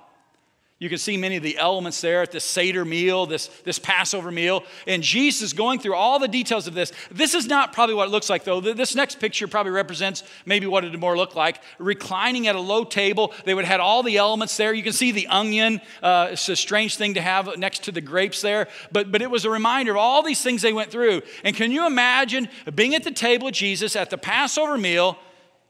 You 0.84 0.90
can 0.90 0.98
see 0.98 1.16
many 1.16 1.36
of 1.36 1.42
the 1.42 1.56
elements 1.56 2.02
there 2.02 2.20
at 2.20 2.30
this 2.30 2.44
Seder 2.44 2.84
meal, 2.84 3.24
this, 3.24 3.46
this 3.64 3.78
Passover 3.78 4.30
meal. 4.30 4.64
And 4.86 5.02
Jesus 5.02 5.54
going 5.54 5.78
through 5.78 5.94
all 5.94 6.18
the 6.18 6.28
details 6.28 6.66
of 6.66 6.74
this. 6.74 6.92
This 7.10 7.32
is 7.32 7.46
not 7.46 7.72
probably 7.72 7.94
what 7.94 8.06
it 8.06 8.10
looks 8.10 8.28
like, 8.28 8.44
though. 8.44 8.60
This 8.60 8.94
next 8.94 9.18
picture 9.18 9.48
probably 9.48 9.72
represents 9.72 10.24
maybe 10.44 10.66
what 10.66 10.84
it 10.84 10.90
would 10.90 11.00
more 11.00 11.16
look 11.16 11.34
like. 11.34 11.62
Reclining 11.78 12.48
at 12.48 12.54
a 12.54 12.60
low 12.60 12.84
table, 12.84 13.32
they 13.46 13.54
would 13.54 13.64
have 13.64 13.72
had 13.72 13.80
all 13.80 14.02
the 14.02 14.18
elements 14.18 14.58
there. 14.58 14.74
You 14.74 14.82
can 14.82 14.92
see 14.92 15.10
the 15.10 15.26
onion. 15.28 15.80
Uh, 16.02 16.28
it's 16.32 16.50
a 16.50 16.54
strange 16.54 16.96
thing 16.96 17.14
to 17.14 17.22
have 17.22 17.56
next 17.56 17.84
to 17.84 17.90
the 17.90 18.02
grapes 18.02 18.42
there. 18.42 18.68
But, 18.92 19.10
but 19.10 19.22
it 19.22 19.30
was 19.30 19.46
a 19.46 19.50
reminder 19.50 19.92
of 19.92 19.96
all 19.96 20.22
these 20.22 20.42
things 20.42 20.60
they 20.60 20.74
went 20.74 20.90
through. 20.90 21.22
And 21.44 21.56
can 21.56 21.72
you 21.72 21.86
imagine 21.86 22.46
being 22.74 22.94
at 22.94 23.04
the 23.04 23.10
table 23.10 23.48
of 23.48 23.54
Jesus 23.54 23.96
at 23.96 24.10
the 24.10 24.18
Passover 24.18 24.76
meal, 24.76 25.16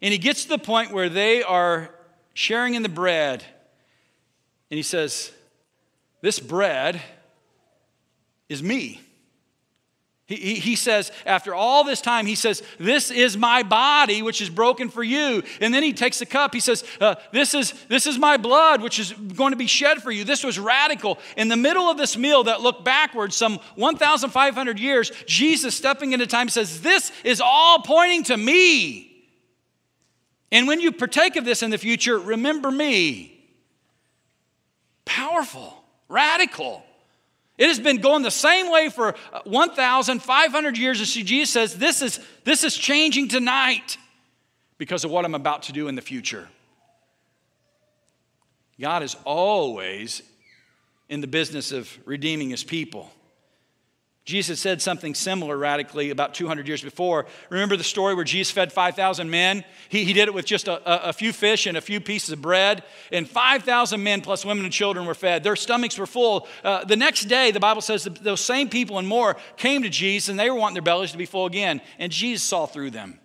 and 0.02 0.10
he 0.10 0.18
gets 0.18 0.42
to 0.42 0.48
the 0.48 0.58
point 0.58 0.90
where 0.90 1.08
they 1.08 1.44
are 1.44 1.94
sharing 2.32 2.74
in 2.74 2.82
the 2.82 2.88
bread 2.88 3.44
and 4.74 4.76
he 4.76 4.82
says, 4.82 5.30
This 6.20 6.40
bread 6.40 7.00
is 8.48 8.60
me. 8.60 9.00
He, 10.26 10.34
he, 10.34 10.54
he, 10.56 10.74
says, 10.74 11.12
after 11.24 11.54
all 11.54 11.84
this 11.84 12.00
time, 12.00 12.26
he 12.26 12.34
says, 12.34 12.60
This 12.80 13.12
is 13.12 13.36
my 13.36 13.62
body, 13.62 14.20
which 14.20 14.40
is 14.40 14.50
broken 14.50 14.88
for 14.88 15.04
you. 15.04 15.44
And 15.60 15.72
then 15.72 15.84
he 15.84 15.92
takes 15.92 16.18
the 16.18 16.26
cup. 16.26 16.52
He 16.52 16.58
says, 16.58 16.82
uh, 17.00 17.14
this, 17.30 17.54
is, 17.54 17.72
this 17.88 18.08
is 18.08 18.18
my 18.18 18.36
blood, 18.36 18.82
which 18.82 18.98
is 18.98 19.12
going 19.12 19.52
to 19.52 19.56
be 19.56 19.68
shed 19.68 20.02
for 20.02 20.10
you. 20.10 20.24
This 20.24 20.42
was 20.42 20.58
radical. 20.58 21.20
In 21.36 21.46
the 21.46 21.56
middle 21.56 21.84
of 21.84 21.96
this 21.96 22.16
meal 22.16 22.42
that 22.42 22.60
looked 22.60 22.84
backwards 22.84 23.36
some 23.36 23.60
1,500 23.76 24.80
years, 24.80 25.12
Jesus, 25.28 25.76
stepping 25.76 26.12
into 26.12 26.26
time, 26.26 26.48
says, 26.48 26.80
This 26.80 27.12
is 27.22 27.40
all 27.40 27.78
pointing 27.82 28.24
to 28.24 28.36
me. 28.36 29.24
And 30.50 30.66
when 30.66 30.80
you 30.80 30.90
partake 30.90 31.36
of 31.36 31.44
this 31.44 31.62
in 31.62 31.70
the 31.70 31.78
future, 31.78 32.18
remember 32.18 32.72
me. 32.72 33.33
Powerful, 35.04 35.84
radical. 36.08 36.82
It 37.56 37.68
has 37.68 37.78
been 37.78 37.98
going 37.98 38.22
the 38.22 38.30
same 38.30 38.70
way 38.70 38.88
for 38.88 39.14
uh, 39.32 39.40
1,500 39.44 40.78
years. 40.78 40.98
And 40.98 41.26
Jesus 41.26 41.50
says, 41.50 41.76
this 41.76 42.02
is, 42.02 42.18
this 42.44 42.64
is 42.64 42.76
changing 42.76 43.28
tonight 43.28 43.96
because 44.78 45.04
of 45.04 45.10
what 45.10 45.24
I'm 45.24 45.34
about 45.34 45.64
to 45.64 45.72
do 45.72 45.88
in 45.88 45.94
the 45.94 46.02
future. 46.02 46.48
God 48.80 49.02
is 49.04 49.16
always 49.24 50.22
in 51.08 51.20
the 51.20 51.26
business 51.28 51.70
of 51.70 51.96
redeeming 52.04 52.50
his 52.50 52.64
people. 52.64 53.10
Jesus 54.24 54.58
said 54.58 54.80
something 54.80 55.14
similar 55.14 55.54
radically 55.54 56.08
about 56.08 56.32
200 56.32 56.66
years 56.66 56.80
before. 56.80 57.26
Remember 57.50 57.76
the 57.76 57.84
story 57.84 58.14
where 58.14 58.24
Jesus 58.24 58.50
fed 58.50 58.72
5,000 58.72 59.28
men? 59.28 59.64
He, 59.90 60.04
he 60.04 60.14
did 60.14 60.28
it 60.28 60.34
with 60.34 60.46
just 60.46 60.66
a, 60.66 61.08
a, 61.08 61.12
few 61.12 61.30
fish 61.30 61.66
and 61.66 61.76
a 61.76 61.82
few 61.82 62.00
pieces 62.00 62.30
of 62.30 62.40
bread, 62.40 62.84
and 63.12 63.28
5,000 63.28 64.02
men 64.02 64.22
plus 64.22 64.42
women 64.42 64.64
and 64.64 64.72
children 64.72 65.04
were 65.04 65.14
fed. 65.14 65.44
Their 65.44 65.56
stomachs 65.56 65.98
were 65.98 66.06
full. 66.06 66.48
Uh, 66.62 66.84
the 66.84 66.96
next 66.96 67.26
day, 67.26 67.50
the 67.50 67.60
Bible 67.60 67.82
says 67.82 68.08
those 68.22 68.40
same 68.40 68.70
people 68.70 68.98
and 68.98 69.06
more 69.06 69.36
came 69.58 69.82
to 69.82 69.90
Jesus, 69.90 70.30
and 70.30 70.40
they 70.40 70.48
were 70.48 70.56
wanting 70.56 70.74
their 70.74 70.82
bellies 70.82 71.12
to 71.12 71.18
be 71.18 71.26
full 71.26 71.44
again, 71.44 71.82
and 71.98 72.10
Jesus 72.10 72.42
saw 72.42 72.64
through 72.64 72.92
them. 72.92 73.20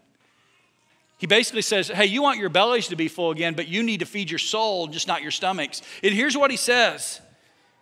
He 1.18 1.28
basically 1.28 1.62
says, 1.62 1.88
Hey, 1.88 2.08
you 2.08 2.22
want 2.22 2.40
your 2.40 2.50
bellies 2.50 2.90
to 2.90 2.98
be 2.98 3.08
full 3.08 3.32
again, 3.32 3.54
but 3.54 3.70
you 3.70 3.84
need 3.84 4.02
to 4.02 4.06
feed 4.06 4.30
your 4.30 4.40
soul, 4.40 4.88
just 4.88 5.08
not 5.08 5.22
your 5.22 5.32
stomachs. 5.32 5.82
And 6.04 6.14
here's 6.14 6.36
what 6.36 6.52
he 6.52 6.58
says 6.58 7.22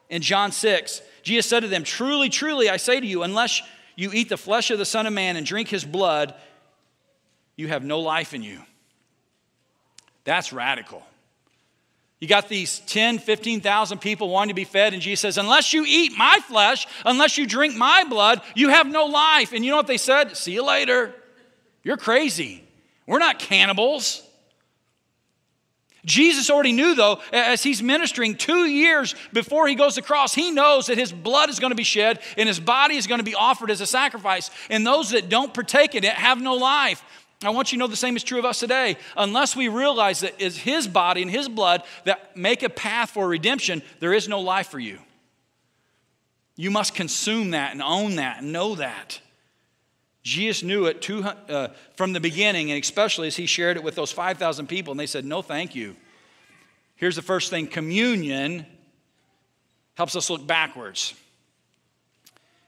in 0.10 0.22
John 0.22 0.52
6 0.52 1.02
Jesus 1.28 1.46
said 1.46 1.60
to 1.60 1.68
them, 1.68 1.84
Truly, 1.84 2.30
truly, 2.30 2.70
I 2.70 2.78
say 2.78 3.00
to 3.00 3.06
you, 3.06 3.24
unless 3.24 3.62
you 3.98 4.12
eat 4.14 4.30
the 4.30 4.38
flesh 4.38 4.72
of 4.72 4.80
the 4.80 4.86
Son 4.86 5.06
of 5.06 5.12
Man 5.12 5.36
and 5.36 5.46
drink 5.46 5.68
his 5.68 5.84
blood, 5.84 6.34
you 7.58 7.68
have 7.68 7.84
no 7.84 8.00
life 8.00 8.34
in 8.34 8.42
you. 8.42 8.62
That's 10.24 10.54
radical. 10.54 11.04
You 12.20 12.28
got 12.28 12.48
these 12.48 12.80
10, 12.80 13.20
15,000 13.20 14.00
people 14.00 14.30
wanting 14.30 14.50
to 14.50 14.56
be 14.56 14.64
fed, 14.64 14.94
and 14.94 15.02
Jesus 15.02 15.20
says, 15.20 15.38
Unless 15.38 15.74
you 15.74 15.84
eat 15.86 16.18
my 16.18 16.40
flesh, 16.48 16.88
unless 17.06 17.38
you 17.38 17.46
drink 17.46 17.76
my 17.76 18.06
blood, 18.06 18.42
you 18.56 18.70
have 18.70 18.88
no 18.88 19.06
life. 19.06 19.52
And 19.52 19.66
you 19.66 19.72
know 19.72 19.78
what 19.78 19.88
they 19.88 19.98
said? 19.98 20.38
See 20.38 20.54
you 20.54 20.66
later. 20.66 21.14
You're 21.84 21.98
crazy. 21.98 22.64
We're 23.06 23.20
not 23.20 23.38
cannibals. 23.38 24.27
Jesus 26.08 26.50
already 26.50 26.72
knew, 26.72 26.96
though, 26.96 27.20
as 27.34 27.62
he's 27.62 27.84
ministering 27.84 28.36
two 28.36 28.66
years 28.66 29.14
before 29.34 29.68
he 29.68 29.76
goes 29.76 29.98
across, 29.98 30.34
he 30.34 30.52
knows 30.52 30.88
that 30.88 30.98
his 30.98 31.12
blood 31.12 31.50
is 31.50 31.60
going 31.60 31.72
to 31.72 31.76
be 31.76 31.84
shed 31.84 32.22
and 32.38 32.48
his 32.48 32.62
body 32.62 32.96
is 32.96 33.08
going 33.08 33.20
to 33.20 33.26
be 33.26 33.36
offered 33.36 33.70
as 33.70 33.82
a 33.82 33.86
sacrifice. 33.86 34.50
And 34.70 34.88
those 34.88 35.10
that 35.10 35.28
don't 35.28 35.54
partake 35.54 35.96
in 35.96 36.06
it 36.06 36.14
have 36.14 36.42
no 36.42 36.54
life. 36.54 37.04
I 37.44 37.50
want 37.50 37.72
you 37.72 37.78
to 37.78 37.80
know 37.82 37.88
the 37.88 37.98
same 37.98 38.16
is 38.16 38.24
true 38.24 38.40
of 38.40 38.46
us 38.46 38.62
today. 38.62 38.96
Unless 39.18 39.58
we 39.58 39.68
realize 39.68 40.22
that 40.22 40.34
it's 40.40 40.56
his 40.56 40.88
body 40.88 41.22
and 41.22 41.30
his 41.30 41.50
blood 41.50 41.84
that 42.06 42.38
make 42.38 42.64
a 42.64 42.70
path 42.70 43.10
for 43.10 43.28
redemption, 43.28 43.84
there 44.00 44.14
is 44.14 44.30
no 44.30 44.40
life 44.40 44.70
for 44.70 44.80
you. 44.80 45.00
You 46.56 46.72
must 46.72 46.96
consume 46.96 47.52
that 47.52 47.74
and 47.74 47.82
own 47.82 48.16
that 48.16 48.42
and 48.42 48.54
know 48.54 48.76
that. 48.76 49.20
Jesus 50.28 50.62
knew 50.62 50.88
it 50.88 51.10
uh, 51.10 51.70
from 51.96 52.12
the 52.12 52.20
beginning, 52.20 52.70
and 52.70 52.84
especially 52.84 53.28
as 53.28 53.38
he 53.38 53.46
shared 53.46 53.78
it 53.78 53.84
with 53.84 53.96
those 53.96 54.12
5,000 54.12 54.68
people, 54.68 54.92
and 54.92 55.00
they 55.00 55.06
said, 55.06 55.24
No, 55.24 55.42
thank 55.42 55.74
you. 55.74 55.96
Here's 56.98 57.16
the 57.16 57.22
first 57.22 57.50
thing 57.50 57.66
communion 57.66 58.66
helps 59.96 60.18
us 60.18 60.30
look 60.30 60.46
backwards. 60.46 61.14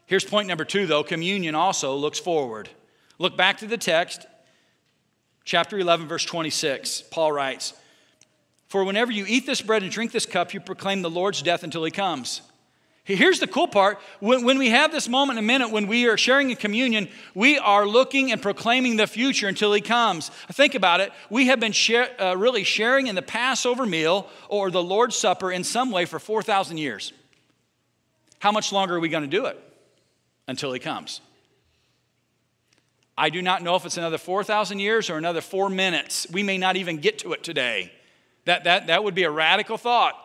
Here's 0.06 0.24
point 0.24 0.48
number 0.48 0.64
two, 0.64 0.88
though 0.88 1.04
communion 1.04 1.54
also 1.54 1.96
looks 1.96 2.18
forward. 2.18 2.70
Look 3.18 3.36
back 3.36 3.58
to 3.58 3.68
the 3.68 3.78
text, 3.78 4.26
chapter 5.44 5.78
11, 5.78 6.08
verse 6.08 6.24
26. 6.24 7.04
Paul 7.12 7.34
writes, 7.34 7.74
For 8.70 8.86
whenever 8.86 9.12
you 9.12 9.26
eat 9.28 9.46
this 9.46 9.62
bread 9.62 9.84
and 9.84 9.92
drink 9.92 10.14
this 10.14 10.26
cup, 10.26 10.54
you 10.54 10.62
proclaim 10.62 11.02
the 11.02 11.10
Lord's 11.10 11.42
death 11.42 11.64
until 11.64 11.84
he 11.84 11.92
comes. 11.92 12.42
Here's 13.16 13.40
the 13.40 13.48
cool 13.48 13.68
part. 13.68 14.00
When, 14.20 14.46
when, 14.46 14.60
we 14.60 14.70
have 14.70 14.92
this 14.92 15.10
moment 15.10 15.40
in 15.40 15.46
a 15.46 15.48
minute, 15.48 15.72
when 15.72 15.88
we 15.88 16.08
are 16.08 16.16
sharing 16.16 16.52
in 16.52 16.56
communion, 16.56 17.10
we 17.34 17.58
are 17.58 17.88
looking 17.88 18.32
and 18.32 18.40
proclaiming 18.40 18.98
the 18.98 19.08
future 19.08 19.48
until 19.48 19.74
He 19.74 19.82
comes. 19.82 20.30
Think 20.52 20.76
about 20.76 21.00
it. 21.00 21.12
We 21.30 21.48
have 21.48 21.60
been 21.60 21.72
share, 21.72 22.10
uh, 22.22 22.36
really 22.36 22.64
sharing 22.64 23.08
in 23.08 23.16
the 23.16 23.24
Passover 23.24 23.88
meal 23.88 24.30
or 24.48 24.70
the 24.70 24.84
Lord's 24.84 25.16
Supper 25.16 25.52
in 25.52 25.64
some 25.64 25.90
way 25.90 26.06
for 26.06 26.20
4,000 26.20 26.78
years. 26.78 27.12
How 28.38 28.52
much 28.52 28.72
longer 28.72 28.98
are 28.98 29.00
we 29.00 29.10
going 29.10 29.24
to 29.24 29.30
do 29.30 29.48
it? 29.48 29.60
Until 30.48 30.72
He 30.72 30.80
comes. 30.80 31.20
I 33.18 33.32
do 33.32 33.42
not 33.42 33.64
know 33.64 33.76
if 33.76 33.86
it's 33.86 33.98
another 33.98 34.20
4,000 34.20 34.78
years 34.78 35.10
or 35.10 35.18
another 35.18 35.42
four 35.42 35.70
minutes. 35.70 36.28
We 36.32 36.44
may 36.44 36.60
not 36.60 36.78
even 36.78 36.98
get 36.98 37.20
to 37.20 37.34
it 37.34 37.44
today. 37.44 37.92
That, 38.46 38.66
that, 38.66 38.88
that 38.88 39.04
would 39.04 39.16
be 39.16 39.24
a 39.24 39.32
radical 39.32 39.78
thought. 39.78 40.16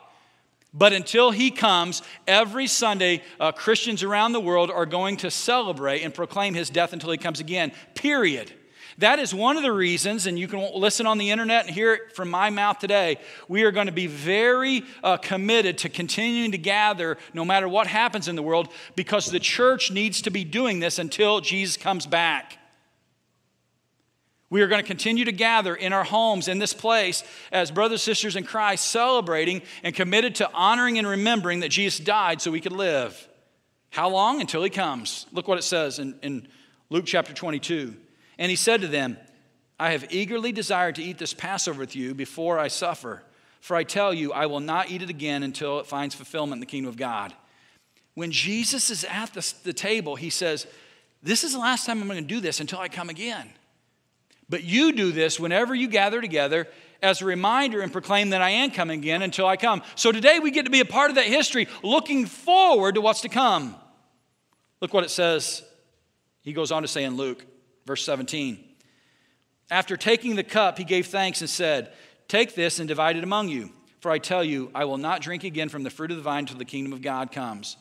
But 0.76 0.92
until 0.92 1.30
he 1.30 1.52
comes, 1.52 2.02
every 2.26 2.66
Sunday, 2.66 3.22
uh, 3.38 3.52
Christians 3.52 4.02
around 4.02 4.32
the 4.32 4.40
world 4.40 4.72
are 4.72 4.87
going 4.87 5.16
to 5.18 5.30
celebrate 5.30 6.02
and 6.02 6.12
proclaim 6.12 6.52
his 6.52 6.68
death 6.68 6.92
until 6.92 7.12
he 7.12 7.16
comes 7.16 7.38
again, 7.38 7.70
period. 7.94 8.52
That 8.98 9.20
is 9.20 9.32
one 9.32 9.56
of 9.56 9.62
the 9.62 9.72
reasons, 9.72 10.26
and 10.26 10.38
you 10.38 10.48
can 10.48 10.68
listen 10.74 11.06
on 11.06 11.18
the 11.18 11.30
internet 11.30 11.66
and 11.66 11.74
hear 11.74 11.94
it 11.94 12.14
from 12.14 12.28
my 12.28 12.50
mouth 12.50 12.78
today. 12.78 13.18
We 13.48 13.62
are 13.62 13.72
going 13.72 13.87
to 13.87 13.92
be 13.92 14.06
very 14.08 14.82
uh, 15.02 15.16
committed 15.16 15.78
to 15.78 15.88
continuing 15.88 16.52
to 16.52 16.58
gather 16.58 17.18
no 17.32 17.44
matter 17.44 17.68
what 17.68 17.87
happens 17.87 18.28
in 18.28 18.37
the 18.37 18.42
world 18.42 18.68
because 18.96 19.26
the 19.26 19.40
church 19.40 19.90
needs 19.90 20.22
to 20.22 20.30
be 20.30 20.44
doing 20.44 20.80
this 20.80 20.98
until 20.98 21.40
Jesus 21.40 21.76
comes 21.76 22.06
back. 22.06 22.58
We 24.54 24.62
are 24.62 24.68
going 24.68 24.80
to 24.80 24.86
continue 24.86 25.24
to 25.24 25.32
gather 25.32 25.74
in 25.74 25.92
our 25.92 26.04
homes 26.04 26.46
in 26.46 26.60
this 26.60 26.72
place 26.72 27.24
as 27.50 27.72
brothers 27.72 28.06
and 28.06 28.14
sisters 28.14 28.36
in 28.36 28.44
Christ, 28.44 28.86
celebrating 28.86 29.62
and 29.82 29.92
committed 29.92 30.36
to 30.36 30.52
honoring 30.52 30.96
and 30.96 31.08
remembering 31.08 31.58
that 31.58 31.70
Jesus 31.70 31.98
died 31.98 32.40
so 32.40 32.52
we 32.52 32.60
could 32.60 32.70
live. 32.70 33.28
How 33.90 34.08
long? 34.08 34.40
Until 34.40 34.62
he 34.62 34.70
comes. 34.70 35.26
Look 35.32 35.48
what 35.48 35.58
it 35.58 35.62
says 35.62 35.98
in, 35.98 36.14
in 36.22 36.46
Luke 36.88 37.04
chapter 37.04 37.34
22. 37.34 37.96
And 38.38 38.48
he 38.48 38.54
said 38.54 38.82
to 38.82 38.86
them, 38.86 39.16
I 39.80 39.90
have 39.90 40.06
eagerly 40.12 40.52
desired 40.52 40.94
to 40.94 41.02
eat 41.02 41.18
this 41.18 41.34
Passover 41.34 41.80
with 41.80 41.96
you 41.96 42.14
before 42.14 42.56
I 42.56 42.68
suffer. 42.68 43.24
For 43.60 43.74
I 43.74 43.82
tell 43.82 44.14
you, 44.14 44.32
I 44.32 44.46
will 44.46 44.60
not 44.60 44.88
eat 44.88 45.02
it 45.02 45.10
again 45.10 45.42
until 45.42 45.80
it 45.80 45.86
finds 45.86 46.14
fulfillment 46.14 46.58
in 46.58 46.60
the 46.60 46.66
kingdom 46.66 46.90
of 46.90 46.96
God. 46.96 47.34
When 48.14 48.30
Jesus 48.30 48.88
is 48.88 49.02
at 49.02 49.34
the, 49.34 49.52
the 49.64 49.72
table, 49.72 50.14
he 50.14 50.30
says, 50.30 50.68
This 51.24 51.42
is 51.42 51.54
the 51.54 51.58
last 51.58 51.86
time 51.86 52.00
I'm 52.00 52.06
going 52.06 52.22
to 52.22 52.34
do 52.34 52.38
this 52.38 52.60
until 52.60 52.78
I 52.78 52.88
come 52.88 53.10
again. 53.10 53.50
But 54.54 54.62
you 54.62 54.92
do 54.92 55.10
this 55.10 55.40
whenever 55.40 55.74
you 55.74 55.88
gather 55.88 56.20
together 56.20 56.68
as 57.02 57.20
a 57.20 57.24
reminder 57.24 57.80
and 57.80 57.90
proclaim 57.90 58.30
that 58.30 58.40
I 58.40 58.50
am 58.50 58.70
coming 58.70 59.00
again 59.00 59.20
until 59.20 59.48
I 59.48 59.56
come. 59.56 59.82
So 59.96 60.12
today 60.12 60.38
we 60.38 60.52
get 60.52 60.64
to 60.66 60.70
be 60.70 60.78
a 60.78 60.84
part 60.84 61.10
of 61.10 61.16
that 61.16 61.24
history, 61.24 61.66
looking 61.82 62.26
forward 62.26 62.94
to 62.94 63.00
what's 63.00 63.22
to 63.22 63.28
come. 63.28 63.74
Look 64.80 64.94
what 64.94 65.02
it 65.02 65.10
says. 65.10 65.64
He 66.42 66.52
goes 66.52 66.70
on 66.70 66.82
to 66.82 66.88
say 66.88 67.02
in 67.02 67.16
Luke, 67.16 67.44
verse 67.84 68.04
17. 68.04 68.62
After 69.72 69.96
taking 69.96 70.36
the 70.36 70.44
cup, 70.44 70.78
he 70.78 70.84
gave 70.84 71.08
thanks 71.08 71.40
and 71.40 71.50
said, 71.50 71.92
Take 72.28 72.54
this 72.54 72.78
and 72.78 72.86
divide 72.86 73.16
it 73.16 73.24
among 73.24 73.48
you. 73.48 73.72
For 73.98 74.12
I 74.12 74.18
tell 74.18 74.44
you, 74.44 74.70
I 74.72 74.84
will 74.84 74.98
not 74.98 75.20
drink 75.20 75.42
again 75.42 75.68
from 75.68 75.82
the 75.82 75.90
fruit 75.90 76.12
of 76.12 76.16
the 76.16 76.22
vine 76.22 76.44
until 76.44 76.58
the 76.58 76.64
kingdom 76.64 76.92
of 76.92 77.02
God 77.02 77.32
comes. 77.32 77.76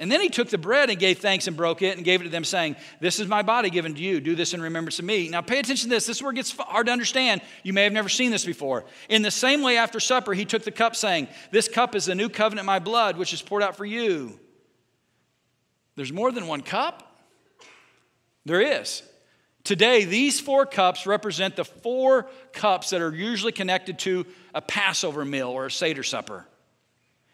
And 0.00 0.12
then 0.12 0.20
he 0.20 0.28
took 0.28 0.48
the 0.48 0.58
bread 0.58 0.90
and 0.90 0.98
gave 0.98 1.18
thanks 1.18 1.48
and 1.48 1.56
broke 1.56 1.82
it 1.82 1.96
and 1.96 2.04
gave 2.04 2.20
it 2.20 2.24
to 2.24 2.30
them, 2.30 2.44
saying, 2.44 2.76
This 3.00 3.18
is 3.18 3.26
my 3.26 3.42
body 3.42 3.68
given 3.68 3.94
to 3.94 4.00
you. 4.00 4.20
Do 4.20 4.36
this 4.36 4.54
in 4.54 4.62
remembrance 4.62 5.00
of 5.00 5.04
me. 5.04 5.28
Now 5.28 5.40
pay 5.40 5.58
attention 5.58 5.88
to 5.88 5.96
this. 5.96 6.06
This 6.06 6.18
is 6.18 6.22
where 6.22 6.30
it 6.30 6.36
gets 6.36 6.52
hard 6.56 6.86
to 6.86 6.92
understand. 6.92 7.40
You 7.64 7.72
may 7.72 7.82
have 7.82 7.92
never 7.92 8.08
seen 8.08 8.30
this 8.30 8.44
before. 8.44 8.84
In 9.08 9.22
the 9.22 9.30
same 9.30 9.60
way, 9.60 9.76
after 9.76 9.98
supper, 9.98 10.34
he 10.34 10.44
took 10.44 10.62
the 10.62 10.70
cup, 10.70 10.94
saying, 10.94 11.26
This 11.50 11.68
cup 11.68 11.96
is 11.96 12.04
the 12.04 12.14
new 12.14 12.28
covenant, 12.28 12.64
my 12.64 12.78
blood, 12.78 13.16
which 13.16 13.32
is 13.32 13.42
poured 13.42 13.62
out 13.62 13.76
for 13.76 13.84
you. 13.84 14.38
There's 15.96 16.12
more 16.12 16.30
than 16.30 16.46
one 16.46 16.62
cup? 16.62 17.20
There 18.44 18.60
is. 18.60 19.02
Today, 19.64 20.04
these 20.04 20.38
four 20.38 20.64
cups 20.64 21.06
represent 21.06 21.56
the 21.56 21.64
four 21.64 22.30
cups 22.52 22.90
that 22.90 23.02
are 23.02 23.12
usually 23.12 23.52
connected 23.52 23.98
to 24.00 24.26
a 24.54 24.62
Passover 24.62 25.24
meal 25.24 25.48
or 25.48 25.66
a 25.66 25.70
Seder 25.70 26.04
supper. 26.04 26.46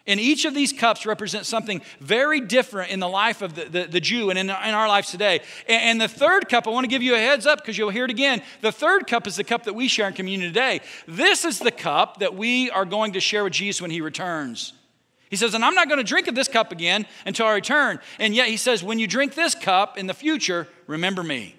And 0.06 0.20
each 0.20 0.44
of 0.44 0.52
these 0.52 0.72
cups 0.72 1.06
represents 1.06 1.48
something 1.48 1.80
very 1.98 2.40
different 2.40 2.90
in 2.90 3.00
the 3.00 3.08
life 3.08 3.40
of 3.40 3.54
the, 3.54 3.64
the, 3.64 3.84
the 3.84 4.00
Jew 4.00 4.28
and 4.28 4.38
in, 4.38 4.50
in, 4.50 4.50
our 4.50 4.86
lives 4.86 5.10
today. 5.10 5.40
And, 5.66 5.82
and 5.82 6.00
the 6.00 6.08
third 6.08 6.48
cup, 6.50 6.66
I 6.66 6.70
want 6.70 6.84
to 6.84 6.90
give 6.90 7.02
you 7.02 7.14
a 7.14 7.18
heads 7.18 7.46
up 7.46 7.60
because 7.60 7.78
you'll 7.78 7.90
hear 7.90 8.04
it 8.04 8.10
again. 8.10 8.42
The 8.60 8.72
third 8.72 9.06
cup 9.06 9.26
is 9.26 9.36
the 9.36 9.44
cup 9.44 9.64
that 9.64 9.74
we 9.74 9.88
share 9.88 10.06
in 10.06 10.12
communion 10.12 10.52
today. 10.52 10.82
This 11.08 11.46
is 11.46 11.58
the 11.58 11.70
cup 11.70 12.18
that 12.18 12.34
we 12.34 12.70
are 12.70 12.84
going 12.84 13.14
to 13.14 13.20
share 13.20 13.44
with 13.44 13.54
Jesus 13.54 13.80
when 13.80 13.90
he 13.90 14.02
returns. 14.02 14.74
He 15.30 15.36
says, 15.36 15.54
And 15.54 15.64
I'm 15.64 15.74
not 15.74 15.88
going 15.88 15.98
to 15.98 16.04
drink 16.04 16.28
of 16.28 16.34
this 16.34 16.48
cup 16.48 16.70
again 16.70 17.06
until 17.24 17.46
I 17.46 17.54
return. 17.54 17.98
And 18.18 18.34
yet 18.34 18.48
he 18.48 18.58
says, 18.58 18.84
When 18.84 18.98
you 18.98 19.06
drink 19.06 19.34
this 19.34 19.54
cup 19.54 19.96
in 19.96 20.06
the 20.06 20.14
future, 20.14 20.68
remember 20.86 21.22
me. 21.22 21.56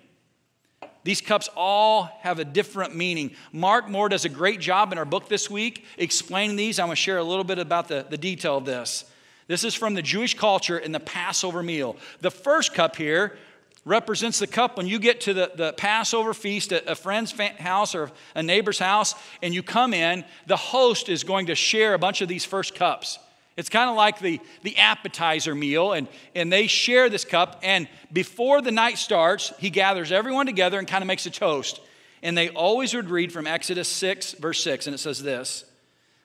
These 1.05 1.21
cups 1.21 1.49
all 1.55 2.09
have 2.21 2.39
a 2.39 2.43
different 2.43 2.95
meaning. 2.95 3.35
Mark 3.53 3.87
Moore 3.87 4.09
does 4.09 4.25
a 4.25 4.29
great 4.29 4.59
job 4.59 4.91
in 4.91 4.97
our 4.97 5.05
book 5.05 5.29
this 5.29 5.51
week 5.51 5.85
explaining 5.99 6.55
these. 6.55 6.79
I'm 6.79 6.87
going 6.87 6.95
to 6.95 7.01
share 7.01 7.19
a 7.19 7.23
little 7.23 7.43
bit 7.43 7.59
about 7.59 7.87
the, 7.87 8.07
the 8.09 8.17
detail 8.17 8.57
of 8.57 8.65
this. 8.65 9.05
This 9.45 9.63
is 9.63 9.75
from 9.75 9.93
the 9.93 10.01
Jewish 10.01 10.35
culture 10.35 10.79
in 10.79 10.91
the 10.91 10.99
Passover 10.99 11.61
meal. 11.61 11.95
The 12.21 12.31
first 12.31 12.73
cup 12.73 12.95
here 12.95 13.37
represents 13.85 14.39
the 14.39 14.47
cup 14.47 14.77
when 14.77 14.87
you 14.87 14.97
get 14.97 15.21
to 15.21 15.35
the, 15.35 15.51
the 15.53 15.73
Passover 15.73 16.33
feast 16.33 16.73
at 16.73 16.89
a 16.89 16.95
friend's 16.95 17.31
house 17.59 17.93
or 17.93 18.09
a 18.33 18.41
neighbor's 18.41 18.79
house 18.79 19.13
and 19.43 19.53
you 19.53 19.61
come 19.61 19.93
in, 19.93 20.25
the 20.47 20.57
host 20.57 21.07
is 21.07 21.23
going 21.23 21.45
to 21.45 21.55
share 21.55 21.93
a 21.93 21.99
bunch 21.99 22.21
of 22.21 22.27
these 22.27 22.45
first 22.45 22.73
cups. 22.73 23.19
It's 23.57 23.69
kind 23.69 23.89
of 23.89 23.95
like 23.95 24.19
the, 24.19 24.41
the 24.63 24.77
appetizer 24.77 25.55
meal, 25.55 25.93
and, 25.93 26.07
and 26.33 26.51
they 26.51 26.67
share 26.67 27.09
this 27.09 27.23
cup. 27.23 27.59
And 27.63 27.87
before 28.11 28.61
the 28.61 28.71
night 28.71 28.97
starts, 28.97 29.53
he 29.59 29.69
gathers 29.69 30.11
everyone 30.11 30.45
together 30.45 30.77
and 30.77 30.87
kind 30.87 31.01
of 31.01 31.07
makes 31.07 31.25
a 31.25 31.29
toast. 31.29 31.79
And 32.21 32.37
they 32.37 32.49
always 32.49 32.93
would 32.93 33.09
read 33.09 33.31
from 33.31 33.47
Exodus 33.47 33.87
6, 33.87 34.33
verse 34.33 34.61
6, 34.61 34.87
and 34.87 34.93
it 34.93 34.97
says 34.97 35.23
this 35.23 35.63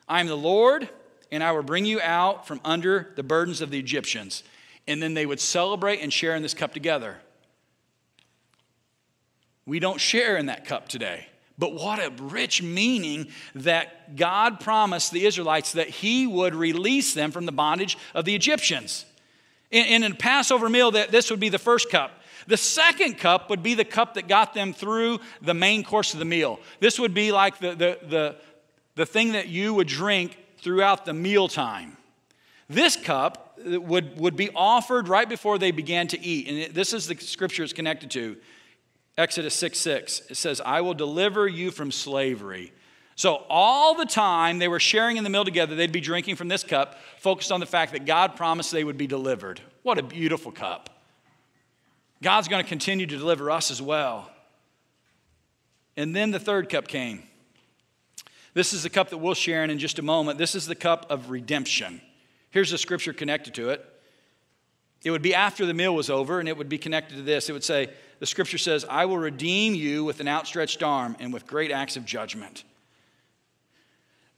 I 0.08 0.20
am 0.20 0.26
the 0.26 0.36
Lord, 0.36 0.88
and 1.30 1.44
I 1.44 1.52
will 1.52 1.62
bring 1.62 1.84
you 1.84 2.00
out 2.00 2.48
from 2.48 2.60
under 2.64 3.12
the 3.14 3.22
burdens 3.22 3.60
of 3.60 3.70
the 3.70 3.78
Egyptians. 3.78 4.42
And 4.88 5.00
then 5.00 5.14
they 5.14 5.26
would 5.26 5.40
celebrate 5.40 6.00
and 6.00 6.12
share 6.12 6.34
in 6.34 6.42
this 6.42 6.54
cup 6.54 6.74
together. 6.74 7.18
We 9.66 9.78
don't 9.78 10.00
share 10.00 10.36
in 10.36 10.46
that 10.46 10.64
cup 10.64 10.88
today. 10.88 11.29
But 11.60 11.74
what 11.74 11.98
a 11.98 12.10
rich 12.22 12.62
meaning 12.62 13.28
that 13.54 14.16
God 14.16 14.60
promised 14.60 15.12
the 15.12 15.26
Israelites 15.26 15.72
that 15.72 15.90
He 15.90 16.26
would 16.26 16.54
release 16.54 17.12
them 17.12 17.30
from 17.30 17.44
the 17.44 17.52
bondage 17.52 17.98
of 18.14 18.24
the 18.24 18.34
Egyptians. 18.34 19.04
In, 19.70 20.02
in 20.02 20.10
a 20.10 20.14
Passover 20.14 20.70
meal, 20.70 20.90
that 20.92 21.10
this 21.10 21.30
would 21.30 21.38
be 21.38 21.50
the 21.50 21.58
first 21.58 21.90
cup. 21.90 22.12
The 22.46 22.56
second 22.56 23.18
cup 23.18 23.50
would 23.50 23.62
be 23.62 23.74
the 23.74 23.84
cup 23.84 24.14
that 24.14 24.26
got 24.26 24.54
them 24.54 24.72
through 24.72 25.20
the 25.42 25.52
main 25.52 25.84
course 25.84 26.14
of 26.14 26.18
the 26.18 26.24
meal. 26.24 26.58
This 26.80 26.98
would 26.98 27.12
be 27.12 27.30
like 27.30 27.58
the, 27.58 27.74
the, 27.74 27.98
the, 28.08 28.36
the 28.94 29.06
thing 29.06 29.32
that 29.32 29.48
you 29.48 29.74
would 29.74 29.86
drink 29.86 30.38
throughout 30.62 31.04
the 31.04 31.12
mealtime. 31.12 31.98
This 32.70 32.96
cup 32.96 33.58
would, 33.62 34.18
would 34.18 34.34
be 34.34 34.48
offered 34.54 35.08
right 35.08 35.28
before 35.28 35.58
they 35.58 35.72
began 35.72 36.08
to 36.08 36.20
eat. 36.20 36.48
And 36.48 36.74
this 36.74 36.94
is 36.94 37.06
the 37.06 37.16
scripture 37.16 37.62
it's 37.64 37.74
connected 37.74 38.10
to. 38.12 38.38
Exodus 39.18 39.54
6 39.54 39.78
6. 39.78 40.22
It 40.30 40.36
says, 40.36 40.60
I 40.60 40.80
will 40.80 40.94
deliver 40.94 41.46
you 41.46 41.70
from 41.70 41.90
slavery. 41.90 42.72
So, 43.16 43.44
all 43.50 43.94
the 43.94 44.06
time 44.06 44.58
they 44.58 44.68
were 44.68 44.80
sharing 44.80 45.18
in 45.18 45.24
the 45.24 45.30
meal 45.30 45.44
together, 45.44 45.74
they'd 45.74 45.92
be 45.92 46.00
drinking 46.00 46.36
from 46.36 46.48
this 46.48 46.64
cup, 46.64 46.96
focused 47.18 47.52
on 47.52 47.60
the 47.60 47.66
fact 47.66 47.92
that 47.92 48.06
God 48.06 48.34
promised 48.34 48.72
they 48.72 48.84
would 48.84 48.96
be 48.96 49.06
delivered. 49.06 49.60
What 49.82 49.98
a 49.98 50.02
beautiful 50.02 50.52
cup. 50.52 50.88
God's 52.22 52.48
going 52.48 52.62
to 52.62 52.68
continue 52.68 53.06
to 53.06 53.16
deliver 53.16 53.50
us 53.50 53.70
as 53.70 53.82
well. 53.82 54.30
And 55.96 56.16
then 56.16 56.30
the 56.30 56.38
third 56.38 56.68
cup 56.68 56.88
came. 56.88 57.22
This 58.54 58.72
is 58.72 58.82
the 58.82 58.90
cup 58.90 59.10
that 59.10 59.18
we'll 59.18 59.34
share 59.34 59.64
in 59.64 59.70
in 59.70 59.78
just 59.78 59.98
a 59.98 60.02
moment. 60.02 60.38
This 60.38 60.54
is 60.54 60.66
the 60.66 60.74
cup 60.74 61.10
of 61.10 61.30
redemption. 61.30 62.00
Here's 62.50 62.70
the 62.70 62.78
scripture 62.78 63.12
connected 63.12 63.54
to 63.54 63.70
it. 63.70 63.84
It 65.02 65.10
would 65.10 65.22
be 65.22 65.34
after 65.34 65.64
the 65.64 65.74
meal 65.74 65.94
was 65.94 66.10
over, 66.10 66.40
and 66.40 66.48
it 66.48 66.56
would 66.56 66.68
be 66.68 66.78
connected 66.78 67.16
to 67.16 67.22
this. 67.22 67.48
It 67.48 67.52
would 67.52 67.64
say, 67.64 67.90
the 68.18 68.26
scripture 68.26 68.58
says, 68.58 68.84
I 68.88 69.06
will 69.06 69.18
redeem 69.18 69.74
you 69.74 70.04
with 70.04 70.20
an 70.20 70.28
outstretched 70.28 70.82
arm 70.82 71.16
and 71.20 71.32
with 71.32 71.46
great 71.46 71.70
acts 71.70 71.96
of 71.96 72.04
judgment. 72.04 72.64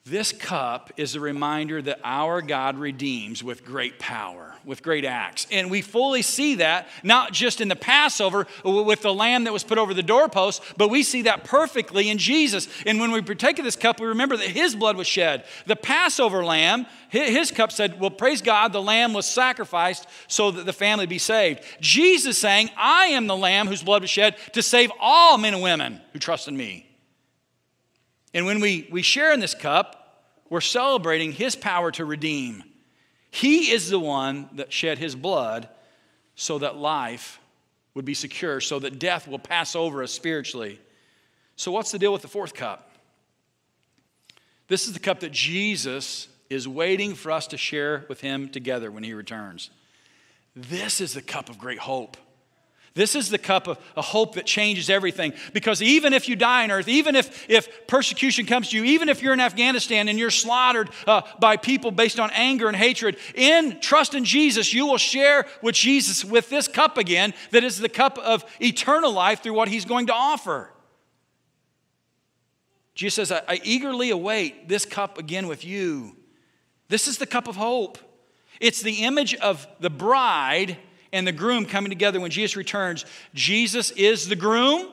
This 0.05 0.33
cup 0.33 0.91
is 0.97 1.15
a 1.15 1.21
reminder 1.21 1.81
that 1.81 2.01
our 2.03 2.43
God 2.43 2.77
redeems 2.77 3.45
with 3.45 3.65
great 3.65 4.01
power, 4.01 4.53
with 4.65 4.83
great 4.83 5.05
acts. 5.05 5.47
And 5.49 5.71
we 5.71 5.81
fully 5.81 6.23
see 6.23 6.57
that, 6.57 6.88
not 7.05 7.33
just 7.33 7.61
in 7.61 7.69
the 7.69 7.77
Passover 7.77 8.49
with 8.65 9.03
the 9.03 9.15
lamb 9.15 9.45
that 9.45 9.53
was 9.53 9.62
put 9.62 9.79
over 9.79 9.95
the 9.95 10.03
doorpost, 10.03 10.61
but 10.77 10.88
we 10.88 11.05
see 11.05 11.23
that 11.23 11.45
perfectly 11.45 12.11
in 12.11 12.19
Jesus. 12.19 12.67
And 12.85 12.99
when 12.99 13.12
we 13.12 13.23
partake 13.23 13.61
of 13.61 13.65
this 13.65 13.77
cup, 13.77 14.01
we 14.01 14.09
remember 14.09 14.37
that 14.37 14.49
his 14.49 14.75
blood 14.75 14.97
was 14.97 15.07
shed. 15.07 15.45
The 15.67 15.77
Passover 15.77 16.45
lamb, 16.45 16.87
his 17.09 17.53
cup 17.53 17.71
said, 17.71 18.01
Well, 18.01 18.11
praise 18.11 18.43
God, 18.43 18.73
the 18.73 18.83
lamb 18.83 19.12
was 19.12 19.27
sacrificed 19.27 20.09
so 20.27 20.51
that 20.51 20.67
the 20.67 20.73
family 20.73 21.07
be 21.07 21.19
saved. 21.19 21.62
Jesus 21.81 22.37
saying, 22.37 22.71
I 22.77 23.07
am 23.07 23.29
the 23.29 23.37
lamb 23.37 23.69
whose 23.69 23.85
blood 23.85 24.03
was 24.03 24.11
shed 24.11 24.35
to 24.55 24.62
save 24.62 24.91
all 24.99 25.38
men 25.38 25.55
and 25.55 25.62
women 25.62 26.01
who 26.12 26.19
trust 26.19 26.49
in 26.49 26.57
me. 26.57 26.88
And 28.35 28.47
when 28.47 28.61
we, 28.61 28.88
we 28.90 29.03
share 29.03 29.33
in 29.33 29.40
this 29.40 29.55
cup, 29.55 30.03
we're 30.49 30.61
celebrating 30.61 31.33
his 31.33 31.57
power 31.57 31.90
to 31.92 32.05
redeem. 32.05 32.64
He 33.31 33.71
is 33.71 33.88
the 33.88 33.99
one 33.99 34.49
that 34.55 34.73
shed 34.73 34.99
his 34.99 35.14
blood 35.14 35.68
so 36.35 36.59
that 36.59 36.77
life 36.77 37.40
would 37.95 38.05
be 38.05 38.14
secure, 38.14 38.61
so 38.61 38.79
that 38.79 38.99
death 38.99 39.29
will 39.29 39.38
pass 39.38 39.77
over 39.77 40.03
us 40.03 40.12
spiritually. 40.12 40.81
So, 41.57 41.73
what's 41.73 41.90
the 41.90 41.99
deal 41.99 42.12
with 42.12 42.23
the 42.23 42.29
fourth 42.29 42.55
cup? 42.55 42.90
This 44.68 44.87
is 44.87 44.95
the 44.95 45.01
cup 45.01 45.21
that 45.21 45.33
Jesus 45.33 46.29
is 46.49 46.66
waiting 46.66 47.14
for 47.14 47.31
us 47.31 47.47
to 47.49 47.59
share 47.59 48.05
with 48.09 48.21
him 48.21 48.49
together 48.49 48.90
when 48.90 49.03
he 49.03 49.12
returns. 49.12 49.71
This 50.55 51.01
is 51.01 51.14
the 51.14 51.23
cup 51.23 51.49
of 51.49 51.59
great 51.59 51.79
hope. 51.79 52.16
This 52.94 53.14
is 53.14 53.31
the 53.31 53.38
cup 53.38 53.68
of 53.68 53.78
a 53.96 54.02
hope 54.02 54.35
that 54.35 54.44
changes 54.44 54.90
everything. 54.90 55.33
Because 55.55 55.81
even 55.81 56.12
if 56.12 56.28
you 56.28 56.37
die 56.37 56.64
on 56.64 56.70
earth, 56.70 56.88
even 56.88 57.16
if, 57.16 57.48
if 57.48 57.87
persecution 57.87 58.44
comes 58.44 58.68
to 58.68 58.76
you, 58.76 58.85
even 58.85 59.09
if 59.09 59.22
you're 59.22 59.33
in 59.33 59.40
Afghanistan 59.40 60.09
and 60.09 60.18
you're 60.18 60.31
slaughtered 60.31 60.90
uh, 61.07 61.22
by 61.40 61.57
people 61.57 61.90
based 61.90 62.20
on 62.20 62.31
anger 62.35 62.68
and 62.68 62.76
hatred, 62.76 63.16
in 63.35 63.81
trust 63.81 64.14
in 64.14 64.26
Jesus, 64.26 64.74
you 64.74 64.87
will 64.87 64.98
share 64.98 65.46
with 65.62 65.74
Jesus 65.74 66.22
with 66.22 66.50
this 66.50 66.68
cup 66.68 66.98
again 66.98 67.33
that 67.50 67.64
is 67.64 67.78
the 67.78 67.88
cup 67.88 68.18
of 68.18 68.44
eternal 68.61 69.12
life 69.12 69.42
through 69.42 69.55
what 69.55 69.68
he's 69.68 69.87
going 69.87 70.09
to 70.09 70.14
offer. 70.14 70.70
Jesus 72.94 73.28
says, 73.28 73.33
I, 73.33 73.55
I 73.55 73.61
eagerly 73.64 74.11
await 74.11 74.68
this 74.68 74.85
cup 74.85 75.16
again 75.16 75.46
with 75.46 75.64
you. 75.64 76.14
This 76.88 77.09
is 77.09 77.16
the 77.16 77.26
cup 77.26 77.48
of 77.48 77.57
hope. 77.57 77.96
It's 78.61 78.83
the 78.83 79.05
image 79.05 79.35
of 79.37 79.66
the 79.81 79.88
bride 79.88 80.76
and 81.12 81.27
the 81.27 81.33
groom 81.33 81.66
coming 81.66 81.90
together 81.90 82.20
when 82.20 82.31
Jesus 82.31 82.57
returns. 82.57 83.05
Jesus 83.35 83.90
is 83.92 84.29
the 84.29 84.37
groom. 84.37 84.88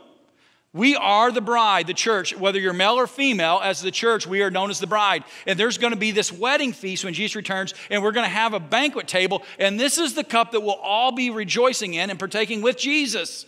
We 0.71 0.95
are 0.95 1.31
the 1.31 1.41
bride, 1.41 1.87
the 1.87 1.95
church. 1.95 2.35
Whether 2.37 2.59
you're 2.59 2.73
male 2.73 2.93
or 2.93 3.07
female, 3.07 3.59
as 3.63 3.81
the 3.81 3.89
church, 3.89 4.27
we 4.27 4.43
are 4.43 4.51
known 4.51 4.69
as 4.69 4.79
the 4.79 4.85
bride. 4.85 5.23
And 5.47 5.59
there's 5.59 5.79
going 5.79 5.93
to 5.93 5.99
be 5.99 6.11
this 6.11 6.31
wedding 6.31 6.73
feast 6.73 7.03
when 7.03 7.15
Jesus 7.15 7.35
returns, 7.35 7.73
and 7.89 8.03
we're 8.03 8.11
going 8.11 8.27
to 8.27 8.33
have 8.33 8.53
a 8.53 8.59
banquet 8.59 9.07
table. 9.07 9.43
And 9.57 9.79
this 9.79 9.97
is 9.97 10.13
the 10.13 10.23
cup 10.23 10.51
that 10.51 10.59
we'll 10.59 10.75
all 10.75 11.11
be 11.11 11.31
rejoicing 11.31 11.95
in 11.95 12.11
and 12.11 12.19
partaking 12.19 12.61
with 12.61 12.77
Jesus. 12.77 13.47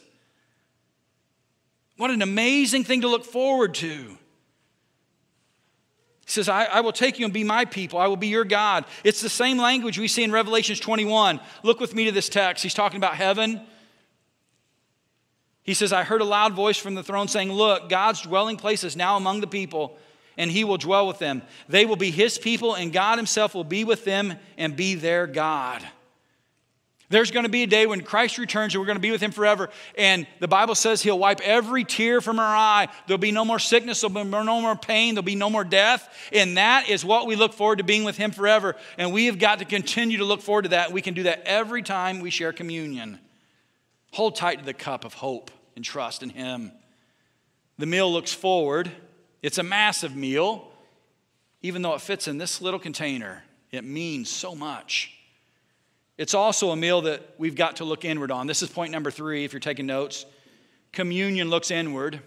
What 1.97 2.09
an 2.09 2.23
amazing 2.23 2.85
thing 2.85 3.01
to 3.01 3.07
look 3.07 3.25
forward 3.25 3.75
to. 3.75 4.17
He 6.31 6.35
says, 6.35 6.47
I, 6.47 6.63
I, 6.63 6.79
will 6.79 6.93
take 6.93 7.19
you 7.19 7.25
and 7.25 7.33
be 7.33 7.43
my 7.43 7.65
people. 7.65 7.99
I 7.99 8.07
will 8.07 8.15
be 8.15 8.29
your 8.29 8.45
God. 8.45 8.85
It's 9.03 9.19
the 9.19 9.27
same 9.27 9.57
language 9.57 9.99
we 9.99 10.07
see 10.07 10.23
in 10.23 10.31
Revelations 10.31 10.79
21. 10.79 11.41
Look 11.61 11.81
with 11.81 11.93
me 11.93 12.05
to 12.05 12.13
this 12.13 12.29
text. 12.29 12.63
He's 12.63 12.73
talking 12.73 12.95
about 12.95 13.15
heaven. 13.15 13.59
He 15.63 15.73
says, 15.73 15.91
I 15.91 16.03
heard 16.03 16.21
a 16.21 16.25
loud 16.25 16.53
voice 16.53 16.77
from 16.77 16.95
the 16.95 17.03
throne 17.03 17.27
saying, 17.27 17.51
Look, 17.51 17.89
God's 17.89 18.21
dwelling 18.21 18.55
place 18.55 18.85
is 18.85 18.95
now 18.95 19.17
among 19.17 19.41
the 19.41 19.47
people, 19.47 19.97
and 20.37 20.49
he 20.49 20.63
will 20.63 20.77
dwell 20.77 21.05
with 21.05 21.19
them. 21.19 21.41
They 21.67 21.85
will 21.85 21.97
be 21.97 22.11
his 22.11 22.37
people, 22.37 22.75
and 22.75 22.93
God 22.93 23.17
himself 23.17 23.53
will 23.53 23.65
be 23.65 23.83
with 23.83 24.05
them 24.05 24.35
and 24.57 24.73
be 24.73 24.95
their 24.95 25.27
God. 25.27 25.85
There's 27.11 27.29
going 27.29 27.43
to 27.43 27.49
be 27.49 27.63
a 27.63 27.67
day 27.67 27.85
when 27.85 28.01
Christ 28.01 28.37
returns 28.37 28.73
and 28.73 28.81
we're 28.81 28.87
going 28.87 28.95
to 28.95 29.01
be 29.01 29.11
with 29.11 29.21
him 29.21 29.31
forever. 29.31 29.69
And 29.97 30.25
the 30.39 30.47
Bible 30.47 30.75
says 30.75 31.03
he'll 31.03 31.19
wipe 31.19 31.41
every 31.41 31.83
tear 31.83 32.21
from 32.21 32.39
our 32.39 32.55
eye. 32.55 32.87
There'll 33.05 33.19
be 33.19 33.31
no 33.31 33.45
more 33.45 33.59
sickness, 33.59 34.01
there'll 34.01 34.13
be 34.13 34.23
no 34.23 34.61
more 34.61 34.75
pain, 34.75 35.13
there'll 35.13 35.23
be 35.23 35.35
no 35.35 35.49
more 35.49 35.63
death. 35.63 36.07
And 36.31 36.57
that 36.57 36.89
is 36.89 37.03
what 37.03 37.27
we 37.27 37.35
look 37.35 37.53
forward 37.53 37.77
to 37.79 37.83
being 37.83 38.05
with 38.05 38.17
him 38.17 38.31
forever. 38.31 38.75
And 38.97 39.13
we 39.13 39.25
have 39.25 39.37
got 39.37 39.59
to 39.59 39.65
continue 39.65 40.17
to 40.17 40.25
look 40.25 40.41
forward 40.41 40.63
to 40.63 40.69
that. 40.69 40.91
We 40.91 41.01
can 41.01 41.13
do 41.13 41.23
that 41.23 41.43
every 41.45 41.83
time 41.83 42.21
we 42.21 42.29
share 42.29 42.53
communion. 42.53 43.19
Hold 44.13 44.35
tight 44.35 44.59
to 44.59 44.65
the 44.65 44.73
cup 44.73 45.05
of 45.05 45.13
hope 45.13 45.51
and 45.75 45.83
trust 45.83 46.23
in 46.23 46.29
him. 46.29 46.71
The 47.77 47.85
meal 47.85 48.11
looks 48.11 48.33
forward. 48.33 48.91
It's 49.41 49.57
a 49.57 49.63
massive 49.63 50.15
meal. 50.15 50.69
Even 51.61 51.81
though 51.81 51.93
it 51.93 52.01
fits 52.01 52.27
in 52.27 52.37
this 52.37 52.61
little 52.61 52.79
container, 52.79 53.43
it 53.71 53.83
means 53.83 54.29
so 54.29 54.55
much. 54.55 55.17
It's 56.21 56.35
also 56.35 56.69
a 56.69 56.75
meal 56.75 57.01
that 57.01 57.33
we've 57.39 57.55
got 57.55 57.77
to 57.77 57.83
look 57.83 58.05
inward 58.05 58.29
on. 58.29 58.45
This 58.45 58.61
is 58.61 58.69
point 58.69 58.91
number 58.91 59.09
three, 59.09 59.43
if 59.43 59.53
you're 59.53 59.59
taking 59.59 59.87
notes. 59.87 60.23
Communion 60.91 61.49
looks 61.49 61.71
inward. 61.71 62.21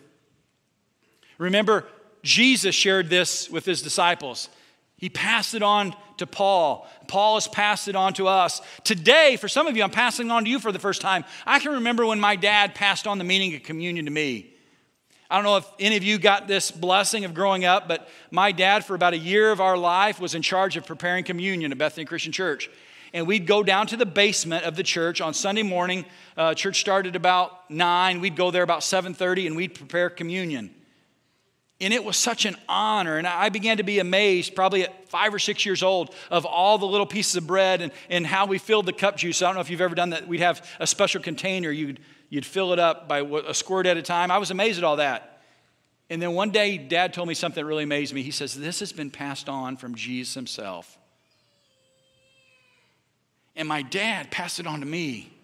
Remember, 1.38 1.87
Jesus 2.24 2.74
shared 2.74 3.09
this 3.09 3.48
with 3.48 3.64
his 3.64 3.83
disciples. 3.83 4.48
He 4.96 5.09
passed 5.09 5.54
it 5.54 5.62
on 5.62 5.94
to 6.16 6.26
Paul. 6.26 6.88
Paul 7.07 7.35
has 7.37 7.46
passed 7.46 7.87
it 7.87 7.94
on 7.94 8.14
to 8.14 8.26
us. 8.26 8.61
Today, 8.83 9.37
for 9.37 9.46
some 9.46 9.68
of 9.68 9.76
you, 9.76 9.85
I'm 9.85 9.90
passing 9.90 10.28
on 10.28 10.42
to 10.42 10.50
you 10.50 10.59
for 10.59 10.72
the 10.72 10.80
first 10.80 11.00
time. 11.00 11.24
I 11.46 11.61
can 11.61 11.74
remember 11.74 12.04
when 12.04 12.18
my 12.18 12.35
dad 12.35 12.74
passed 12.74 13.07
on 13.07 13.18
the 13.18 13.24
meaning 13.24 13.54
of 13.54 13.62
communion 13.62 14.07
to 14.07 14.11
me. 14.11 14.54
I 15.30 15.37
don't 15.37 15.44
know 15.44 15.59
if 15.59 15.66
any 15.78 15.96
of 15.96 16.02
you 16.02 16.18
got 16.18 16.48
this 16.48 16.72
blessing 16.72 17.24
of 17.24 17.33
growing 17.33 17.64
up, 17.64 17.87
but 17.87 18.09
my 18.33 18.50
dad, 18.50 18.85
for 18.85 18.96
about 18.96 19.12
a 19.12 19.18
year 19.18 19.52
of 19.52 19.61
our 19.61 19.78
life, 19.78 20.18
was 20.18 20.35
in 20.35 20.42
charge 20.42 20.76
of 20.76 20.85
preparing 20.85 21.22
communion 21.22 21.70
at 21.70 21.78
Bethany 21.78 22.04
Christian 22.04 22.33
Church. 22.33 22.68
And 23.14 23.29
we'd 23.29 23.46
go 23.46 23.62
down 23.62 23.87
to 23.87 23.96
the 23.96 24.05
basement 24.05 24.64
of 24.64 24.74
the 24.74 24.83
church 24.83 25.20
on 25.20 25.35
Sunday 25.35 25.62
morning. 25.62 26.05
Uh, 26.37 26.53
church 26.53 26.81
started 26.81 27.14
about 27.14 27.70
nine. 27.70 28.20
We'd 28.20 28.35
go 28.35 28.50
there 28.50 28.64
about 28.64 28.81
7:30, 28.83 29.46
and 29.46 29.57
we'd 29.57 29.72
prepare 29.74 30.11
communion. 30.11 30.74
And 31.81 31.94
it 31.94 32.05
was 32.05 32.16
such 32.16 32.44
an 32.44 32.57
honor. 32.68 33.16
And 33.16 33.27
I 33.27 33.50
began 33.50 33.77
to 33.77 33.85
be 33.85 34.00
amazed, 34.00 34.57
probably 34.57 34.83
at 34.83 35.09
five 35.09 35.33
or 35.33 35.38
six 35.38 35.64
years 35.64 35.83
old, 35.83 36.12
of 36.29 36.44
all 36.44 36.77
the 36.77 36.87
little 36.87 37.07
pieces 37.07 37.37
of 37.37 37.46
bread 37.46 37.83
and, 37.83 37.92
and 38.11 38.27
how 38.27 38.46
we 38.46 38.59
filled 38.59 38.87
the 38.87 38.92
cup 38.92 39.16
juice. 39.16 39.42
I 39.42 39.46
don't 39.46 39.55
know 39.55 39.61
if 39.61 39.70
you've 39.70 39.81
ever 39.81 39.94
done 39.94 40.11
that. 40.11 40.27
We'd 40.27 40.40
have 40.40 40.68
a 40.81 40.87
special 40.87 41.22
container. 41.22 41.70
You'd, 41.70 42.00
you'd 42.31 42.46
fill 42.46 42.72
it 42.72 42.81
up 42.81 43.09
by 43.09 43.20
a 43.20 43.55
squirt 43.55 43.87
at 43.87 43.96
a 43.96 44.03
time. 44.03 44.33
I 44.33 44.38
was 44.38 44.50
amazed 44.50 44.79
at 44.79 44.85
all 44.85 44.96
that. 44.96 45.42
And 46.11 46.20
then 46.20 46.33
one 46.33 46.50
day, 46.50 46.79
dad 46.79 47.14
told 47.14 47.29
me 47.29 47.35
something 47.35 47.62
that 47.62 47.66
really 47.66 47.85
amazed 47.85 48.12
me. 48.12 48.22
He 48.22 48.33
says, 48.33 48.55
This 48.55 48.81
has 48.81 48.92
been 48.92 49.11
passed 49.11 49.48
on 49.48 49.77
from 49.77 49.94
Jesus 49.94 50.35
himself. 50.35 50.98
And 53.57 53.69
my 53.69 53.83
dad 53.83 54.31
passed 54.31 54.59
it 54.59 54.67
on 54.67 54.81
to 54.81 54.87
me 54.87 55.35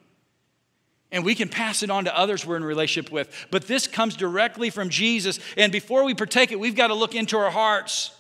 and 1.12 1.24
we 1.24 1.34
can 1.34 1.48
pass 1.48 1.82
it 1.82 1.90
on 1.90 2.04
to 2.04 2.16
others 2.16 2.46
we're 2.46 2.56
in 2.56 2.64
relationship 2.64 3.12
with. 3.12 3.28
But 3.50 3.66
this 3.66 3.86
comes 3.86 4.16
directly 4.16 4.70
from 4.70 4.88
Jesus. 4.88 5.40
And 5.56 5.72
before 5.72 6.04
we 6.04 6.14
partake 6.14 6.52
it, 6.52 6.60
we've 6.60 6.76
got 6.76 6.88
to 6.88 6.94
look 6.94 7.14
into 7.14 7.36
our 7.36 7.50
hearts 7.50 8.14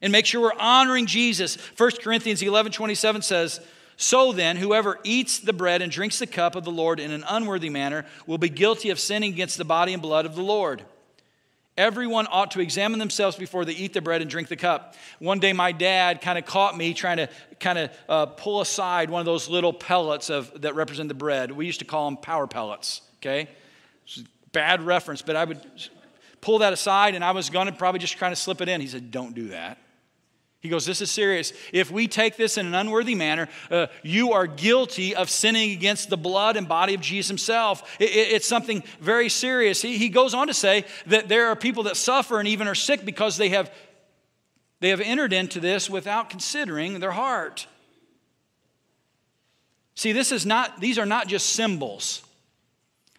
and 0.00 0.10
make 0.10 0.26
sure 0.26 0.40
we're 0.40 0.58
honoring 0.58 1.06
Jesus. 1.06 1.56
1 1.76 1.90
Corinthians 2.02 2.42
11 2.42 2.72
27 2.72 3.22
says, 3.22 3.60
So 3.96 4.32
then, 4.32 4.56
whoever 4.56 4.98
eats 5.04 5.38
the 5.38 5.52
bread 5.52 5.82
and 5.82 5.92
drinks 5.92 6.18
the 6.18 6.26
cup 6.26 6.56
of 6.56 6.64
the 6.64 6.72
Lord 6.72 6.98
in 6.98 7.12
an 7.12 7.24
unworthy 7.28 7.70
manner 7.70 8.04
will 8.26 8.38
be 8.38 8.48
guilty 8.48 8.90
of 8.90 8.98
sinning 8.98 9.32
against 9.32 9.58
the 9.58 9.64
body 9.64 9.92
and 9.92 10.02
blood 10.02 10.26
of 10.26 10.34
the 10.34 10.42
Lord. 10.42 10.84
Everyone 11.76 12.26
ought 12.30 12.50
to 12.50 12.60
examine 12.60 12.98
themselves 12.98 13.36
before 13.36 13.64
they 13.64 13.72
eat 13.72 13.94
the 13.94 14.02
bread 14.02 14.20
and 14.20 14.30
drink 14.30 14.48
the 14.48 14.56
cup. 14.56 14.94
One 15.20 15.38
day, 15.38 15.54
my 15.54 15.72
dad 15.72 16.20
kind 16.20 16.38
of 16.38 16.44
caught 16.44 16.76
me 16.76 16.92
trying 16.92 17.16
to 17.16 17.28
kind 17.60 17.78
of 17.78 17.90
uh, 18.08 18.26
pull 18.26 18.60
aside 18.60 19.08
one 19.08 19.20
of 19.20 19.26
those 19.26 19.48
little 19.48 19.72
pellets 19.72 20.28
of, 20.28 20.60
that 20.60 20.74
represent 20.74 21.08
the 21.08 21.14
bread. 21.14 21.50
We 21.50 21.64
used 21.64 21.78
to 21.78 21.86
call 21.86 22.04
them 22.06 22.18
power 22.18 22.46
pellets, 22.46 23.00
okay? 23.20 23.48
bad 24.52 24.82
reference, 24.82 25.22
but 25.22 25.34
I 25.34 25.44
would 25.44 25.60
pull 26.40 26.58
that 26.58 26.72
aside 26.72 27.14
and 27.14 27.24
I 27.24 27.32
was 27.32 27.50
going 27.50 27.66
to 27.66 27.72
probably 27.72 27.98
just 27.98 28.16
try 28.16 28.28
to 28.28 28.36
slip 28.36 28.60
it 28.60 28.68
in. 28.68 28.80
He 28.80 28.86
said, 28.86 29.10
Don't 29.10 29.34
do 29.34 29.48
that. 29.48 29.78
He 30.62 30.68
goes, 30.68 30.86
This 30.86 31.00
is 31.00 31.10
serious. 31.10 31.52
If 31.72 31.90
we 31.90 32.06
take 32.06 32.36
this 32.36 32.56
in 32.56 32.66
an 32.66 32.74
unworthy 32.74 33.16
manner, 33.16 33.48
uh, 33.68 33.88
you 34.04 34.32
are 34.32 34.46
guilty 34.46 35.14
of 35.14 35.28
sinning 35.28 35.72
against 35.72 36.08
the 36.08 36.16
blood 36.16 36.56
and 36.56 36.68
body 36.68 36.94
of 36.94 37.00
Jesus 37.00 37.28
himself. 37.28 37.96
It, 37.98 38.10
it, 38.10 38.32
it's 38.32 38.46
something 38.46 38.84
very 39.00 39.28
serious. 39.28 39.82
He, 39.82 39.98
he 39.98 40.08
goes 40.08 40.34
on 40.34 40.46
to 40.46 40.54
say 40.54 40.84
that 41.06 41.28
there 41.28 41.48
are 41.48 41.56
people 41.56 41.82
that 41.84 41.96
suffer 41.96 42.38
and 42.38 42.46
even 42.46 42.68
are 42.68 42.76
sick 42.76 43.04
because 43.04 43.36
they 43.36 43.48
have, 43.48 43.72
they 44.78 44.90
have 44.90 45.00
entered 45.00 45.32
into 45.32 45.58
this 45.58 45.90
without 45.90 46.30
considering 46.30 47.00
their 47.00 47.10
heart. 47.10 47.66
See, 49.96 50.12
this 50.12 50.30
is 50.30 50.46
not, 50.46 50.80
these 50.80 50.96
are 50.96 51.06
not 51.06 51.26
just 51.26 51.50
symbols. 51.50 52.22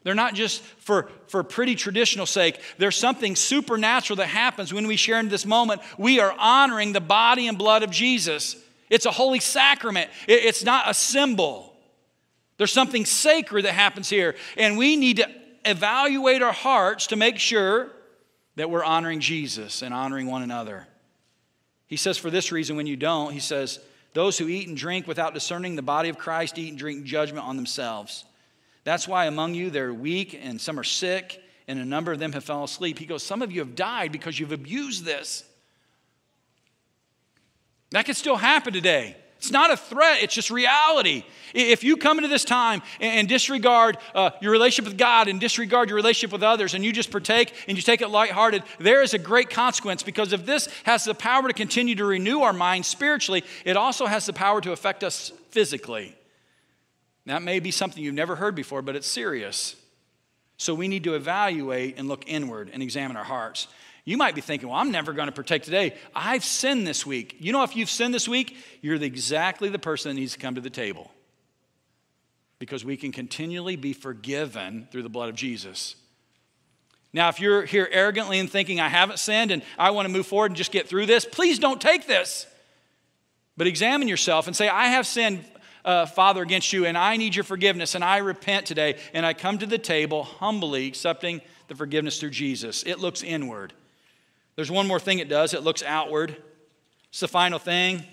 They're 0.04 0.14
not 0.14 0.34
just 0.34 0.62
for, 0.62 1.10
for 1.28 1.44
pretty 1.44 1.76
traditional 1.76 2.26
sake. 2.26 2.60
There's 2.78 2.98
something 2.98 3.36
supernatural 3.36 4.18
that 4.18 4.28
happens 4.28 4.74
when 4.74 4.88
we 4.88 4.98
share 4.98 5.20
in 5.20 5.30
this 5.30 5.46
moment. 5.46 5.82
We 5.98 6.20
are 6.20 6.36
honoring 6.38 6.92
the 6.92 7.02
body 7.02 7.48
and 7.48 7.58
blood 7.58 7.84
of 7.84 7.90
Jesus. 7.90 8.58
It's 8.90 9.06
a 9.06 9.12
holy 9.12 9.40
sacrament, 9.40 10.10
it's 10.28 10.64
not 10.64 10.90
a 10.90 10.94
symbol. 10.94 11.74
There's 12.58 12.72
something 12.72 13.06
sacred 13.06 13.66
that 13.66 13.74
happens 13.74 14.10
here. 14.10 14.36
And 14.58 14.78
we 14.78 14.96
need 14.96 15.18
to 15.18 15.30
evaluate 15.66 16.42
our 16.42 16.54
hearts 16.54 17.08
to 17.08 17.16
make 17.16 17.40
sure 17.40 17.90
that 18.56 18.70
we're 18.70 18.84
honoring 18.84 19.22
Jesus 19.22 19.82
and 19.82 19.94
honoring 19.94 20.28
one 20.28 20.44
another. 20.44 20.88
He 21.88 21.98
says, 21.98 22.18
for 22.18 22.30
this 22.30 22.52
reason, 22.52 22.76
when 22.76 22.86
you 22.86 22.96
don't, 22.96 23.34
he 23.34 23.40
says, 23.40 23.80
those 24.14 24.38
who 24.38 24.48
eat 24.48 24.68
and 24.68 24.78
drink 24.78 25.08
without 25.08 25.34
discerning 25.34 25.76
the 25.76 25.82
body 25.82 26.10
of 26.10 26.18
Christ 26.18 26.60
eat 26.60 26.70
and 26.70 26.78
drink 26.78 27.04
judgment 27.06 27.46
on 27.48 27.56
themselves. 27.56 28.26
That's 28.84 29.08
why 29.08 29.26
among 29.26 29.56
you 29.56 29.70
they're 29.70 29.94
weak 29.94 30.40
and 30.42 30.60
some 30.60 30.80
are 30.80 30.84
sick, 30.84 31.42
and 31.68 31.80
a 31.80 31.86
number 31.86 32.12
of 32.12 32.20
them 32.20 32.34
have 32.34 32.44
fallen 32.44 32.66
asleep. 32.66 33.00
He 33.00 33.06
goes, 33.06 33.24
Some 33.24 33.42
of 33.42 33.52
you 33.52 33.60
have 33.60 33.76
died 33.76 34.12
because 34.12 34.40
you've 34.40 34.52
abused 34.52 35.06
this. 35.06 35.44
That 37.92 38.06
could 38.06 38.16
still 38.16 38.38
happen 38.38 38.74
today. 38.74 39.16
It's 39.38 39.52
not 39.52 39.72
a 39.72 39.78
threat, 39.78 40.24
it's 40.24 40.34
just 40.34 40.50
reality. 40.50 41.26
If 41.54 41.84
you 41.84 41.98
come 41.98 42.18
into 42.18 42.30
this 42.30 42.46
time 42.46 42.82
and 43.02 43.28
disregard 43.28 43.98
uh, 44.16 44.32
your 44.42 44.54
relationship 44.54 44.86
with 44.86 44.98
God 44.98 45.28
and 45.28 45.38
disregard 45.38 45.90
your 45.90 45.98
relationship 45.98 46.32
with 46.32 46.44
others 46.44 46.74
and 46.74 46.86
you 46.86 46.94
just 46.94 47.12
partake 47.12 47.54
and 47.68 47.78
you 47.78 47.84
take 47.84 48.02
it 48.02 48.08
lighthearted, 48.08 48.64
there 48.80 49.02
is 49.02 49.14
a 49.14 49.18
great 49.18 49.50
consequence 49.50 50.02
because 50.02 50.32
if 50.32 50.46
this 50.46 50.70
has 50.86 51.04
the 51.04 51.14
power 51.14 51.46
to 51.50 51.54
continue 51.54 51.94
to 51.96 52.06
renew 52.06 52.40
our 52.40 52.54
minds 52.54 52.88
spiritually, 52.88 53.44
it 53.66 53.76
also 53.76 54.06
has 54.06 54.26
the 54.26 54.32
power 54.32 54.62
to 54.62 54.72
affect 54.72 55.04
us 55.04 55.34
physically. 55.50 56.16
That 57.26 57.42
may 57.42 57.60
be 57.60 57.72
something 57.72 58.04
you've 58.04 58.14
never 58.14 58.36
heard 58.36 58.56
before, 58.56 58.82
but 58.82 58.96
it's 58.96 59.08
serious. 59.08 59.76
So 60.58 60.74
we 60.74 60.88
need 60.88 61.06
to 61.06 61.16
evaluate 61.16 61.98
and 61.98 62.08
look 62.08 62.24
inward 62.28 62.70
and 62.74 62.84
examine 62.84 63.18
our 63.18 63.24
hearts. 63.24 63.68
You 64.06 64.18
might 64.18 64.36
be 64.36 64.42
thinking, 64.42 64.68
well, 64.70 64.78
I'm 64.78 64.92
never 64.92 65.14
going 65.14 65.28
to 65.28 65.32
partake 65.32 65.64
today. 65.64 65.96
I've 66.14 66.44
sinned 66.44 66.86
this 66.86 67.06
week. 67.06 67.38
You 67.40 67.54
know, 67.54 67.64
if 67.64 67.76
you've 67.76 67.90
sinned 67.90 68.14
this 68.14 68.28
week, 68.28 68.58
you're 68.82 68.96
exactly 68.96 69.70
the 69.70 69.80
person 69.80 70.10
that 70.10 70.20
needs 70.20 70.34
to 70.34 70.40
come 70.40 70.56
to 70.56 70.62
the 70.62 70.70
table. 70.70 71.10
Because 72.60 72.84
we 72.84 72.98
can 72.98 73.12
continually 73.12 73.78
be 73.78 73.94
forgiven 73.94 74.88
through 74.92 75.04
the 75.04 75.10
blood 75.10 75.30
of 75.30 75.36
Jesus. 75.36 75.96
Now, 77.14 77.30
if 77.30 77.40
you're 77.40 77.64
here 77.64 77.88
arrogantly 77.92 78.40
and 78.40 78.50
thinking, 78.50 78.80
I 78.80 78.90
haven't 78.90 79.20
sinned 79.20 79.52
and 79.52 79.64
I 79.78 79.92
want 79.92 80.08
to 80.08 80.12
move 80.12 80.26
forward 80.26 80.52
and 80.52 80.58
just 80.58 80.72
get 80.72 80.90
through 80.90 81.06
this, 81.06 81.26
please 81.26 81.60
don't 81.60 81.80
take 81.80 82.08
this. 82.08 82.48
But 83.56 83.68
examine 83.68 84.08
yourself 84.08 84.48
and 84.48 84.56
say, 84.56 84.68
I 84.68 84.88
have 84.88 85.06
sinned 85.06 85.46
uh, 85.86 86.06
Father, 86.06 86.42
against 86.42 86.74
you, 86.74 86.86
and 86.86 86.98
I 86.98 87.18
need 87.18 87.36
your 87.36 87.44
forgiveness, 87.44 87.96
and 87.96 88.04
I 88.04 88.18
repent 88.18 88.66
today, 88.66 89.00
and 89.14 89.26
I 89.26 89.34
come 89.34 89.58
to 89.58 89.66
the 89.66 89.78
table 89.78 90.24
humbly 90.24 90.88
accepting 90.88 91.42
the 91.68 91.76
forgiveness 91.76 92.20
through 92.20 92.32
Jesus. 92.32 92.84
It 92.84 93.00
looks 93.00 93.24
inward. 93.24 93.74
There's 94.56 94.72
one 94.72 94.88
more 94.88 95.00
thing 95.00 95.20
it 95.20 95.30
does 95.30 95.54
it 95.54 95.64
looks 95.64 95.84
outward. 95.84 96.36
It's 97.10 97.20
the 97.20 97.28
final 97.28 97.60
thing. 97.60 98.04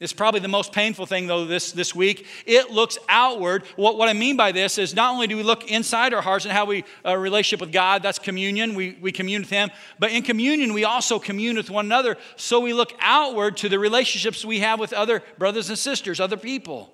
It's 0.00 0.12
probably 0.12 0.40
the 0.40 0.48
most 0.48 0.72
painful 0.72 1.06
thing, 1.06 1.28
though, 1.28 1.44
this, 1.44 1.70
this 1.70 1.94
week. 1.94 2.26
It 2.46 2.70
looks 2.70 2.98
outward. 3.08 3.64
What, 3.76 3.96
what 3.96 4.08
I 4.08 4.12
mean 4.12 4.36
by 4.36 4.50
this 4.50 4.76
is 4.76 4.94
not 4.94 5.14
only 5.14 5.28
do 5.28 5.36
we 5.36 5.44
look 5.44 5.70
inside 5.70 6.12
our 6.12 6.20
hearts 6.20 6.44
and 6.44 6.52
how 6.52 6.64
we 6.64 6.84
uh, 7.06 7.16
relationship 7.16 7.60
with 7.60 7.72
God, 7.72 8.02
that's 8.02 8.18
communion, 8.18 8.74
we, 8.74 8.98
we 9.00 9.12
commune 9.12 9.42
with 9.42 9.50
Him, 9.50 9.70
but 10.00 10.10
in 10.10 10.22
communion, 10.22 10.74
we 10.74 10.84
also 10.84 11.20
commune 11.20 11.56
with 11.56 11.70
one 11.70 11.86
another. 11.86 12.16
So 12.34 12.58
we 12.58 12.72
look 12.72 12.92
outward 12.98 13.56
to 13.58 13.68
the 13.68 13.78
relationships 13.78 14.44
we 14.44 14.60
have 14.60 14.80
with 14.80 14.92
other 14.92 15.22
brothers 15.38 15.68
and 15.68 15.78
sisters, 15.78 16.18
other 16.18 16.36
people. 16.36 16.92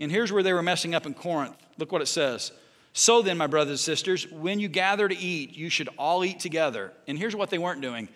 And 0.00 0.10
here's 0.10 0.32
where 0.32 0.42
they 0.42 0.52
were 0.52 0.62
messing 0.62 0.96
up 0.96 1.06
in 1.06 1.14
Corinth. 1.14 1.56
Look 1.78 1.92
what 1.92 2.02
it 2.02 2.06
says. 2.06 2.50
So 2.92 3.22
then, 3.22 3.38
my 3.38 3.46
brothers 3.46 3.70
and 3.70 3.96
sisters, 3.96 4.30
when 4.30 4.58
you 4.58 4.68
gather 4.68 5.08
to 5.08 5.16
eat, 5.16 5.56
you 5.56 5.68
should 5.68 5.88
all 5.96 6.24
eat 6.24 6.40
together. 6.40 6.92
And 7.06 7.16
here's 7.18 7.36
what 7.36 7.50
they 7.50 7.58
weren't 7.58 7.80
doing 7.80 8.08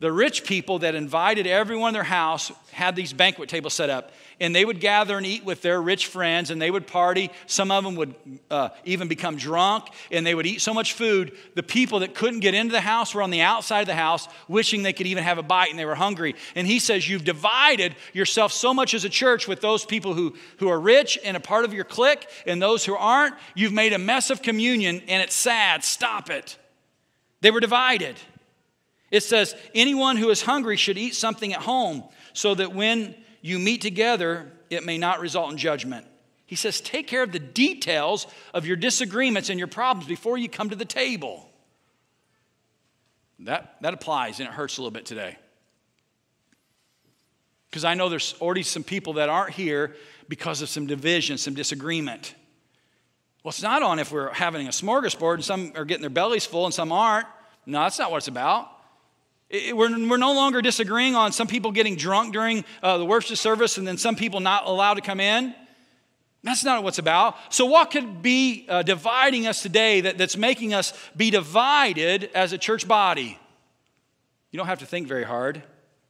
the 0.00 0.12
rich 0.12 0.44
people 0.44 0.78
that 0.80 0.94
invited 0.94 1.48
everyone 1.48 1.88
in 1.88 1.94
their 1.94 2.04
house 2.04 2.52
had 2.70 2.94
these 2.94 3.12
banquet 3.12 3.48
tables 3.48 3.74
set 3.74 3.90
up, 3.90 4.12
and 4.38 4.54
they 4.54 4.64
would 4.64 4.78
gather 4.78 5.16
and 5.16 5.26
eat 5.26 5.44
with 5.44 5.60
their 5.60 5.82
rich 5.82 6.06
friends, 6.06 6.52
and 6.52 6.62
they 6.62 6.70
would 6.70 6.86
party. 6.86 7.32
Some 7.46 7.72
of 7.72 7.82
them 7.82 7.96
would 7.96 8.14
uh, 8.48 8.68
even 8.84 9.08
become 9.08 9.36
drunk, 9.36 9.88
and 10.12 10.24
they 10.24 10.36
would 10.36 10.46
eat 10.46 10.60
so 10.60 10.72
much 10.72 10.92
food. 10.92 11.36
The 11.56 11.64
people 11.64 11.98
that 12.00 12.14
couldn't 12.14 12.40
get 12.40 12.54
into 12.54 12.70
the 12.70 12.80
house 12.80 13.12
were 13.12 13.22
on 13.22 13.30
the 13.30 13.40
outside 13.40 13.80
of 13.80 13.86
the 13.88 13.96
house, 13.96 14.28
wishing 14.46 14.84
they 14.84 14.92
could 14.92 15.08
even 15.08 15.24
have 15.24 15.38
a 15.38 15.42
bite, 15.42 15.70
and 15.70 15.78
they 15.78 15.84
were 15.84 15.96
hungry. 15.96 16.36
And 16.54 16.64
he 16.64 16.78
says, 16.78 17.08
You've 17.08 17.24
divided 17.24 17.96
yourself 18.12 18.52
so 18.52 18.72
much 18.72 18.94
as 18.94 19.04
a 19.04 19.08
church 19.08 19.48
with 19.48 19.60
those 19.60 19.84
people 19.84 20.14
who, 20.14 20.36
who 20.58 20.68
are 20.68 20.78
rich 20.78 21.18
and 21.24 21.36
a 21.36 21.40
part 21.40 21.64
of 21.64 21.74
your 21.74 21.84
clique, 21.84 22.28
and 22.46 22.62
those 22.62 22.84
who 22.84 22.94
aren't. 22.94 23.34
You've 23.56 23.72
made 23.72 23.92
a 23.92 23.98
mess 23.98 24.30
of 24.30 24.42
communion, 24.42 25.02
and 25.08 25.24
it's 25.24 25.34
sad. 25.34 25.82
Stop 25.82 26.30
it. 26.30 26.56
They 27.40 27.50
were 27.50 27.60
divided. 27.60 28.14
It 29.10 29.22
says, 29.22 29.54
anyone 29.74 30.16
who 30.16 30.30
is 30.30 30.42
hungry 30.42 30.76
should 30.76 30.98
eat 30.98 31.14
something 31.14 31.54
at 31.54 31.62
home 31.62 32.04
so 32.32 32.54
that 32.54 32.74
when 32.74 33.14
you 33.40 33.58
meet 33.58 33.80
together, 33.80 34.52
it 34.70 34.84
may 34.84 34.98
not 34.98 35.20
result 35.20 35.50
in 35.50 35.58
judgment. 35.58 36.06
He 36.46 36.56
says, 36.56 36.80
take 36.80 37.06
care 37.06 37.22
of 37.22 37.32
the 37.32 37.38
details 37.38 38.26
of 38.54 38.66
your 38.66 38.76
disagreements 38.76 39.50
and 39.50 39.58
your 39.58 39.68
problems 39.68 40.08
before 40.08 40.38
you 40.38 40.48
come 40.48 40.70
to 40.70 40.76
the 40.76 40.84
table. 40.84 41.48
That, 43.40 43.76
that 43.82 43.94
applies 43.94 44.40
and 44.40 44.48
it 44.48 44.54
hurts 44.54 44.78
a 44.78 44.80
little 44.80 44.90
bit 44.90 45.06
today. 45.06 45.36
Because 47.70 47.84
I 47.84 47.94
know 47.94 48.08
there's 48.08 48.34
already 48.40 48.62
some 48.62 48.82
people 48.82 49.14
that 49.14 49.28
aren't 49.28 49.52
here 49.52 49.94
because 50.28 50.62
of 50.62 50.68
some 50.68 50.86
division, 50.86 51.38
some 51.38 51.54
disagreement. 51.54 52.34
Well, 53.42 53.50
it's 53.50 53.62
not 53.62 53.82
on 53.82 53.98
if 53.98 54.10
we're 54.10 54.32
having 54.32 54.66
a 54.66 54.70
smorgasbord 54.70 55.34
and 55.34 55.44
some 55.44 55.72
are 55.76 55.84
getting 55.84 56.00
their 56.00 56.10
bellies 56.10 56.46
full 56.46 56.64
and 56.64 56.74
some 56.74 56.92
aren't. 56.92 57.26
No, 57.66 57.80
that's 57.80 57.98
not 57.98 58.10
what 58.10 58.18
it's 58.18 58.28
about. 58.28 58.70
We're, 59.50 60.08
we're 60.08 60.18
no 60.18 60.34
longer 60.34 60.60
disagreeing 60.60 61.14
on 61.14 61.32
some 61.32 61.46
people 61.46 61.72
getting 61.72 61.96
drunk 61.96 62.34
during 62.34 62.64
uh, 62.82 62.98
the 62.98 63.04
worship 63.04 63.38
service 63.38 63.78
and 63.78 63.88
then 63.88 63.96
some 63.96 64.14
people 64.14 64.40
not 64.40 64.66
allowed 64.66 64.94
to 64.94 65.00
come 65.00 65.20
in. 65.20 65.54
That's 66.44 66.64
not 66.64 66.82
what 66.82 66.90
it's 66.90 66.98
about. 66.98 67.36
So, 67.52 67.66
what 67.66 67.90
could 67.90 68.22
be 68.22 68.66
uh, 68.68 68.82
dividing 68.82 69.46
us 69.46 69.60
today 69.60 70.02
that, 70.02 70.18
that's 70.18 70.36
making 70.36 70.72
us 70.72 70.92
be 71.16 71.30
divided 71.30 72.30
as 72.34 72.52
a 72.52 72.58
church 72.58 72.86
body? 72.86 73.38
You 74.52 74.56
don't 74.56 74.66
have 74.66 74.78
to 74.78 74.86
think 74.86 75.08
very 75.08 75.24
hard. 75.24 75.62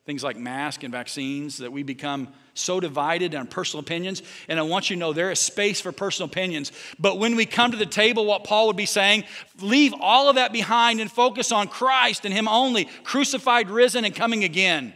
Things 0.08 0.24
like 0.24 0.38
masks 0.38 0.84
and 0.84 0.90
vaccines, 0.90 1.58
that 1.58 1.70
we 1.70 1.82
become 1.82 2.28
so 2.54 2.80
divided 2.80 3.34
on 3.34 3.46
personal 3.46 3.82
opinions. 3.82 4.22
And 4.48 4.58
I 4.58 4.62
want 4.62 4.88
you 4.88 4.96
to 4.96 5.00
know 5.00 5.12
there 5.12 5.30
is 5.30 5.38
space 5.38 5.82
for 5.82 5.92
personal 5.92 6.30
opinions. 6.30 6.72
But 6.98 7.18
when 7.18 7.36
we 7.36 7.44
come 7.44 7.72
to 7.72 7.76
the 7.76 7.84
table, 7.84 8.24
what 8.24 8.42
Paul 8.42 8.68
would 8.68 8.76
be 8.76 8.86
saying, 8.86 9.24
leave 9.60 9.92
all 10.00 10.30
of 10.30 10.36
that 10.36 10.50
behind 10.50 11.02
and 11.02 11.12
focus 11.12 11.52
on 11.52 11.68
Christ 11.68 12.24
and 12.24 12.32
Him 12.32 12.48
only, 12.48 12.86
crucified, 13.04 13.68
risen, 13.68 14.06
and 14.06 14.14
coming 14.14 14.44
again. 14.44 14.94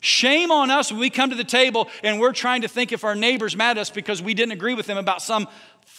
Shame 0.00 0.50
on 0.50 0.70
us 0.70 0.92
when 0.92 1.00
we 1.00 1.08
come 1.08 1.30
to 1.30 1.36
the 1.36 1.42
table 1.42 1.88
and 2.04 2.20
we're 2.20 2.34
trying 2.34 2.60
to 2.60 2.68
think 2.68 2.92
if 2.92 3.04
our 3.04 3.14
neighbor's 3.14 3.56
mad 3.56 3.78
at 3.78 3.80
us 3.80 3.88
because 3.88 4.20
we 4.20 4.34
didn't 4.34 4.52
agree 4.52 4.74
with 4.74 4.84
them 4.84 4.98
about 4.98 5.22
some 5.22 5.48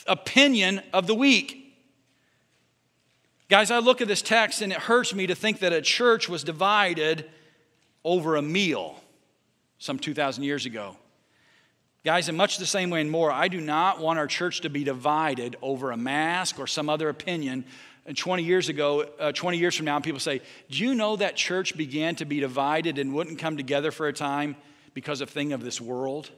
opinion 0.05 0.83
of 0.93 1.07
the 1.07 1.15
week. 1.15 1.75
Guys, 3.49 3.71
I 3.71 3.79
look 3.79 3.99
at 3.99 4.07
this 4.07 4.21
text 4.21 4.61
and 4.61 4.71
it 4.71 4.77
hurts 4.77 5.15
me 5.15 5.25
to 5.25 5.33
think 5.33 5.57
that 5.61 5.73
a 5.73 5.81
church 5.81 6.29
was 6.29 6.43
divided 6.43 7.27
over 8.03 8.35
a 8.35 8.41
meal 8.41 9.01
some 9.77 9.99
2,000 9.99 10.43
years 10.43 10.65
ago. 10.65 10.95
Guys, 12.05 12.29
in 12.29 12.35
much 12.37 12.57
the 12.57 12.65
same 12.65 12.89
way 12.89 13.01
and 13.01 13.11
more, 13.11 13.31
I 13.31 13.49
do 13.49 13.59
not 13.59 13.99
want 13.99 14.19
our 14.19 14.27
church 14.27 14.61
to 14.61 14.69
be 14.69 14.83
divided 14.83 15.57
over 15.61 15.91
a 15.91 15.97
mask 15.97 16.59
or 16.59 16.65
some 16.65 16.89
other 16.89 17.09
opinion 17.09 17.65
and 18.09 18.17
20 18.17 18.41
years 18.41 18.69
ago, 18.69 19.05
uh, 19.19 19.31
20 19.31 19.59
years 19.59 19.75
from 19.75 19.85
now, 19.85 19.99
people 19.99 20.19
say, 20.19 20.41
Do 20.71 20.83
you 20.83 20.95
know 20.95 21.15
that 21.17 21.35
church 21.35 21.77
began 21.77 22.15
to 22.15 22.25
be 22.25 22.39
divided 22.39 22.97
and 22.97 23.13
wouldn't 23.13 23.37
come 23.37 23.55
together 23.55 23.91
for 23.91 24.07
a 24.07 24.13
time 24.13 24.55
because 24.95 25.21
of 25.21 25.29
thing 25.29 25.53
of 25.53 25.63
this 25.63 25.79
world? 25.79 26.31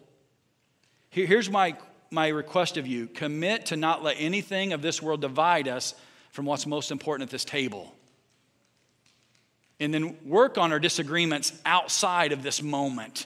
Here, 1.11 1.25
here's 1.25 1.49
my, 1.49 1.77
my 2.09 2.27
request 2.27 2.75
of 2.75 2.87
you 2.87 3.07
commit 3.07 3.67
to 3.67 3.77
not 3.77 4.03
let 4.03 4.17
anything 4.19 4.73
of 4.73 4.81
this 4.81 5.01
world 5.01 5.21
divide 5.21 5.69
us 5.69 5.95
from 6.31 6.45
what's 6.45 6.67
most 6.67 6.91
important 6.91 7.29
at 7.29 7.31
this 7.31 7.45
table. 7.45 7.95
And 9.81 9.91
then 9.91 10.15
work 10.25 10.59
on 10.59 10.71
our 10.71 10.79
disagreements 10.79 11.51
outside 11.65 12.31
of 12.31 12.43
this 12.43 12.61
moment. 12.61 13.25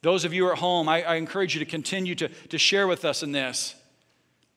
Those 0.00 0.24
of 0.24 0.32
you 0.32 0.50
at 0.50 0.58
home, 0.58 0.88
I, 0.88 1.02
I 1.02 1.14
encourage 1.16 1.54
you 1.54 1.60
to 1.60 1.70
continue 1.70 2.14
to, 2.14 2.28
to 2.28 2.58
share 2.58 2.86
with 2.86 3.04
us 3.04 3.22
in 3.22 3.32
this. 3.32 3.74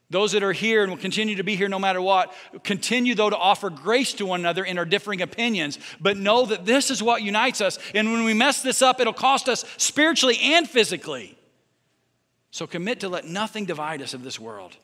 Those 0.10 0.32
that 0.32 0.42
are 0.42 0.54
here 0.54 0.84
and 0.84 0.92
will 0.92 0.98
continue 0.98 1.36
to 1.36 1.44
be 1.44 1.56
here 1.56 1.68
no 1.68 1.80
matter 1.80 2.02
what, 2.02 2.34
continue 2.64 3.14
though 3.14 3.30
to 3.30 3.38
offer 3.38 3.70
grace 3.70 4.14
to 4.14 4.26
one 4.26 4.40
another 4.40 4.64
in 4.64 4.78
our 4.78 4.86
differing 4.86 5.22
opinions, 5.22 5.78
but 6.00 6.16
know 6.16 6.46
that 6.46 6.66
this 6.66 6.90
is 6.90 7.04
what 7.04 7.22
unites 7.22 7.60
us. 7.60 7.78
And 7.94 8.12
when 8.12 8.24
we 8.24 8.34
mess 8.34 8.62
this 8.62 8.82
up, 8.82 9.02
it'll 9.02 9.12
cost 9.12 9.50
us 9.50 9.66
spiritually 9.78 10.38
and 10.42 10.68
physically. 10.68 11.38
So 12.52 12.66
commit 12.66 13.02
to 13.02 13.10
let 13.10 13.26
nothing 13.26 13.66
divide 13.66 14.02
us 14.02 14.14
of 14.14 14.24
this 14.24 14.40
world. 14.40 14.78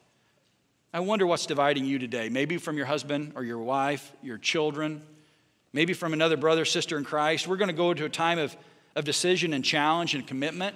I 0.96 1.02
wonder 1.02 1.28
what's 1.28 1.46
dividing 1.46 1.84
you 1.84 2.00
today. 2.00 2.30
Maybe 2.30 2.56
from 2.56 2.78
your 2.78 2.86
husband 2.86 3.34
or 3.36 3.44
your 3.44 3.60
wife, 3.60 4.14
your 4.24 4.38
children, 4.38 5.02
maybe 5.74 5.92
from 5.92 6.14
another 6.14 6.38
brother, 6.38 6.64
sister 6.64 6.98
in 6.98 7.04
Christ. 7.04 7.50
We're 7.50 7.58
going 7.58 7.68
to 7.68 7.74
go 7.74 7.94
to 7.94 8.06
a 8.06 8.10
time 8.10 8.40
of, 8.40 8.56
of 8.96 9.04
decision 9.04 9.54
and 9.54 9.62
challenge 9.62 10.16
and 10.16 10.26
commitment. 10.26 10.74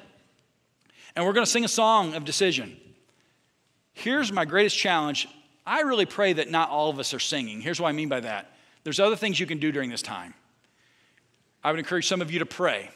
And 1.16 1.26
we're 1.26 1.32
going 1.32 1.46
to 1.46 1.50
sing 1.50 1.64
a 1.64 1.70
song 1.70 2.16
of 2.16 2.26
decision. 2.26 2.76
Here's 3.94 4.30
my 4.30 4.44
greatest 4.44 4.78
challenge. 4.78 5.30
I 5.66 5.84
really 5.84 6.06
pray 6.06 6.34
that 6.34 6.52
not 6.52 6.70
all 6.70 6.90
of 6.90 7.00
us 7.00 7.14
are 7.14 7.20
singing. 7.20 7.62
Here's 7.62 7.80
what 7.80 7.88
I 7.88 7.94
mean 7.94 8.10
by 8.10 8.20
that. 8.20 8.52
There's 8.84 9.00
other 9.00 9.16
things 9.16 9.40
you 9.40 9.46
can 9.46 9.60
do 9.60 9.72
during 9.72 9.90
this 9.90 10.02
time. 10.02 10.34
I 11.64 11.72
would 11.72 11.80
encourage 11.80 12.10
some 12.10 12.22
of 12.22 12.30
you 12.30 12.40
to 12.40 12.46
pray. 12.46 12.90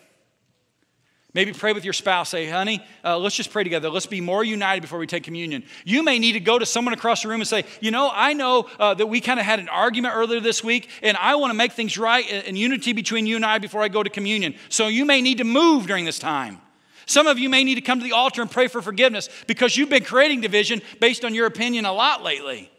Maybe 1.33 1.51
pray 1.51 1.73
with 1.73 1.83
your 1.83 1.93
spouse. 1.93 2.29
Say, 2.29 2.47
honey, 2.47 2.85
uh, 3.03 3.17
let's 3.17 3.35
just 3.35 3.49
pray 3.49 3.63
together. 3.63 3.89
Let's 3.89 4.05
be 4.05 4.21
more 4.21 4.43
united 4.43 4.81
before 4.81 4.99
we 4.99 5.07
take 5.07 5.23
communion. 5.23 5.63
You 5.83 6.03
may 6.03 6.19
need 6.19 6.33
to 6.33 6.39
go 6.39 6.59
to 6.59 6.65
someone 6.65 6.93
across 6.93 7.23
the 7.23 7.29
room 7.29 7.41
and 7.41 7.47
say, 7.47 7.65
you 7.81 7.89
know, 7.89 8.11
I 8.13 8.33
know 8.33 8.69
uh, 8.77 8.93
that 8.93 9.07
we 9.07 9.19
kind 9.19 9.39
of 9.39 9.45
had 9.45 9.59
an 9.59 9.67
argument 9.67 10.15
earlier 10.15 10.39
this 10.39 10.63
week, 10.63 10.89
and 11.01 11.17
I 11.17 11.35
want 11.35 11.49
to 11.49 11.55
make 11.55 11.71
things 11.71 11.97
right 11.97 12.29
in 12.29 12.55
unity 12.55 12.93
between 12.93 13.25
you 13.25 13.35
and 13.35 13.43
I 13.43 13.57
before 13.57 13.81
I 13.81 13.87
go 13.87 14.03
to 14.03 14.11
communion. 14.11 14.53
So 14.69 14.87
you 14.87 15.05
may 15.05 15.21
need 15.21 15.39
to 15.39 15.43
move 15.43 15.87
during 15.87 16.05
this 16.05 16.19
time. 16.19 16.61
Some 17.07 17.25
of 17.25 17.39
you 17.39 17.49
may 17.49 17.63
need 17.63 17.75
to 17.75 17.81
come 17.81 17.99
to 17.99 18.03
the 18.03 18.13
altar 18.13 18.41
and 18.41 18.49
pray 18.49 18.67
for 18.67 18.81
forgiveness 18.81 19.27
because 19.47 19.75
you've 19.75 19.89
been 19.89 20.03
creating 20.03 20.41
division 20.41 20.81
based 21.01 21.25
on 21.25 21.33
your 21.33 21.47
opinion 21.47 21.85
a 21.85 21.91
lot 21.91 22.23
lately. 22.23 22.69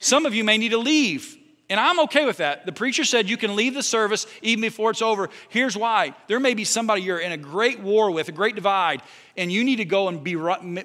Some 0.00 0.26
of 0.26 0.34
you 0.34 0.42
may 0.42 0.58
need 0.58 0.70
to 0.70 0.78
leave, 0.78 1.36
and 1.70 1.80
I'm 1.80 1.98
okay 2.00 2.26
with 2.26 2.36
that. 2.38 2.66
The 2.66 2.72
preacher 2.72 3.04
said 3.04 3.28
you 3.28 3.38
can 3.38 3.56
leave 3.56 3.72
the 3.72 3.82
service 3.82 4.26
even 4.42 4.60
before 4.60 4.90
it's 4.90 5.00
over. 5.00 5.30
Here's 5.48 5.76
why 5.76 6.14
there 6.28 6.38
may 6.38 6.52
be 6.52 6.64
somebody 6.64 7.02
you're 7.02 7.18
in 7.18 7.32
a 7.32 7.38
great 7.38 7.80
war 7.80 8.10
with, 8.10 8.28
a 8.28 8.32
great 8.32 8.54
divide, 8.54 9.02
and 9.36 9.50
you 9.50 9.64
need 9.64 9.76
to 9.76 9.86
go 9.86 10.08
and 10.08 10.22
be, 10.22 10.36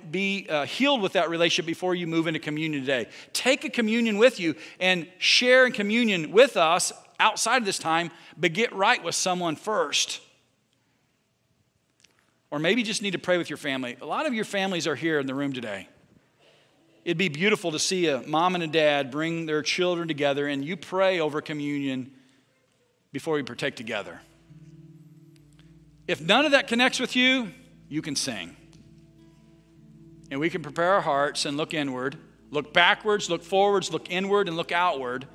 be 0.10 0.48
uh, 0.50 0.66
healed 0.66 1.02
with 1.02 1.14
that 1.14 1.30
relationship 1.30 1.66
before 1.66 1.96
you 1.96 2.08
move 2.08 2.28
into 2.28 2.40
communion 2.40 2.82
today. 2.82 3.10
Take 3.34 3.66
a 3.66 3.70
communion 3.70 4.18
with 4.18 4.40
you 4.40 4.56
and 4.80 5.06
share 5.18 5.66
in 5.66 5.74
communion 5.74 6.32
with 6.32 6.56
us 6.56 6.94
outside 7.20 7.58
of 7.58 7.66
this 7.66 7.78
time, 7.78 8.10
but 8.38 8.54
get 8.54 8.72
right 8.74 9.04
with 9.04 9.16
someone 9.16 9.58
first. 9.58 10.22
Or 12.52 12.58
maybe 12.58 12.84
just 12.84 13.02
need 13.02 13.12
to 13.12 13.20
pray 13.20 13.38
with 13.38 13.50
your 13.50 13.58
family. 13.58 13.98
A 14.02 14.06
lot 14.06 14.26
of 14.26 14.34
your 14.34 14.46
families 14.46 14.88
are 14.88 14.96
here 14.96 15.20
in 15.20 15.28
the 15.28 15.36
room 15.36 15.52
today. 15.52 15.90
It'd 17.06 17.18
be 17.18 17.30
beautiful 17.30 17.72
to 17.72 17.80
see 17.80 18.08
a 18.08 18.22
mom 18.22 18.56
and 18.56 18.64
a 18.64 18.68
dad 18.68 19.10
bring 19.10 19.46
their 19.46 19.62
children 19.62 20.08
together 20.08 20.48
and 20.48 20.64
you 20.64 20.76
pray 20.76 21.20
over 21.20 21.42
communion 21.42 22.12
before 23.12 23.36
we 23.36 23.44
partake 23.44 23.76
together. 23.76 24.20
If 26.08 26.22
none 26.22 26.46
of 26.46 26.52
that 26.52 26.68
connects 26.68 27.00
with 27.00 27.16
you, 27.16 27.52
you 27.88 28.02
can 28.02 28.16
sing. 28.16 28.56
And 30.32 30.40
we 30.40 30.50
can 30.50 30.62
prepare 30.62 30.94
our 30.94 31.02
hearts 31.02 31.46
and 31.46 31.58
look 31.58 31.74
inward, 31.74 32.18
look 32.52 32.74
backwards, 32.74 33.30
look 33.30 33.44
forwards, 33.44 33.92
look 33.92 34.12
inward, 34.12 34.48
and 34.48 34.58
look 34.58 34.72
outward. 34.72 35.28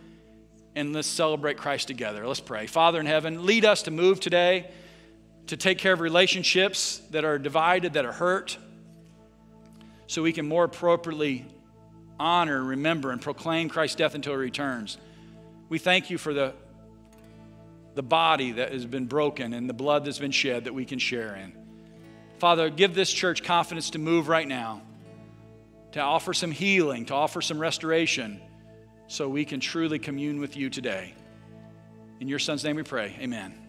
And 0.76 0.92
let's 0.92 1.08
celebrate 1.08 1.56
Christ 1.56 1.88
together. 1.88 2.26
Let's 2.26 2.40
pray. 2.40 2.66
Father 2.66 3.00
in 3.00 3.06
heaven, 3.06 3.46
lead 3.46 3.64
us 3.64 3.82
to 3.82 3.90
move 3.90 4.20
today 4.20 4.70
to 5.46 5.56
take 5.56 5.78
care 5.78 5.92
of 5.92 6.00
relationships 6.00 6.98
that 7.10 7.24
are 7.24 7.38
divided, 7.38 7.92
that 7.94 8.04
are 8.04 8.12
hurt, 8.12 8.56
so 10.06 10.22
we 10.22 10.32
can 10.32 10.46
more 10.46 10.64
appropriately 10.64 11.46
honor, 12.18 12.62
remember, 12.62 13.10
and 13.10 13.20
proclaim 13.20 13.68
Christ's 13.68 13.96
death 13.96 14.14
until 14.14 14.32
he 14.32 14.38
returns. 14.38 14.98
We 15.68 15.78
thank 15.78 16.10
you 16.10 16.18
for 16.18 16.34
the, 16.34 16.54
the 17.94 18.02
body 18.02 18.52
that 18.52 18.72
has 18.72 18.86
been 18.86 19.06
broken 19.06 19.52
and 19.52 19.68
the 19.68 19.74
blood 19.74 20.04
that's 20.04 20.18
been 20.18 20.30
shed 20.30 20.64
that 20.64 20.74
we 20.74 20.84
can 20.84 20.98
share 20.98 21.34
in. 21.36 21.52
Father, 22.38 22.68
give 22.68 22.94
this 22.94 23.12
church 23.12 23.42
confidence 23.42 23.90
to 23.90 23.98
move 23.98 24.28
right 24.28 24.46
now, 24.46 24.82
to 25.92 26.00
offer 26.00 26.34
some 26.34 26.50
healing, 26.50 27.06
to 27.06 27.14
offer 27.14 27.40
some 27.40 27.58
restoration, 27.58 28.40
so 29.06 29.28
we 29.28 29.44
can 29.44 29.60
truly 29.60 29.98
commune 29.98 30.40
with 30.40 30.56
you 30.56 30.70
today. 30.70 31.14
In 32.20 32.28
your 32.28 32.38
son's 32.38 32.64
name 32.64 32.76
we 32.76 32.82
pray. 32.82 33.16
Amen. 33.20 33.63